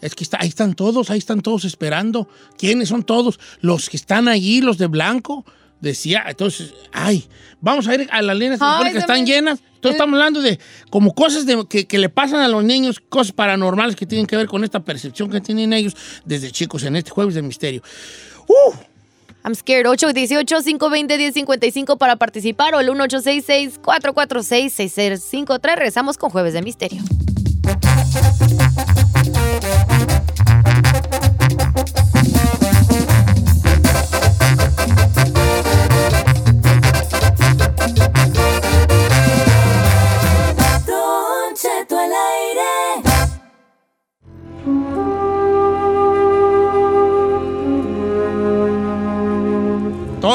Es 0.00 0.14
que 0.14 0.22
está, 0.22 0.38
ahí 0.40 0.48
están 0.48 0.74
todos, 0.74 1.08
ahí 1.10 1.18
están 1.18 1.40
todos 1.40 1.64
esperando. 1.64 2.28
¿Quiénes 2.58 2.90
son 2.90 3.02
todos? 3.04 3.40
Los 3.60 3.88
que 3.88 3.96
están 3.96 4.28
allí, 4.28 4.60
los 4.60 4.76
de 4.78 4.86
blanco. 4.86 5.44
Decía, 5.80 6.24
entonces, 6.28 6.72
ay, 6.92 7.26
vamos 7.60 7.88
a 7.88 7.94
ir 7.94 8.08
a 8.10 8.22
las 8.22 8.36
líneas 8.36 8.58
Ay, 8.62 8.92
se 8.92 8.98
están 8.98 9.20
me- 9.20 9.26
llenas. 9.26 9.60
Entonces 9.74 9.96
estamos 9.96 10.14
hablando 10.14 10.40
de 10.40 10.58
como 10.88 11.14
cosas 11.14 11.44
de, 11.44 11.66
que, 11.68 11.86
que 11.86 11.98
le 11.98 12.08
pasan 12.08 12.40
a 12.40 12.48
los 12.48 12.64
niños, 12.64 13.00
cosas 13.00 13.32
paranormales 13.32 13.94
que 13.96 14.06
tienen 14.06 14.26
que 14.26 14.36
ver 14.36 14.46
con 14.46 14.64
esta 14.64 14.82
percepción 14.82 15.30
que 15.30 15.42
tienen 15.42 15.72
ellos 15.74 15.94
desde 16.24 16.50
chicos 16.50 16.84
en 16.84 16.96
este 16.96 17.10
jueves 17.10 17.34
de 17.34 17.42
misterio. 17.42 17.82
¡Uh! 18.46 18.74
I'm 19.44 19.54
scared. 19.54 19.86
818-520-1055 19.86 21.98
para 21.98 22.16
participar 22.16 22.74
o 22.74 22.80
el 22.80 22.88
1866-446-6653. 22.88 25.60
Regresamos 25.62 26.16
con 26.16 26.30
Jueves 26.30 26.54
de 26.54 26.62
Misterio. 26.62 27.02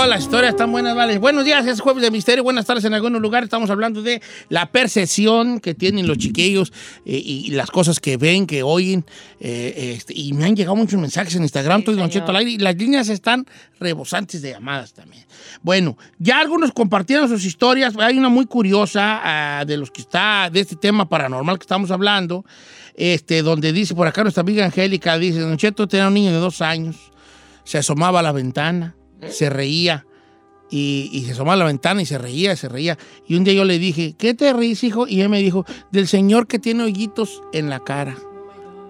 Las 0.10 0.24
historias 0.24 0.54
están 0.54 0.72
buenas, 0.72 0.96
vale. 0.96 1.20
Buenos 1.20 1.46
días, 1.46 1.68
es 1.68 1.80
jueves 1.82 2.02
de 2.02 2.10
misterio. 2.10 2.44
Buenas 2.44 2.66
tardes 2.66 2.84
en 2.84 2.96
algunos 2.96 3.22
lugares. 3.22 3.46
Estamos 3.46 3.70
hablando 3.70 4.02
de 4.02 4.24
la 4.50 4.72
percepción 4.72 5.60
que 5.60 5.76
tienen 5.76 6.08
los 6.08 6.18
chiquillos 6.18 6.74
eh, 7.06 7.22
y, 7.24 7.52
las 7.52 7.70
cosas 7.70 8.00
que 8.00 8.18
ven, 8.18 8.48
que 8.48 8.64
oyen. 8.64 9.06
eh, 9.40 9.94
este, 9.96 10.14
y 10.16 10.34
me 10.34 10.46
han 10.46 10.56
llegado 10.56 10.76
muchos 10.76 11.00
mensajes 11.00 11.36
en 11.36 11.44
Instagram, 11.44 11.82
Sí, 11.82 11.86
todo 11.86 11.96
Don. 11.98 12.10
Cheto 12.10 12.32
al 12.32 12.38
aire, 12.38 12.52
y 12.52 12.58
las 12.58 12.76
líneas 12.76 13.08
están 13.10 13.46
rebosantes 13.80 14.42
de 14.42 14.50
llamadas 14.50 14.94
también. 14.94 15.26
Bueno, 15.62 15.96
ya 16.18 16.40
algunos 16.40 16.72
compartieron 16.72 17.30
sus 17.30 17.46
historias. 17.46 17.94
Hay 18.00 18.18
una 18.18 18.30
muy 18.30 18.48
curiosa 18.48 19.22
ah, 19.24 19.64
de 19.64 19.78
los 19.78 19.92
que 19.92 20.02
está, 20.02 20.50
de 20.52 20.62
este 20.62 20.76
tema 20.76 21.08
paranormal 21.08 21.60
que 21.60 21.64
estamos 21.64 21.92
hablando, 21.92 22.46
este, 22.96 23.44
donde 23.44 23.72
dice, 23.74 23.94
por 23.94 24.08
acá 24.08 24.24
nuestra 24.24 24.42
amiga 24.42 24.66
Angélica 24.66 25.20
dice, 25.20 25.40
Don 25.42 25.58
Cheto 25.58 25.88
tenía 25.88 26.08
un 26.08 26.16
niño 26.16 26.32
de 26.32 26.40
dos 26.40 26.62
años, 26.62 26.96
se 27.64 27.78
asomaba 27.78 28.22
a 28.22 28.24
la 28.24 28.32
ventana, 28.32 28.96
se 29.30 29.50
reía. 29.50 30.06
Y, 30.72 31.10
y 31.12 31.24
se 31.26 31.32
asomaba 31.32 31.54
a 31.54 31.58
la 31.58 31.66
ventana 31.66 32.02
y 32.02 32.06
se 32.06 32.20
reía, 32.20 32.56
se 32.56 32.70
reía. 32.70 32.98
Y 33.28 33.36
un 33.36 33.44
día 33.44 33.54
yo 33.54 33.66
le 33.66 33.80
dije, 33.80 34.14
¿qué 34.16 34.36
te 34.36 34.54
ríes, 34.54 34.84
hijo? 34.84 35.08
Y 35.08 35.22
él 35.22 35.30
me 35.30 35.42
dijo, 35.42 35.66
del 35.92 36.08
señor 36.08 36.46
que 36.46 36.60
tiene 36.60 36.84
hoyitos 36.84 37.42
en 37.54 37.72
la 37.72 37.80
cara. 37.80 38.16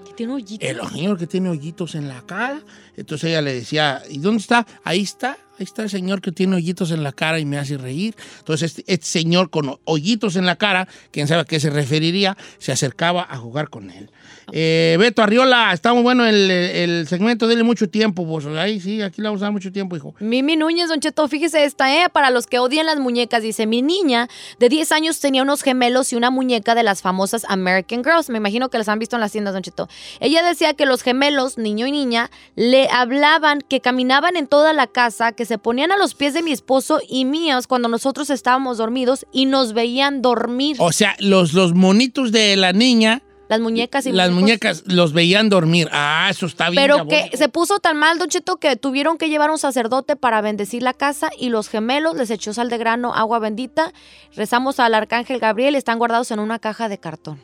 ¿Qué 0.06 0.14
tiene 0.14 0.34
hoyito? 0.34 0.66
El 0.66 0.82
señor 0.90 1.18
que 1.18 1.26
tiene 1.26 1.50
hoyitos 1.50 1.96
en 1.96 2.10
la 2.10 2.22
cara. 2.24 2.62
Entonces 2.98 3.30
ella 3.30 3.42
le 3.42 3.54
decía, 3.54 4.04
¿y 4.10 4.18
dónde 4.18 4.42
está? 4.42 4.68
Ahí 4.84 5.02
está, 5.02 5.38
ahí 5.60 5.66
está 5.66 5.84
el 5.84 5.90
señor 5.90 6.22
que 6.22 6.32
tiene 6.32 6.56
hoyitos 6.56 6.92
en 6.92 7.04
la 7.04 7.12
cara 7.12 7.40
y 7.40 7.46
me 7.46 7.58
hace 7.58 7.78
reír. 7.78 8.16
Entonces 8.40 8.78
este, 8.78 8.94
este 8.94 9.06
señor 9.06 9.50
con 9.50 9.78
hoyitos 9.84 10.36
en 10.36 10.46
la 10.46 10.56
cara, 10.56 10.88
quién 11.12 11.28
sabe 11.28 11.42
a 11.42 11.46
qué 11.46 11.60
se 11.60 11.70
referiría, 11.70 12.38
se 12.58 12.72
acercaba 12.72 13.28
a 13.30 13.38
jugar 13.38 13.70
con 13.70 13.92
él. 13.92 14.10
Eh, 14.52 14.96
Beto 15.00 15.22
Arriola, 15.22 15.74
está 15.74 15.94
muy 15.94 16.02
bueno 16.04 16.26
el, 16.26 16.50
el 16.50 17.08
segmento, 17.08 17.48
dele 17.48 17.64
mucho 17.64 17.90
tiempo, 17.90 18.26
vos. 18.26 18.46
Ahí 18.46 18.80
sí, 18.80 19.02
aquí 19.02 19.22
le 19.22 19.28
vamos 19.28 19.42
a 19.42 19.46
dar 19.46 19.52
mucho 19.52 19.72
tiempo, 19.72 19.96
hijo. 19.96 20.16
Mimi 20.20 20.56
Núñez, 20.56 20.90
Don 20.90 21.00
Cheto, 21.00 21.28
fíjese 21.28 21.66
esta, 21.66 21.94
¿eh? 21.94 22.10
Para 22.10 22.30
los 22.30 22.48
que 22.48 22.60
odian 22.60 22.86
las 22.86 23.00
muñecas, 23.00 23.44
dice, 23.44 23.68
mi 23.68 23.82
niña 23.82 24.28
de 24.60 24.70
10 24.70 24.92
años 24.92 25.20
tenía 25.20 25.44
unos 25.44 25.62
gemelos 25.62 26.12
y 26.14 26.16
una 26.16 26.32
muñeca 26.32 26.76
de 26.76 26.84
las 26.84 27.02
famosas 27.02 27.46
American 27.48 28.04
Girls. 28.04 28.30
Me 28.30 28.38
imagino 28.38 28.70
que 28.70 28.78
las 28.78 28.90
han 28.90 29.00
visto 29.00 29.16
en 29.16 29.22
las 29.22 29.32
tiendas, 29.32 29.54
Don 29.54 29.64
Cheto. 29.64 29.88
Ella 30.20 30.44
decía 30.44 30.74
que 30.74 30.86
los 30.86 31.04
gemelos, 31.04 31.58
niño 31.58 31.86
y 31.86 31.92
niña, 31.92 32.32
le 32.56 32.90
hablaban, 32.90 33.62
que 33.62 33.82
caminaban 33.82 34.36
en 34.36 34.48
toda 34.48 34.74
la 34.74 34.88
casa, 34.88 35.32
que 35.32 35.46
se 35.50 35.58
ponían 35.58 35.92
a 35.92 35.98
los 35.98 36.14
pies 36.16 36.34
de 36.34 36.42
mi 36.44 36.52
esposo 36.52 37.02
y 37.10 37.26
míos 37.26 37.68
cuando 37.68 37.90
nosotros 37.90 38.30
estábamos 38.30 38.78
dormidos 38.78 39.26
y 39.32 39.48
nos 39.48 39.74
veían 39.74 40.22
dormir. 40.22 40.78
O 40.80 40.92
sea, 40.92 41.16
los, 41.20 41.54
los 41.54 41.74
monitos 41.74 42.32
de 42.32 42.56
la 42.56 42.72
niña, 42.72 43.24
las 43.50 43.60
muñecas 43.60 44.06
y 44.06 44.12
las 44.12 44.30
muñecas 44.30 44.84
los 44.86 45.12
veían 45.12 45.50
dormir. 45.50 45.90
Ah, 45.92 46.28
eso 46.30 46.46
está 46.46 46.70
bien. 46.70 46.84
Pero 46.84 46.96
diabólico. 46.98 47.32
que 47.32 47.38
se 47.38 47.50
puso 47.50 47.80
tan 47.80 47.98
mal, 47.98 48.20
Don 48.20 48.30
Cheto, 48.30 48.58
que 48.58 48.76
tuvieron 48.76 49.18
que 49.18 49.28
llevar 49.28 49.50
un 49.50 49.58
sacerdote 49.58 50.16
para 50.16 50.40
bendecir 50.42 50.84
la 50.84 50.94
casa 50.94 51.32
y 51.36 51.50
los 51.50 51.68
gemelos 51.68 52.16
les 52.16 52.30
echó 52.30 52.54
sal 52.54 52.70
de 52.70 52.78
grano, 52.78 53.16
agua 53.16 53.40
bendita. 53.40 53.92
Rezamos 54.36 54.80
al 54.80 54.94
arcángel 54.94 55.40
Gabriel, 55.40 55.74
están 55.74 55.98
guardados 55.98 56.30
en 56.30 56.40
una 56.40 56.60
caja 56.60 56.90
de 56.90 57.00
cartón. 57.00 57.42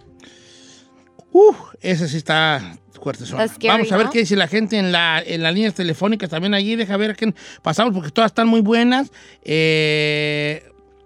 Uf, 1.37 1.57
ese 1.81 2.07
sí 2.07 2.15
está 2.15 2.77
fuerte. 2.93 3.25
Vamos 3.67 3.91
a 3.91 3.97
ver 3.97 4.05
¿no? 4.05 4.11
qué 4.13 4.19
dice 4.19 4.37
la 4.37 4.47
gente 4.47 4.77
en, 4.77 4.93
la, 4.93 5.21
en 5.21 5.43
las 5.43 5.53
líneas 5.53 5.73
telefónicas 5.73 6.29
también 6.29 6.53
allí. 6.53 6.77
Deja 6.77 6.95
ver 6.95 7.11
a 7.11 7.13
quién 7.13 7.35
pasamos 7.61 7.93
porque 7.93 8.09
todas 8.09 8.31
están 8.31 8.47
muy 8.47 8.61
buenas. 8.61 9.11
Eh, 9.43 10.63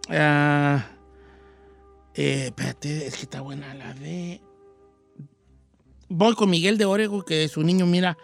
ah, 0.07 0.85
eh, 2.13 2.43
espérate, 2.45 3.07
es 3.07 3.15
que 3.15 3.23
está 3.23 3.41
buena 3.41 3.73
la 3.73 3.95
de. 3.95 4.39
Voy 6.09 6.35
con 6.35 6.51
Miguel 6.51 6.77
de 6.77 6.85
Orego, 6.85 7.25
que 7.25 7.47
su 7.47 7.63
niño 7.63 7.87
mira 7.87 8.15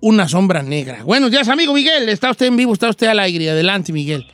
una 0.00 0.26
sombra 0.26 0.64
negra. 0.64 1.04
Buenos 1.04 1.30
días, 1.30 1.46
amigo 1.48 1.72
Miguel. 1.72 2.08
Está 2.08 2.32
usted 2.32 2.46
en 2.46 2.56
vivo, 2.56 2.72
está 2.72 2.88
usted 2.88 3.06
al 3.06 3.20
aire. 3.20 3.50
Adelante, 3.50 3.92
Miguel. 3.92 4.26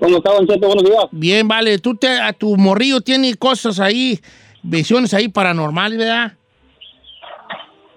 ¿Cómo 0.00 0.16
está, 0.16 0.32
Don 0.32 0.46
Cheto? 0.46 0.66
Buenos 0.66 0.84
días. 0.84 1.04
Bien, 1.12 1.46
vale. 1.46 1.78
Tú 1.78 1.96
te, 1.96 2.08
a 2.08 2.32
tu 2.32 2.56
morrillo 2.56 3.00
tiene 3.00 3.34
cosas 3.34 3.80
ahí, 3.80 4.20
visiones 4.62 5.14
ahí 5.14 5.28
paranormales, 5.28 5.98
¿verdad? 5.98 6.32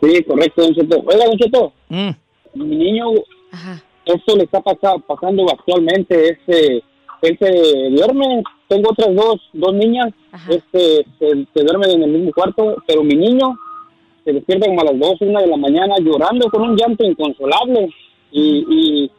Sí, 0.01 0.23
correcto, 0.23 0.61
Don 0.63 0.73
Cheto. 0.73 0.99
Oiga, 1.05 1.25
Don 1.25 1.37
Cheto, 1.37 1.73
Mm. 1.89 2.09
mi 2.55 2.75
niño, 2.75 3.05
Ajá. 3.51 3.81
esto 4.05 4.35
le 4.35 4.43
está 4.43 4.61
pasa- 4.61 4.97
pasando 5.07 5.45
actualmente. 5.51 6.29
Este, 6.29 6.83
él 7.21 7.37
se 7.39 7.89
duerme, 7.91 8.41
tengo 8.67 8.89
otras 8.91 9.13
dos, 9.15 9.39
dos 9.53 9.73
niñas, 9.73 10.07
Ajá. 10.31 10.51
este, 10.53 11.05
se, 11.19 11.45
se 11.53 11.63
duermen 11.63 11.91
en 11.91 12.03
el 12.03 12.09
mismo 12.11 12.31
cuarto, 12.33 12.77
pero 12.87 13.03
mi 13.03 13.15
niño 13.15 13.55
se 14.23 14.33
despierta 14.33 14.67
como 14.67 14.81
a 14.81 14.85
las 14.85 14.99
dos, 14.99 15.15
una 15.21 15.41
de 15.41 15.47
la 15.47 15.57
mañana 15.57 15.95
llorando 15.99 16.47
con 16.49 16.61
un 16.61 16.75
llanto 16.75 17.03
inconsolable. 17.03 17.89
Y, 18.31 18.65
y, 18.69 19.11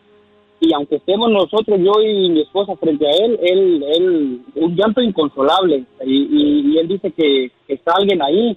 y 0.62 0.72
aunque 0.72 0.96
estemos 0.96 1.30
nosotros, 1.30 1.78
yo 1.80 2.00
y 2.02 2.30
mi 2.30 2.40
esposa 2.42 2.76
frente 2.76 3.06
a 3.06 3.10
él, 3.10 3.38
él, 3.42 3.84
él 3.96 4.40
un 4.54 4.76
llanto 4.76 5.00
inconsolable. 5.02 5.84
Y, 6.04 6.14
y, 6.30 6.72
y 6.72 6.78
él 6.78 6.88
dice 6.88 7.10
que, 7.10 7.50
que 7.66 7.74
está 7.74 7.94
alguien 7.96 8.22
ahí, 8.22 8.56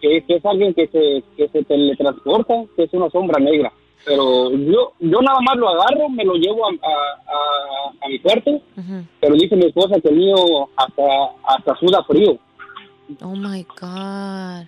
que, 0.00 0.22
que 0.26 0.34
es 0.36 0.44
alguien 0.44 0.74
que 0.74 0.86
se, 0.88 1.22
que 1.36 1.48
se 1.48 1.62
teletransporta, 1.64 2.64
que 2.76 2.82
es 2.82 2.92
una 2.92 3.08
sombra 3.10 3.38
negra. 3.40 3.72
Pero 4.04 4.50
yo, 4.50 4.92
yo 5.00 5.22
nada 5.22 5.38
más 5.40 5.56
lo 5.56 5.68
agarro, 5.70 6.08
me 6.10 6.24
lo 6.24 6.34
llevo 6.34 6.66
a, 6.66 6.68
a, 6.70 6.92
a- 6.92 8.04
a 8.04 8.08
mi 8.08 8.18
cuarto, 8.18 8.60
pero 9.20 9.34
dice 9.34 9.56
mi 9.56 9.64
esposa 9.66 9.98
que 10.00 10.08
el 10.10 10.16
mío 10.16 10.34
hasta, 10.76 11.02
hasta 11.46 11.74
suda 11.76 12.02
frío. 12.04 12.36
Oh 13.22 13.34
my 13.36 13.62
God. 13.80 14.66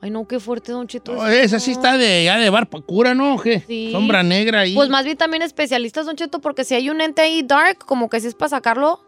Ay, 0.00 0.10
no, 0.10 0.28
qué 0.28 0.38
fuerte, 0.38 0.70
Don 0.70 0.86
Cheto. 0.86 1.12
No, 1.14 1.26
esa 1.26 1.58
sí 1.58 1.72
está 1.72 1.98
de, 1.98 2.22
ya 2.24 2.38
de 2.38 2.50
bar 2.50 2.68
cura, 2.68 3.14
¿no? 3.14 3.34
¿O 3.34 3.40
qué? 3.40 3.64
Sí. 3.66 3.90
Sombra 3.90 4.22
negra 4.22 4.60
ahí. 4.60 4.74
Pues 4.74 4.88
más 4.88 5.04
bien 5.04 5.16
también 5.16 5.42
especialistas, 5.42 6.06
Don 6.06 6.14
Cheto, 6.14 6.40
porque 6.40 6.64
si 6.64 6.74
hay 6.74 6.88
un 6.88 7.00
ente 7.00 7.22
ahí 7.22 7.42
dark, 7.42 7.78
como 7.78 8.08
que 8.08 8.20
si 8.20 8.28
es 8.28 8.34
para 8.34 8.50
sacarlo. 8.50 9.00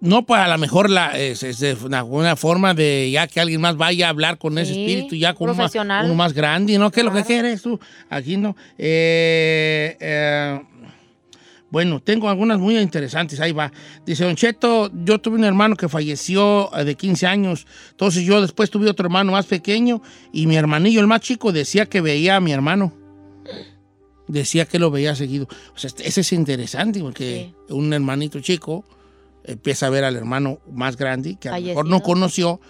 No, 0.00 0.26
pues 0.26 0.40
a 0.40 0.48
lo 0.48 0.58
mejor 0.58 0.90
la, 0.90 1.16
es, 1.18 1.42
es 1.42 1.60
de 1.60 1.74
una, 1.84 2.04
una 2.04 2.36
forma 2.36 2.74
de 2.74 3.10
ya 3.10 3.26
que 3.28 3.40
alguien 3.40 3.60
más 3.60 3.76
vaya 3.76 4.06
a 4.06 4.10
hablar 4.10 4.36
con 4.36 4.58
ese 4.58 4.72
espíritu, 4.72 5.14
ya 5.14 5.32
con 5.34 5.48
uno 5.48 5.62
más, 5.62 5.74
uno 5.74 6.14
más 6.14 6.32
grande, 6.32 6.76
¿no? 6.76 6.90
¿Qué 6.90 7.00
es 7.00 7.06
lo 7.06 7.12
que 7.12 7.24
quieres 7.24 7.62
tú? 7.62 7.80
Aquí 8.10 8.36
no. 8.36 8.56
Eh, 8.76 9.96
eh, 9.98 10.60
bueno, 11.70 12.00
tengo 12.00 12.28
algunas 12.28 12.58
muy 12.58 12.78
interesantes, 12.78 13.40
ahí 13.40 13.52
va. 13.52 13.72
Dice, 14.04 14.24
Don 14.24 14.36
Cheto, 14.36 14.90
yo 15.04 15.18
tuve 15.18 15.36
un 15.36 15.44
hermano 15.44 15.76
que 15.76 15.88
falleció 15.88 16.70
eh, 16.76 16.84
de 16.84 16.94
15 16.94 17.26
años, 17.26 17.66
entonces 17.90 18.24
yo 18.24 18.40
después 18.40 18.70
tuve 18.70 18.88
otro 18.88 19.06
hermano 19.06 19.32
más 19.32 19.46
pequeño 19.46 20.00
y 20.32 20.46
mi 20.46 20.56
hermanillo, 20.56 21.00
el 21.00 21.06
más 21.06 21.20
chico, 21.20 21.52
decía 21.52 21.86
que 21.86 22.00
veía 22.00 22.36
a 22.36 22.40
mi 22.40 22.52
hermano. 22.52 22.92
Decía 24.28 24.64
que 24.64 24.78
lo 24.78 24.90
veía 24.90 25.14
seguido. 25.14 25.46
O 25.74 25.78
sea, 25.78 25.90
ese 26.02 26.20
es 26.20 26.32
interesante 26.32 27.00
porque 27.00 27.54
un 27.68 27.92
hermanito 27.92 28.40
chico 28.40 28.84
empieza 29.44 29.86
a 29.86 29.90
ver 29.90 30.02
al 30.02 30.16
hermano 30.16 30.58
más 30.72 30.96
grande 30.96 31.36
que 31.40 31.48
a 31.48 31.58
lo 31.58 31.66
mejor 31.66 31.86
no 31.86 32.00
conoció 32.02 32.60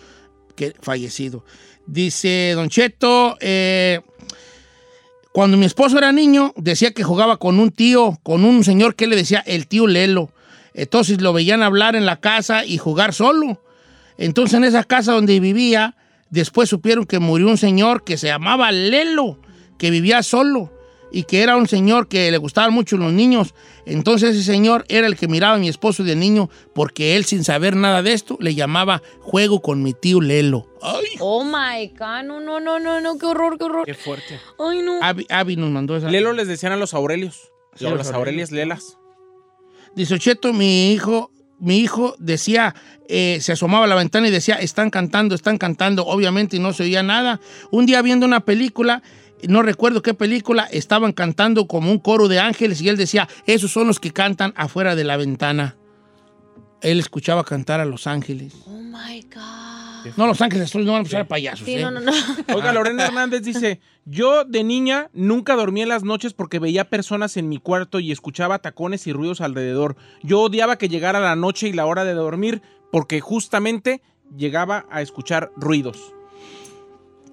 que 0.55 0.75
fallecido. 0.81 1.45
Dice 1.87 2.53
Don 2.55 2.69
Cheto, 2.69 3.37
eh, 3.41 4.01
cuando 5.37 5.59
mi 5.59 5.67
esposo 5.67 5.99
era 5.99 6.13
niño, 6.13 6.55
decía 6.57 6.93
que 6.93 7.03
jugaba 7.03 7.37
con 7.37 7.61
un 7.61 7.71
tío, 7.71 8.19
con 8.23 8.43
un 8.43 8.65
señor 8.65 8.95
que 8.95 9.07
le 9.07 9.17
decía 9.17 9.45
el 9.45 9.67
tío 9.67 9.87
Lelo. 9.87 10.31
Entonces 10.73 11.21
lo 11.21 11.35
veían 11.35 11.63
hablar 11.63 11.95
en 11.95 12.07
la 12.07 12.21
casa 12.21 12.65
y 12.65 12.79
jugar 12.79 13.13
solo. 13.13 13.63
Entonces 14.17 14.55
en 14.55 14.65
esa 14.65 14.83
casa 14.83 15.13
donde 15.13 15.39
vivía, 15.39 15.95
después 16.31 16.71
supieron 16.71 17.05
que 17.05 17.19
murió 17.19 17.49
un 17.49 17.59
señor 17.59 18.03
que 18.03 18.17
se 18.17 18.29
llamaba 18.29 18.73
Lelo, 18.73 19.39
que 19.77 19.91
vivía 19.91 20.23
solo 20.23 20.73
y 21.13 21.25
que 21.25 21.43
era 21.43 21.57
un 21.57 21.69
señor 21.69 22.09
que 22.09 22.31
le 22.31 22.39
gustaban 22.39 22.73
mucho 22.73 22.97
los 22.97 23.13
niños. 23.13 23.55
Entonces 23.85 24.35
ese 24.35 24.45
señor 24.45 24.85
era 24.89 25.07
el 25.07 25.17
que 25.17 25.29
miraba 25.29 25.55
a 25.55 25.59
mi 25.59 25.69
esposo 25.69 26.05
de 26.05 26.17
niño 26.17 26.51
porque 26.75 27.17
él 27.17 27.25
sin 27.25 27.45
saber 27.45 27.77
nada 27.77 28.03
de 28.03 28.13
esto 28.13 28.37
le 28.41 28.55
llamaba 28.55 29.03
juego 29.21 29.61
con 29.63 29.83
mi 29.83 29.95
tío 29.95 30.21
Lelo. 30.21 30.67
Ay, 30.83 31.05
Oh 31.21 31.45
my 31.45 31.89
God. 31.89 32.25
No, 32.25 32.41
no, 32.41 32.61
no, 32.61 32.79
no, 32.79 33.01
no. 33.01 33.19
Qué 33.19 33.27
horror, 33.27 33.59
qué 33.59 33.65
horror. 33.65 33.87
Qué 33.87 33.95
fuerte. 33.95 34.39
Ay, 34.59 34.83
no. 34.83 34.99
Abby, 35.03 35.27
Abby 35.31 35.57
nos 35.57 35.71
mandó 35.71 35.97
esa. 35.97 36.11
Lelo 36.11 36.33
les 36.33 36.49
decían 36.49 36.73
a 36.73 36.77
los 36.77 36.95
Aurelios. 36.95 37.51
Sí, 37.75 37.85
o 37.85 37.91
los 37.91 37.99
las 37.99 38.09
Aurelios. 38.09 38.51
Aurelias 38.51 38.51
Lelas. 38.53 38.99
Dice 39.95 40.19
Cheto, 40.19 40.53
mi 40.53 40.93
hijo, 40.93 41.31
mi 41.59 41.79
hijo 41.79 42.15
decía, 42.19 42.75
eh, 43.09 43.39
se 43.41 43.53
asomaba 43.53 43.85
a 43.85 43.89
la 43.89 43.95
ventana 43.95 44.29
y 44.29 44.31
decía, 44.31 44.57
están 44.57 44.91
cantando, 44.91 45.35
están 45.35 45.59
cantando, 45.59 46.05
obviamente 46.05 46.57
y 46.57 46.61
no 46.61 46.73
se 46.73 46.83
oía 46.83 47.03
nada. 47.03 47.41
Un 47.71 47.87
día 47.87 48.03
viendo 48.03 48.27
una 48.27 48.41
película, 48.41 49.03
no 49.49 49.63
recuerdo 49.63 50.03
qué 50.03 50.15
película, 50.15 50.65
estaban 50.65 51.13
cantando 51.13 51.67
como 51.67 51.91
un 51.91 51.99
coro 51.99 52.29
de 52.29 52.41
ángeles 52.41 52.81
y 52.81 52.89
él 52.89 52.97
decía, 52.97 53.29
esos 53.47 53.71
son 53.71 53.87
los 53.87 54.01
que 54.01 54.13
cantan 54.13 54.53
afuera 54.57 54.95
de 54.95 55.05
la 55.05 55.17
ventana. 55.17 55.77
Él 56.83 56.99
escuchaba 56.99 57.45
cantar 57.45 57.81
a 57.81 57.85
los 57.85 58.07
ángeles. 58.07 58.55
Oh 58.67 58.81
my 58.81 59.23
God. 59.23 60.13
No, 60.17 60.27
los 60.27 60.41
ángeles 60.41 60.73
no 60.75 60.85
van 60.85 60.95
a 60.95 60.99
empezar 60.99 61.23
a 61.23 61.29
payasos. 61.29 61.67
Sí, 61.67 61.75
¿eh? 61.75 61.83
no, 61.83 61.91
no, 61.91 62.01
no. 62.01 62.13
Oiga, 62.55 62.73
Lorena 62.73 63.07
Hernández 63.07 63.43
dice, 63.43 63.81
yo 64.05 64.45
de 64.45 64.63
niña 64.63 65.11
nunca 65.13 65.57
dormía 65.57 65.83
en 65.83 65.89
las 65.89 66.05
noches 66.05 66.33
porque 66.33 66.59
veía 66.59 66.89
personas 66.89 67.37
en 67.37 67.49
mi 67.49 67.59
cuarto 67.59 67.99
y 67.99 68.13
escuchaba 68.13 68.61
tacones 68.61 69.07
y 69.07 69.13
ruidos 69.13 69.41
alrededor. 69.41 69.97
Yo 70.23 70.43
odiaba 70.43 70.79
que 70.79 70.89
llegara 70.89 71.19
la 71.19 71.35
noche 71.35 71.69
y 71.69 71.73
la 71.73 71.87
hora 71.87 72.05
de 72.05 72.15
dormir 72.15 72.63
porque 72.93 73.21
justamente 73.21 74.01
llegaba 74.37 74.87
a 74.91 75.03
escuchar 75.03 75.51
ruidos. 75.57 76.16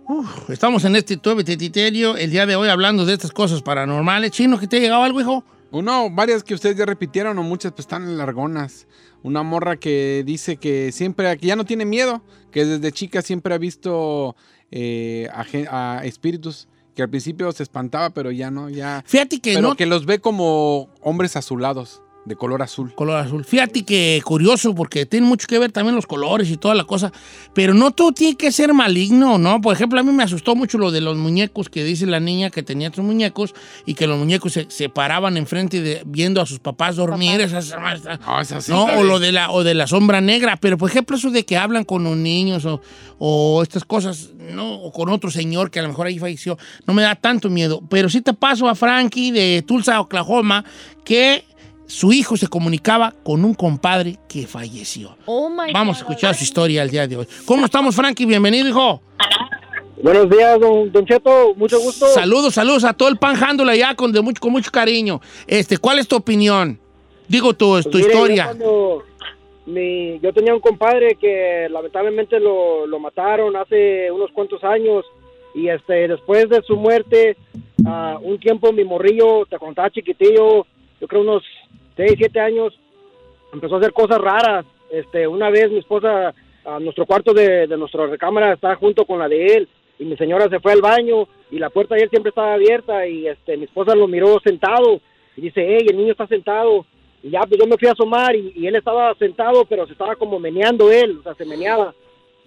Uf, 0.06 0.50
estamos 0.50 0.84
en 0.84 0.98
este 0.98 1.16
tuve 1.16 1.44
tititerio 1.44 2.18
el 2.18 2.30
día 2.30 2.46
de 2.46 2.58
hoy 2.58 2.68
hablando 2.68 3.06
de 3.06 3.14
estas 3.14 3.32
cosas 3.32 3.62
paranormales. 3.62 4.32
Chino, 4.32 4.60
¿que 4.60 4.68
te 4.68 4.78
ha 4.78 4.80
llegado 4.80 5.04
algo, 5.04 5.22
hijo? 5.22 5.46
Uno, 5.72 6.10
varias 6.12 6.44
que 6.44 6.54
ustedes 6.54 6.76
ya 6.76 6.86
repitieron 6.86 7.38
o 7.40 7.44
muchas 7.44 7.72
pues 7.72 7.86
están 7.86 8.18
largonas. 8.18 8.86
Una 9.24 9.44
morra 9.44 9.78
que 9.78 10.24
dice 10.26 10.58
que 10.58 10.92
siempre, 10.92 11.38
que 11.38 11.48
ya 11.48 11.56
no 11.56 11.66
tiene 11.66 11.86
miedo, 11.86 12.22
que 12.52 12.66
desde 12.66 12.92
chica 12.92 13.22
siempre 13.22 13.54
ha 13.54 13.58
visto 13.58 14.36
eh, 14.72 15.30
a 15.32 16.02
espíritus, 16.04 16.68
que 16.96 17.02
al 17.02 17.10
principio 17.10 17.52
se 17.54 17.64
espantaba, 17.64 18.10
pero 18.10 18.32
ya 18.32 18.52
no, 18.52 18.70
ya... 18.70 19.04
Fíjate 19.06 19.40
que 19.40 19.56
pero 19.56 19.70
no 19.70 19.76
que 19.76 19.86
los 19.86 20.06
ve 20.06 20.20
como 20.20 20.90
hombres 21.02 21.36
azulados, 21.36 22.02
de 22.26 22.36
color 22.38 22.62
azul. 22.62 22.94
color 22.96 23.18
azul. 23.18 23.44
Fíjate 23.44 23.84
que 23.84 24.22
curioso, 24.24 24.74
porque 24.74 25.06
tiene 25.06 25.28
mucho 25.28 25.46
que 25.46 25.60
ver 25.60 25.72
también 25.74 25.94
los 25.96 26.08
colores 26.08 26.50
y 26.50 26.56
toda 26.58 26.74
la 26.74 26.86
cosa, 26.86 27.12
pero 27.54 27.74
no 27.74 27.92
todo 27.92 28.14
tiene 28.14 28.38
que 28.38 28.52
ser 28.52 28.74
maligno, 28.74 29.38
¿no? 29.38 29.60
Por 29.60 29.76
ejemplo, 29.76 30.00
a 30.00 30.04
mí 30.04 30.12
me 30.14 30.24
asustó 30.24 30.56
mucho 30.56 30.78
lo 30.78 30.92
de 30.92 31.02
los 31.02 31.18
muñecos 31.18 31.68
que 31.70 31.84
dice 31.84 32.06
la 32.06 32.22
niña 32.22 32.50
que 32.50 32.64
tenía 32.64 32.92
sus 32.94 33.04
muñecos 33.04 33.54
y 33.86 33.94
que 33.96 34.08
los 34.08 34.18
muñecos 34.18 34.54
se, 34.54 34.68
se 34.70 34.88
paraban 34.88 35.36
enfrente 35.36 35.82
de, 35.82 36.02
viendo 36.06 36.40
a 36.42 36.46
sus 36.46 36.60
papás 36.60 36.96
dormir. 36.96 37.42
Esas- 37.42 37.74
Ah, 38.26 38.40
esa 38.42 38.62
sí 38.62 38.72
¿no? 38.72 38.88
está 38.88 39.00
O 39.00 39.04
lo 39.04 39.20
de 39.20 39.32
la 39.34 39.52
o 39.52 39.64
de 39.64 39.74
la 39.74 39.88
sombra 39.88 40.22
negra, 40.22 40.56
pero 40.58 40.78
por 40.78 40.90
ejemplo 40.90 41.18
eso 41.18 41.30
de 41.30 41.44
que 41.46 41.58
hablan 41.58 41.84
con 41.84 42.04
los 42.06 42.16
niños 42.16 42.66
o, 42.66 42.80
o 43.20 43.62
estas 43.64 43.84
cosas, 43.84 44.30
no, 44.40 44.76
o 44.76 44.92
con 44.92 45.10
otro 45.10 45.30
señor 45.30 45.72
que 45.72 45.80
a 45.80 45.82
lo 45.84 45.90
mejor 45.90 46.08
ahí 46.08 46.20
falleció, 46.20 46.58
no 46.88 46.94
me 46.94 47.02
da 47.02 47.16
tanto 47.16 47.50
miedo, 47.50 47.82
pero 47.90 48.10
sí 48.10 48.22
te 48.22 48.34
paso 48.34 48.70
a 48.70 48.76
Frankie 48.76 49.32
de 49.32 49.64
Tulsa, 49.68 50.00
Oklahoma, 50.00 50.64
que 51.04 51.44
su 51.86 52.12
hijo 52.14 52.38
se 52.38 52.48
comunicaba 52.48 53.14
con 53.24 53.44
un 53.46 53.54
compadre 53.54 54.18
que 54.28 54.48
falleció. 54.48 55.16
Oh 55.26 55.50
my 55.50 55.72
Vamos 55.74 55.98
a 56.00 56.04
God. 56.04 56.12
escuchar 56.12 56.36
su 56.36 56.44
historia 56.44 56.84
el 56.84 56.90
día 56.90 57.08
de 57.08 57.18
hoy. 57.18 57.28
¿Cómo 57.46 57.66
estamos, 57.66 57.96
Frankie? 57.96 58.26
Bienvenido, 58.26 58.68
hijo. 58.68 59.02
Buenos 60.02 60.30
días, 60.30 60.60
don, 60.60 60.92
don 60.92 61.06
Cheto, 61.06 61.54
mucho 61.56 61.80
gusto. 61.80 62.08
Saludos, 62.08 62.54
saludos 62.56 62.84
a 62.84 62.94
todo 62.94 63.08
el 63.10 63.18
panjándole 63.18 63.72
allá 63.74 63.96
con, 63.96 64.12
de 64.12 64.22
mucho, 64.22 64.42
con 64.42 64.52
mucho 64.52 64.70
cariño. 64.72 65.22
Este, 65.48 65.78
¿Cuál 65.78 66.00
es 66.00 66.08
tu 66.08 66.16
opinión? 66.18 66.78
Digo 67.28 67.54
tu, 67.54 67.78
tu 67.82 67.84
Pues 67.84 67.96
mire, 67.96 68.02
yo 68.02 68.10
historia. 68.10 68.46
cuando 68.48 69.04
mi- 69.66 70.20
yo 70.20 70.34
tenía 70.34 70.54
un 70.54 70.60
compadre 70.60 71.16
que 71.16 71.68
lamentablemente 71.72 72.38
lo, 72.40 72.86
lo 72.86 73.00
mataron 73.00 73.56
hace 73.56 74.12
unos 74.12 74.30
cuantos 74.34 74.62
años 74.64 75.06
y 75.56 75.70
este 75.70 76.08
después 76.10 76.50
de 76.50 76.62
su 76.64 76.76
muerte, 76.76 77.38
ah, 77.86 78.18
un 78.22 78.38
tiempo 78.40 78.74
mi 78.74 78.84
morrillo, 78.84 79.46
te 79.46 79.58
contaba 79.58 79.90
chiquitillo, 79.90 80.66
yo 81.00 81.08
creo 81.08 81.22
unos 81.22 81.44
6, 81.96 82.14
7 82.18 82.40
años, 82.40 82.80
empezó 83.52 83.76
a 83.76 83.78
hacer 83.80 83.94
cosas 83.94 84.20
raras. 84.20 84.66
Este, 84.92 85.28
una 85.28 85.50
vez 85.50 85.72
mi 85.72 85.80
esposa, 85.80 86.34
a 86.66 86.80
nuestro 86.80 87.06
cuarto 87.06 87.34
de, 87.34 87.68
de 87.68 87.78
nuestra 87.78 88.08
recámara 88.08 88.54
está 88.54 88.76
junto 88.76 89.06
con 89.06 89.20
la 89.20 89.28
de 89.28 89.46
él 89.46 89.70
y 90.00 90.06
mi 90.06 90.18
señora 90.18 90.50
se 90.50 90.60
fue 90.60 90.72
al 90.72 90.82
baño 90.82 91.28
y 91.52 91.60
la 91.60 91.70
puerta 91.70 91.96
de 91.96 92.04
él 92.04 92.10
siempre 92.10 92.30
estaba 92.30 92.54
abierta 92.54 93.08
y 93.08 93.28
este 93.28 93.58
mi 93.58 93.66
esposa 93.66 93.96
lo 93.96 94.08
miró 94.08 94.40
sentado 94.44 95.00
y 95.36 95.42
dice, 95.42 95.66
hey, 95.66 95.88
el 95.90 95.98
niño 95.98 96.12
está 96.12 96.28
sentado. 96.28 96.86
Y 97.22 97.30
ya, 97.30 97.42
pues 97.42 97.60
yo 97.60 97.66
me 97.66 97.78
fui 97.78 97.88
a 97.88 97.94
asomar 97.94 98.36
y, 98.36 98.54
y 98.56 98.68
él 98.68 98.76
estaba 98.76 99.16
sentado, 99.16 99.66
pero 99.66 99.86
se 99.86 99.94
estaba 99.94 100.16
como 100.16 100.40
meneando 100.40 100.92
él, 100.92 101.20
o 101.20 101.24
sea, 101.24 101.34
se 101.36 101.46
meneaba. 101.46 101.94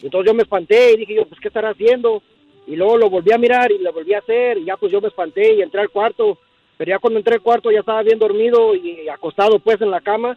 Entonces 0.03 0.31
yo 0.31 0.35
me 0.35 0.43
espanté 0.43 0.93
y 0.93 0.97
dije 0.99 1.15
yo, 1.15 1.27
pues, 1.27 1.41
¿qué 1.41 1.49
estará 1.49 1.71
haciendo? 1.71 2.23
Y 2.67 2.77
luego 2.77 2.99
lo 2.99 3.09
volví 3.09 3.33
a 3.33 3.39
mirar 3.39 3.73
y 3.73 3.79
lo 3.79 3.93
volví 3.93 4.13
a 4.13 4.19
hacer 4.19 4.59
y 4.59 4.67
ya, 4.67 4.77
pues 4.77 4.93
yo 4.93 5.01
me 5.01 5.09
espanté 5.09 5.55
y 5.55 5.63
entré 5.63 5.81
al 5.81 5.91
cuarto 5.91 6.39
pero 6.77 6.91
ya 6.91 6.99
cuando 6.99 7.19
entré 7.19 7.35
al 7.35 7.41
cuarto 7.43 7.71
ya 7.71 7.81
estaba 7.81 8.03
bien 8.03 8.19
dormido 8.19 8.75
y 8.75 9.09
acostado 9.09 9.59
pues 9.59 9.81
en 9.81 9.91
la 9.91 10.01
cama 10.01 10.37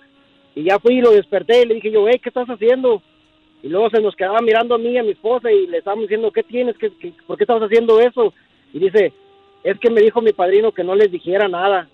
y 0.55 0.63
ya 0.63 0.79
fui 0.79 0.97
y 0.97 1.01
lo 1.01 1.11
desperté 1.11 1.61
y 1.61 1.65
le 1.65 1.75
dije 1.75 1.91
yo, 1.91 2.07
hey, 2.07 2.19
¿qué 2.21 2.29
estás 2.29 2.47
haciendo? 2.47 3.01
Y 3.61 3.67
luego 3.67 3.89
se 3.89 4.01
nos 4.01 4.15
quedaba 4.15 4.39
mirando 4.41 4.75
a 4.75 4.77
mí 4.77 4.91
y 4.91 4.97
a 4.97 5.03
mi 5.03 5.11
esposa 5.11 5.51
y 5.51 5.67
le 5.67 5.79
estábamos 5.79 6.03
diciendo, 6.03 6.31
¿qué 6.31 6.43
tienes? 6.43 6.77
¿Qué, 6.77 6.91
qué- 6.99 7.13
por 7.27 7.37
qué 7.37 7.43
estabas 7.43 7.63
haciendo 7.63 7.99
eso? 7.99 8.33
Y 8.73 8.79
dice, 8.79 9.11
es 9.63 9.77
que 9.79 9.89
me 9.89 10.01
dijo 10.01 10.21
mi 10.21 10.31
padrino 10.31 10.71
que 10.71 10.83
no 10.83 10.95
les 10.95 11.11
dijera 11.11 11.47
nada. 11.49 11.87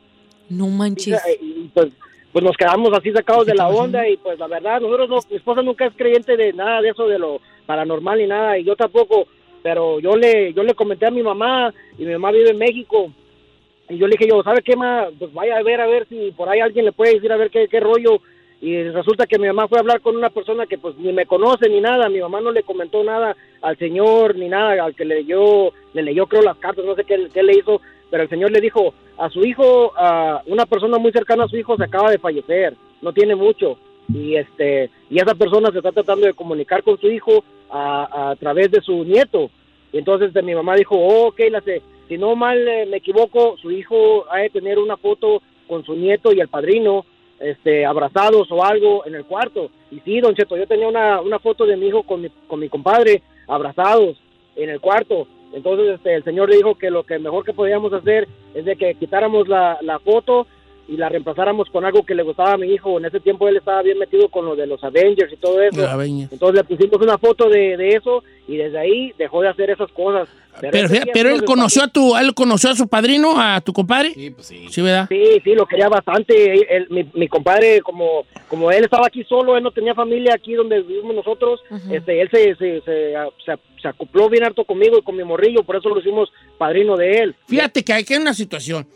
No 0.48 0.68
manches. 0.68 1.20
Y, 1.42 1.46
y, 1.46 1.72
pues, 1.74 1.88
pues 2.32 2.44
nos 2.46 2.56
quedamos 2.56 2.92
así 2.94 3.12
sacados 3.12 3.46
de 3.48 3.56
la 3.56 3.68
onda 3.70 4.08
y 4.08 4.18
pues 4.18 4.38
la 4.38 4.48
verdad, 4.48 4.80
nosotros 4.82 5.10
no, 5.10 5.20
mi 5.30 5.38
esposa 5.38 5.62
nunca 5.64 5.86
es 5.88 5.94
creyente 5.96 6.36
de 6.38 6.54
nada 6.54 6.82
de 6.82 6.90
eso 6.90 7.08
de 7.08 7.18
lo 7.18 7.40
paranormal 7.66 8.20
ni 8.20 8.28
nada 8.28 8.60
y 8.60 8.64
yo 8.66 8.76
tampoco, 8.76 9.26
pero 9.64 10.00
yo 10.00 10.16
le 10.18 10.54
yo 10.54 10.62
le 10.62 10.74
comenté 10.76 11.08
a 11.08 11.12
mi 11.12 11.24
mamá 11.24 11.74
y 11.98 12.04
mi 12.06 12.12
mamá 12.12 12.32
vive 12.32 12.50
en 12.52 12.58
México 12.60 13.10
y 13.90 13.98
yo 13.98 14.08
le 14.08 14.16
dije 14.18 14.30
yo, 14.30 14.42
¿sabe 14.44 14.62
qué 14.62 14.76
más? 14.76 15.10
Pues 15.20 15.34
vaya 15.34 15.58
a 15.58 15.64
ver 15.64 15.82
a 15.82 15.88
ver 15.88 16.08
si 16.08 16.32
por 16.32 16.50
ahí 16.50 16.60
alguien 16.60 16.86
le 16.86 16.92
puede 16.92 17.16
decir 17.16 17.32
a 17.32 17.38
ver 17.38 17.50
qué, 17.50 17.68
qué 17.68 17.80
rollo 17.80 18.22
y 18.62 18.84
resulta 18.84 19.28
que 19.28 19.38
mi 19.38 19.48
mamá 19.48 19.68
fue 19.68 19.78
a 19.78 19.82
hablar 19.82 20.02
con 20.02 20.16
una 20.16 20.30
persona 20.30 20.66
que 20.66 20.78
pues 20.78 20.98
ni 20.98 21.12
me 21.14 21.26
conoce 21.26 21.70
ni 21.70 21.82
nada, 21.82 22.10
mi 22.10 22.20
mamá 22.20 22.42
no 22.42 22.52
le 22.52 22.64
comentó 22.64 23.04
nada 23.04 23.36
al 23.62 23.78
señor 23.78 24.36
ni 24.36 24.48
nada, 24.48 24.84
al 24.84 24.96
que 24.96 25.06
le 25.06 25.16
leyó, 25.16 25.72
le 25.94 26.02
leyó 26.02 26.26
creo 26.26 26.42
las 26.42 26.58
cartas, 26.58 26.86
no 26.86 26.96
sé 26.96 27.04
qué, 27.04 27.28
qué 27.34 27.44
le 27.44 27.58
hizo, 27.58 27.82
pero 28.10 28.24
el 28.24 28.30
señor 28.30 28.52
le 28.52 28.62
dijo 28.62 28.94
a 29.18 29.30
su 29.30 29.46
hijo, 29.46 29.94
a 29.98 30.42
una 30.48 30.66
persona 30.66 30.98
muy 30.98 31.12
cercana 31.12 31.44
a 31.44 31.48
su 31.48 31.58
hijo 31.58 31.76
se 31.78 31.84
acaba 31.84 32.10
de 32.10 32.18
fallecer, 32.18 32.76
no 33.02 33.14
tiene 33.14 33.36
mucho 33.36 33.78
y 34.08 34.36
este 34.36 34.90
y 35.10 35.18
esa 35.18 35.36
persona 35.36 35.70
se 35.72 35.78
está 35.78 35.92
tratando 35.92 36.26
de 36.26 36.34
comunicar 36.34 36.82
con 36.84 37.00
su 37.00 37.08
hijo 37.08 37.44
a, 37.70 38.32
a 38.32 38.36
través 38.36 38.72
de 38.72 38.82
su 38.82 39.04
nieto 39.04 39.50
y 39.96 40.00
entonces 40.00 40.28
este, 40.28 40.42
mi 40.42 40.54
mamá 40.54 40.76
dijo, 40.76 40.94
oh, 40.98 41.28
ok, 41.28 41.40
la. 41.50 41.64
Si 42.08 42.18
no 42.18 42.36
mal 42.36 42.68
eh, 42.68 42.86
me 42.86 42.98
equivoco, 42.98 43.58
su 43.58 43.72
hijo 43.72 44.26
ha 44.32 44.40
de 44.40 44.50
tener 44.50 44.80
una 44.80 44.98
foto 44.98 45.42
con 45.68 45.84
su 45.84 45.96
nieto 45.96 46.32
y 46.32 46.40
el 46.40 46.48
padrino 46.48 47.06
este, 47.40 47.86
abrazados 47.86 48.48
o 48.52 48.64
algo 48.64 49.06
en 49.06 49.16
el 49.16 49.26
cuarto. 49.26 49.70
Y 49.92 50.00
sí, 50.02 50.22
don 50.22 50.36
Cheto, 50.36 50.58
yo 50.58 50.68
tenía 50.68 50.88
una, 50.88 51.22
una 51.22 51.40
foto 51.40 51.66
de 51.66 51.78
mi 51.78 51.88
hijo 51.88 52.04
con 52.04 52.22
mi, 52.22 52.30
con 52.48 52.60
mi 52.60 52.70
compadre 52.70 53.24
abrazados 53.48 54.18
en 54.56 54.70
el 54.70 54.80
cuarto. 54.80 55.28
Entonces 55.54 55.96
este, 55.96 56.16
el 56.16 56.24
señor 56.24 56.52
dijo 56.52 56.76
que 56.76 56.90
lo 56.90 57.04
que 57.04 57.20
mejor 57.20 57.46
que 57.46 57.54
podíamos 57.54 57.94
hacer 57.94 58.28
es 58.54 58.66
de 58.66 58.76
que 58.76 58.96
quitáramos 58.96 59.48
la, 59.48 59.78
la 59.82 60.00
foto 60.00 60.48
y 60.88 60.98
la 60.98 61.10
reemplazáramos 61.10 61.70
con 61.72 61.84
algo 61.84 62.06
que 62.06 62.14
le 62.16 62.24
gustaba 62.24 62.54
a 62.54 62.58
mi 62.58 62.72
hijo. 62.72 62.98
En 63.00 63.06
ese 63.06 63.20
tiempo 63.20 63.48
él 63.48 63.58
estaba 63.58 63.82
bien 63.82 63.98
metido 63.98 64.30
con 64.30 64.46
lo 64.46 64.56
de 64.56 64.68
los 64.68 64.84
Avengers 64.84 65.34
y 65.34 65.38
todo 65.38 65.62
eso. 65.62 65.82
Entonces 66.32 66.56
le 66.56 66.64
pusimos 66.64 67.02
una 67.02 67.18
foto 67.18 67.50
de, 67.50 67.76
de 67.78 67.90
eso 67.90 68.24
y 68.48 68.58
desde 68.58 68.78
ahí 68.78 69.12
dejó 69.18 69.42
de 69.42 69.50
hacer 69.50 69.70
esas 69.72 69.92
cosas. 69.92 70.30
Pero, 70.62 70.78
ese 70.78 70.88
fíjate, 70.88 71.12
pero 71.12 71.30
él 71.36 71.44
conoció 71.44 71.84
a 71.84 71.88
tu, 71.90 72.16
él 72.16 72.34
conoció 72.34 72.70
a 72.70 72.76
su 72.76 72.88
padrino, 72.88 73.34
a 73.38 73.60
tu 73.60 73.74
compadre. 73.74 74.14
Sí, 74.14 74.30
pues 74.30 74.48
sí. 74.48 74.68
Sí, 74.70 74.82
¿verdad? 74.82 75.08
Sí, 75.10 75.42
sí, 75.44 75.54
lo 75.54 75.66
quería 75.66 75.90
bastante. 75.90 76.54
Él- 76.54 76.66
él- 76.70 76.88
mi, 76.92 77.10
mi 77.14 77.28
compadre, 77.28 77.82
como, 77.82 78.26
como 78.48 78.72
él 78.72 78.84
estaba 78.86 79.08
aquí 79.08 79.24
solo, 79.26 79.58
él 79.58 79.64
no 79.64 79.72
tenía 79.72 79.94
familia 79.94 80.34
aquí 80.36 80.54
donde 80.54 80.82
vivimos 80.82 81.14
nosotros, 81.16 81.60
este, 81.92 82.22
él 82.22 82.30
se, 82.32 82.56
se, 82.56 82.82
se, 82.82 83.14
se- 83.46 83.60
se 83.82 83.88
acopló 83.90 84.30
bien 84.30 84.46
harto 84.46 84.64
conmigo 84.64 84.98
y 84.98 85.02
con 85.02 85.18
mi 85.18 85.24
morrillo, 85.26 85.64
por 85.64 85.76
eso 85.76 85.90
lo 85.90 86.00
hicimos 86.00 86.32
padrino 86.58 86.96
de 86.96 87.12
él. 87.20 87.36
Fíjate 87.48 87.84
que 87.84 87.92
hay 87.94 88.04
que 88.06 88.14
hay 88.16 88.22
una 88.22 88.34
situación. 88.34 88.88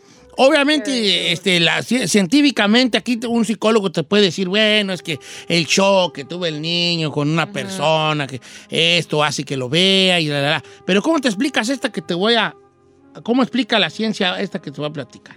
Obviamente, 0.42 1.32
este, 1.32 1.60
la, 1.60 1.82
científicamente, 1.82 2.96
aquí 2.96 3.20
un 3.28 3.44
psicólogo 3.44 3.92
te 3.92 4.04
puede 4.04 4.22
decir, 4.22 4.48
bueno, 4.48 4.94
es 4.94 5.02
que 5.02 5.18
el 5.48 5.66
shock 5.66 6.14
que 6.14 6.24
tuvo 6.24 6.46
el 6.46 6.62
niño 6.62 7.12
con 7.12 7.28
una 7.28 7.52
persona, 7.52 8.26
que 8.26 8.40
esto 8.70 9.22
hace 9.22 9.44
que 9.44 9.58
lo 9.58 9.68
vea 9.68 10.18
y 10.18 10.28
la, 10.28 10.40
la, 10.40 10.50
la. 10.52 10.64
Pero 10.86 11.02
¿cómo 11.02 11.20
te 11.20 11.28
explicas 11.28 11.68
esta 11.68 11.92
que 11.92 12.00
te 12.00 12.14
voy 12.14 12.36
a... 12.36 12.56
¿Cómo 13.22 13.42
explica 13.42 13.78
la 13.78 13.90
ciencia 13.90 14.40
esta 14.40 14.62
que 14.62 14.70
te 14.70 14.80
voy 14.80 14.88
a 14.88 14.92
platicar? 14.94 15.36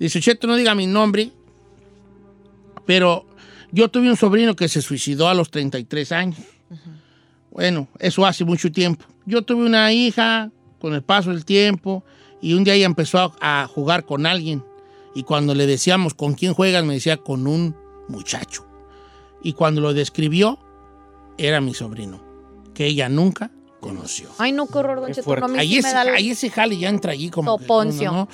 Dice, 0.00 0.20
Cheto, 0.20 0.48
no 0.48 0.56
diga 0.56 0.74
mi 0.74 0.88
nombre, 0.88 1.30
pero 2.84 3.28
yo 3.70 3.88
tuve 3.88 4.10
un 4.10 4.16
sobrino 4.16 4.56
que 4.56 4.68
se 4.68 4.82
suicidó 4.82 5.28
a 5.28 5.34
los 5.34 5.48
33 5.48 6.10
años. 6.10 6.40
Bueno, 7.52 7.86
eso 8.00 8.26
hace 8.26 8.44
mucho 8.44 8.72
tiempo. 8.72 9.04
Yo 9.26 9.42
tuve 9.42 9.64
una 9.64 9.92
hija 9.92 10.50
con 10.80 10.92
el 10.92 11.02
paso 11.02 11.30
del 11.30 11.44
tiempo 11.44 12.04
y 12.44 12.52
un 12.52 12.62
día 12.62 12.74
ella 12.74 12.84
empezó 12.84 13.32
a, 13.40 13.66
jugar 13.68 14.04
con 14.04 14.26
alguien. 14.26 14.62
Y 15.14 15.22
cuando 15.22 15.54
le 15.54 15.66
decíamos 15.66 16.12
con 16.12 16.34
quién 16.34 16.52
juegas, 16.52 16.84
me 16.84 16.92
decía 16.92 17.16
con 17.16 17.46
un 17.46 17.74
muchacho. 18.06 18.66
Y 19.42 19.54
cuando 19.54 19.80
lo 19.80 19.94
describió, 19.94 20.58
era 21.38 21.62
mi 21.62 21.72
sobrino, 21.72 22.22
que 22.74 22.84
ella 22.84 23.08
nunca 23.08 23.50
conoció. 23.88 24.28
Ay, 24.38 24.52
no, 24.52 24.66
qué 24.66 24.78
horror, 24.78 25.00
don 25.00 25.12
Cheto. 25.12 25.36
No, 25.36 25.58
Ahí 25.58 25.68
sí 25.72 25.78
ese, 25.78 25.90
el- 25.90 26.08
ahí 26.14 26.30
ese 26.30 26.50
jale 26.50 26.78
ya 26.78 26.88
entra 26.88 27.12
allí 27.12 27.28
como... 27.30 27.58
Toponcio. 27.58 28.10
no, 28.12 28.28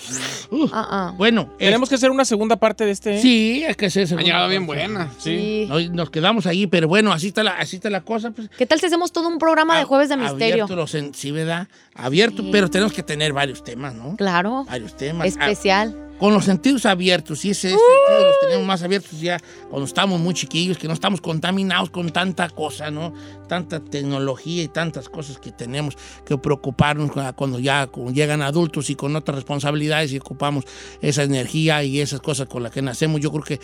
no, 0.51 0.59
no. 0.59 0.71
Ah, 0.73 0.89
ah. 0.91 1.15
Bueno, 1.17 1.51
Tenemos 1.59 1.89
que 1.89 1.97
hacer 1.97 2.11
una 2.11 2.25
segunda 2.25 2.57
parte 2.57 2.85
de 2.85 2.93
este. 2.93 3.21
Sí, 3.21 3.65
es 3.67 3.77
que 3.77 3.87
es 3.87 3.97
eso. 3.97 4.17
Ha 4.17 4.23
llegado 4.23 4.49
bien 4.49 4.67
buena. 4.67 5.11
Sí. 5.19 5.67
Nos, 5.69 5.91
nos 5.91 6.11
quedamos 6.11 6.47
allí, 6.47 6.67
pero 6.67 6.87
bueno, 6.89 7.13
así 7.13 7.29
está 7.29 7.43
la, 7.43 7.53
así 7.53 7.77
está 7.77 7.91
la 7.91 8.01
cosa. 8.03 8.31
Pues, 8.31 8.49
¿Qué 8.57 8.67
tal 8.67 8.79
si 8.81 8.87
hacemos 8.87 9.13
todo 9.13 9.29
un 9.29 9.39
programa 9.39 9.79
de 9.79 9.85
jueves 9.85 10.09
de 10.09 10.17
misterio? 10.17 10.65
Abierto 10.65 10.77
los 10.77 10.95
en- 10.95 11.15
sí, 11.15 11.31
¿verdad? 11.33 11.69
Abierto, 11.95 12.45
pero 12.53 12.69
tenemos 12.71 12.93
que 12.93 13.03
tener 13.03 13.33
varios 13.33 13.65
temas, 13.65 13.95
¿no? 13.95 14.17
Claro. 14.17 14.65
Varios 14.69 14.97
temas. 14.97 15.27
Especial. 15.27 15.95
Ah, 15.97 16.10
con 16.21 16.35
los 16.35 16.45
sentidos 16.45 16.87
abiertos, 16.87 17.45
y 17.45 17.51
ese 17.51 17.71
sentido 17.71 18.25
los 18.27 18.41
tenemos 18.43 18.67
más 18.67 18.83
abiertos 18.83 19.19
ya 19.21 19.41
cuando 19.71 19.87
estamos 19.87 20.21
muy 20.21 20.35
chiquillos, 20.35 20.77
que 20.79 20.87
no 20.87 20.93
estamos 20.93 21.21
contaminados 21.21 21.89
con 21.91 22.11
tanta 22.11 22.49
cosa, 22.51 22.91
¿no? 22.91 23.13
Tanta 23.49 23.81
tecnología 23.81 24.63
y 24.63 24.69
tantas 24.69 25.09
cosas 25.09 25.39
que 25.39 25.51
tenemos 25.51 25.97
que 26.27 26.37
preocuparnos 26.37 27.11
cu- 27.11 27.21
cuando 27.35 27.59
ya 27.59 27.89
llegan 28.13 28.43
adultos 28.43 28.91
y 28.91 28.95
con 28.95 29.17
otras 29.17 29.35
responsabilidades 29.37 30.13
y 30.13 30.19
ocupamos 30.19 30.65
esa 31.01 31.23
energía 31.23 31.83
y 31.83 32.01
esas 32.01 32.21
cosas 32.21 32.49
con 32.49 32.63
las 32.63 32.71
que 32.73 32.83
nacemos. 32.83 33.21
Yo 33.21 33.33
creo 33.33 33.43
que 33.43 33.61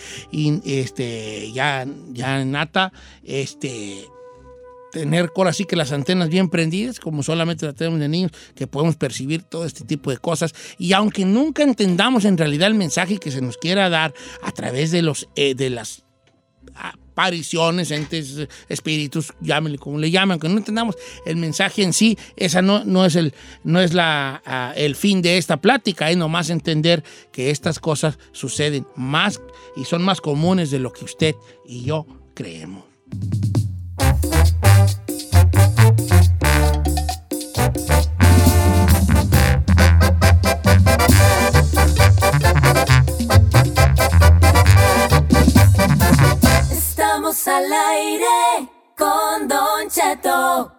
este, 0.64 1.52
ya, 1.52 1.86
ya 2.12 2.44
nata, 2.44 2.92
este, 3.22 4.08
tener 4.92 5.30
ahora 5.36 5.52
sí 5.52 5.64
que 5.64 5.76
las 5.76 5.92
antenas 5.92 6.28
bien 6.28 6.48
prendidas, 6.48 7.00
como 7.00 7.22
solamente 7.22 7.66
las 7.66 7.74
tenemos 7.74 8.00
de 8.00 8.08
niños, 8.08 8.32
que 8.54 8.66
podemos 8.66 8.96
percibir 8.96 9.42
todo 9.42 9.64
este 9.64 9.84
tipo 9.84 10.10
de 10.10 10.18
cosas. 10.18 10.54
Y 10.78 10.92
aunque 10.92 11.24
nunca 11.24 11.62
entendamos 11.62 12.24
en 12.24 12.38
realidad 12.38 12.68
el 12.68 12.74
mensaje 12.74 13.18
que 13.18 13.30
se 13.30 13.40
nos 13.40 13.56
quiera 13.56 13.88
dar 13.88 14.14
a 14.42 14.52
través 14.52 14.90
de, 14.90 15.02
los, 15.02 15.28
eh, 15.36 15.54
de 15.54 15.70
las 15.70 16.04
apariciones, 17.16 17.90
entes, 17.90 18.46
espíritus, 18.68 19.32
llámenle 19.40 19.78
como 19.78 19.98
le 19.98 20.10
llaman, 20.10 20.32
aunque 20.32 20.48
no 20.50 20.58
entendamos 20.58 20.96
el 21.24 21.36
mensaje 21.36 21.82
en 21.82 21.94
sí, 21.94 22.18
esa 22.36 22.60
no, 22.60 22.84
no 22.84 23.06
es, 23.06 23.16
el, 23.16 23.32
no 23.64 23.80
es 23.80 23.94
la, 23.94 24.42
ah, 24.44 24.74
el 24.76 24.94
fin 24.94 25.22
de 25.22 25.38
esta 25.38 25.56
plática, 25.56 26.10
es 26.10 26.16
nomás 26.18 26.50
entender 26.50 27.02
que 27.32 27.50
estas 27.50 27.78
cosas 27.78 28.18
suceden 28.32 28.86
más 28.96 29.40
y 29.76 29.84
son 29.84 30.02
más 30.02 30.20
comunes 30.20 30.70
de 30.70 30.78
lo 30.78 30.92
que 30.92 31.06
usted 31.06 31.34
y 31.66 31.84
yo 31.84 32.06
creemos. 32.34 32.84
Estamos 46.72 47.46
al 47.46 47.72
aire 47.72 48.68
con 48.96 49.46
Don 49.46 49.88
Cheto. 49.88 50.75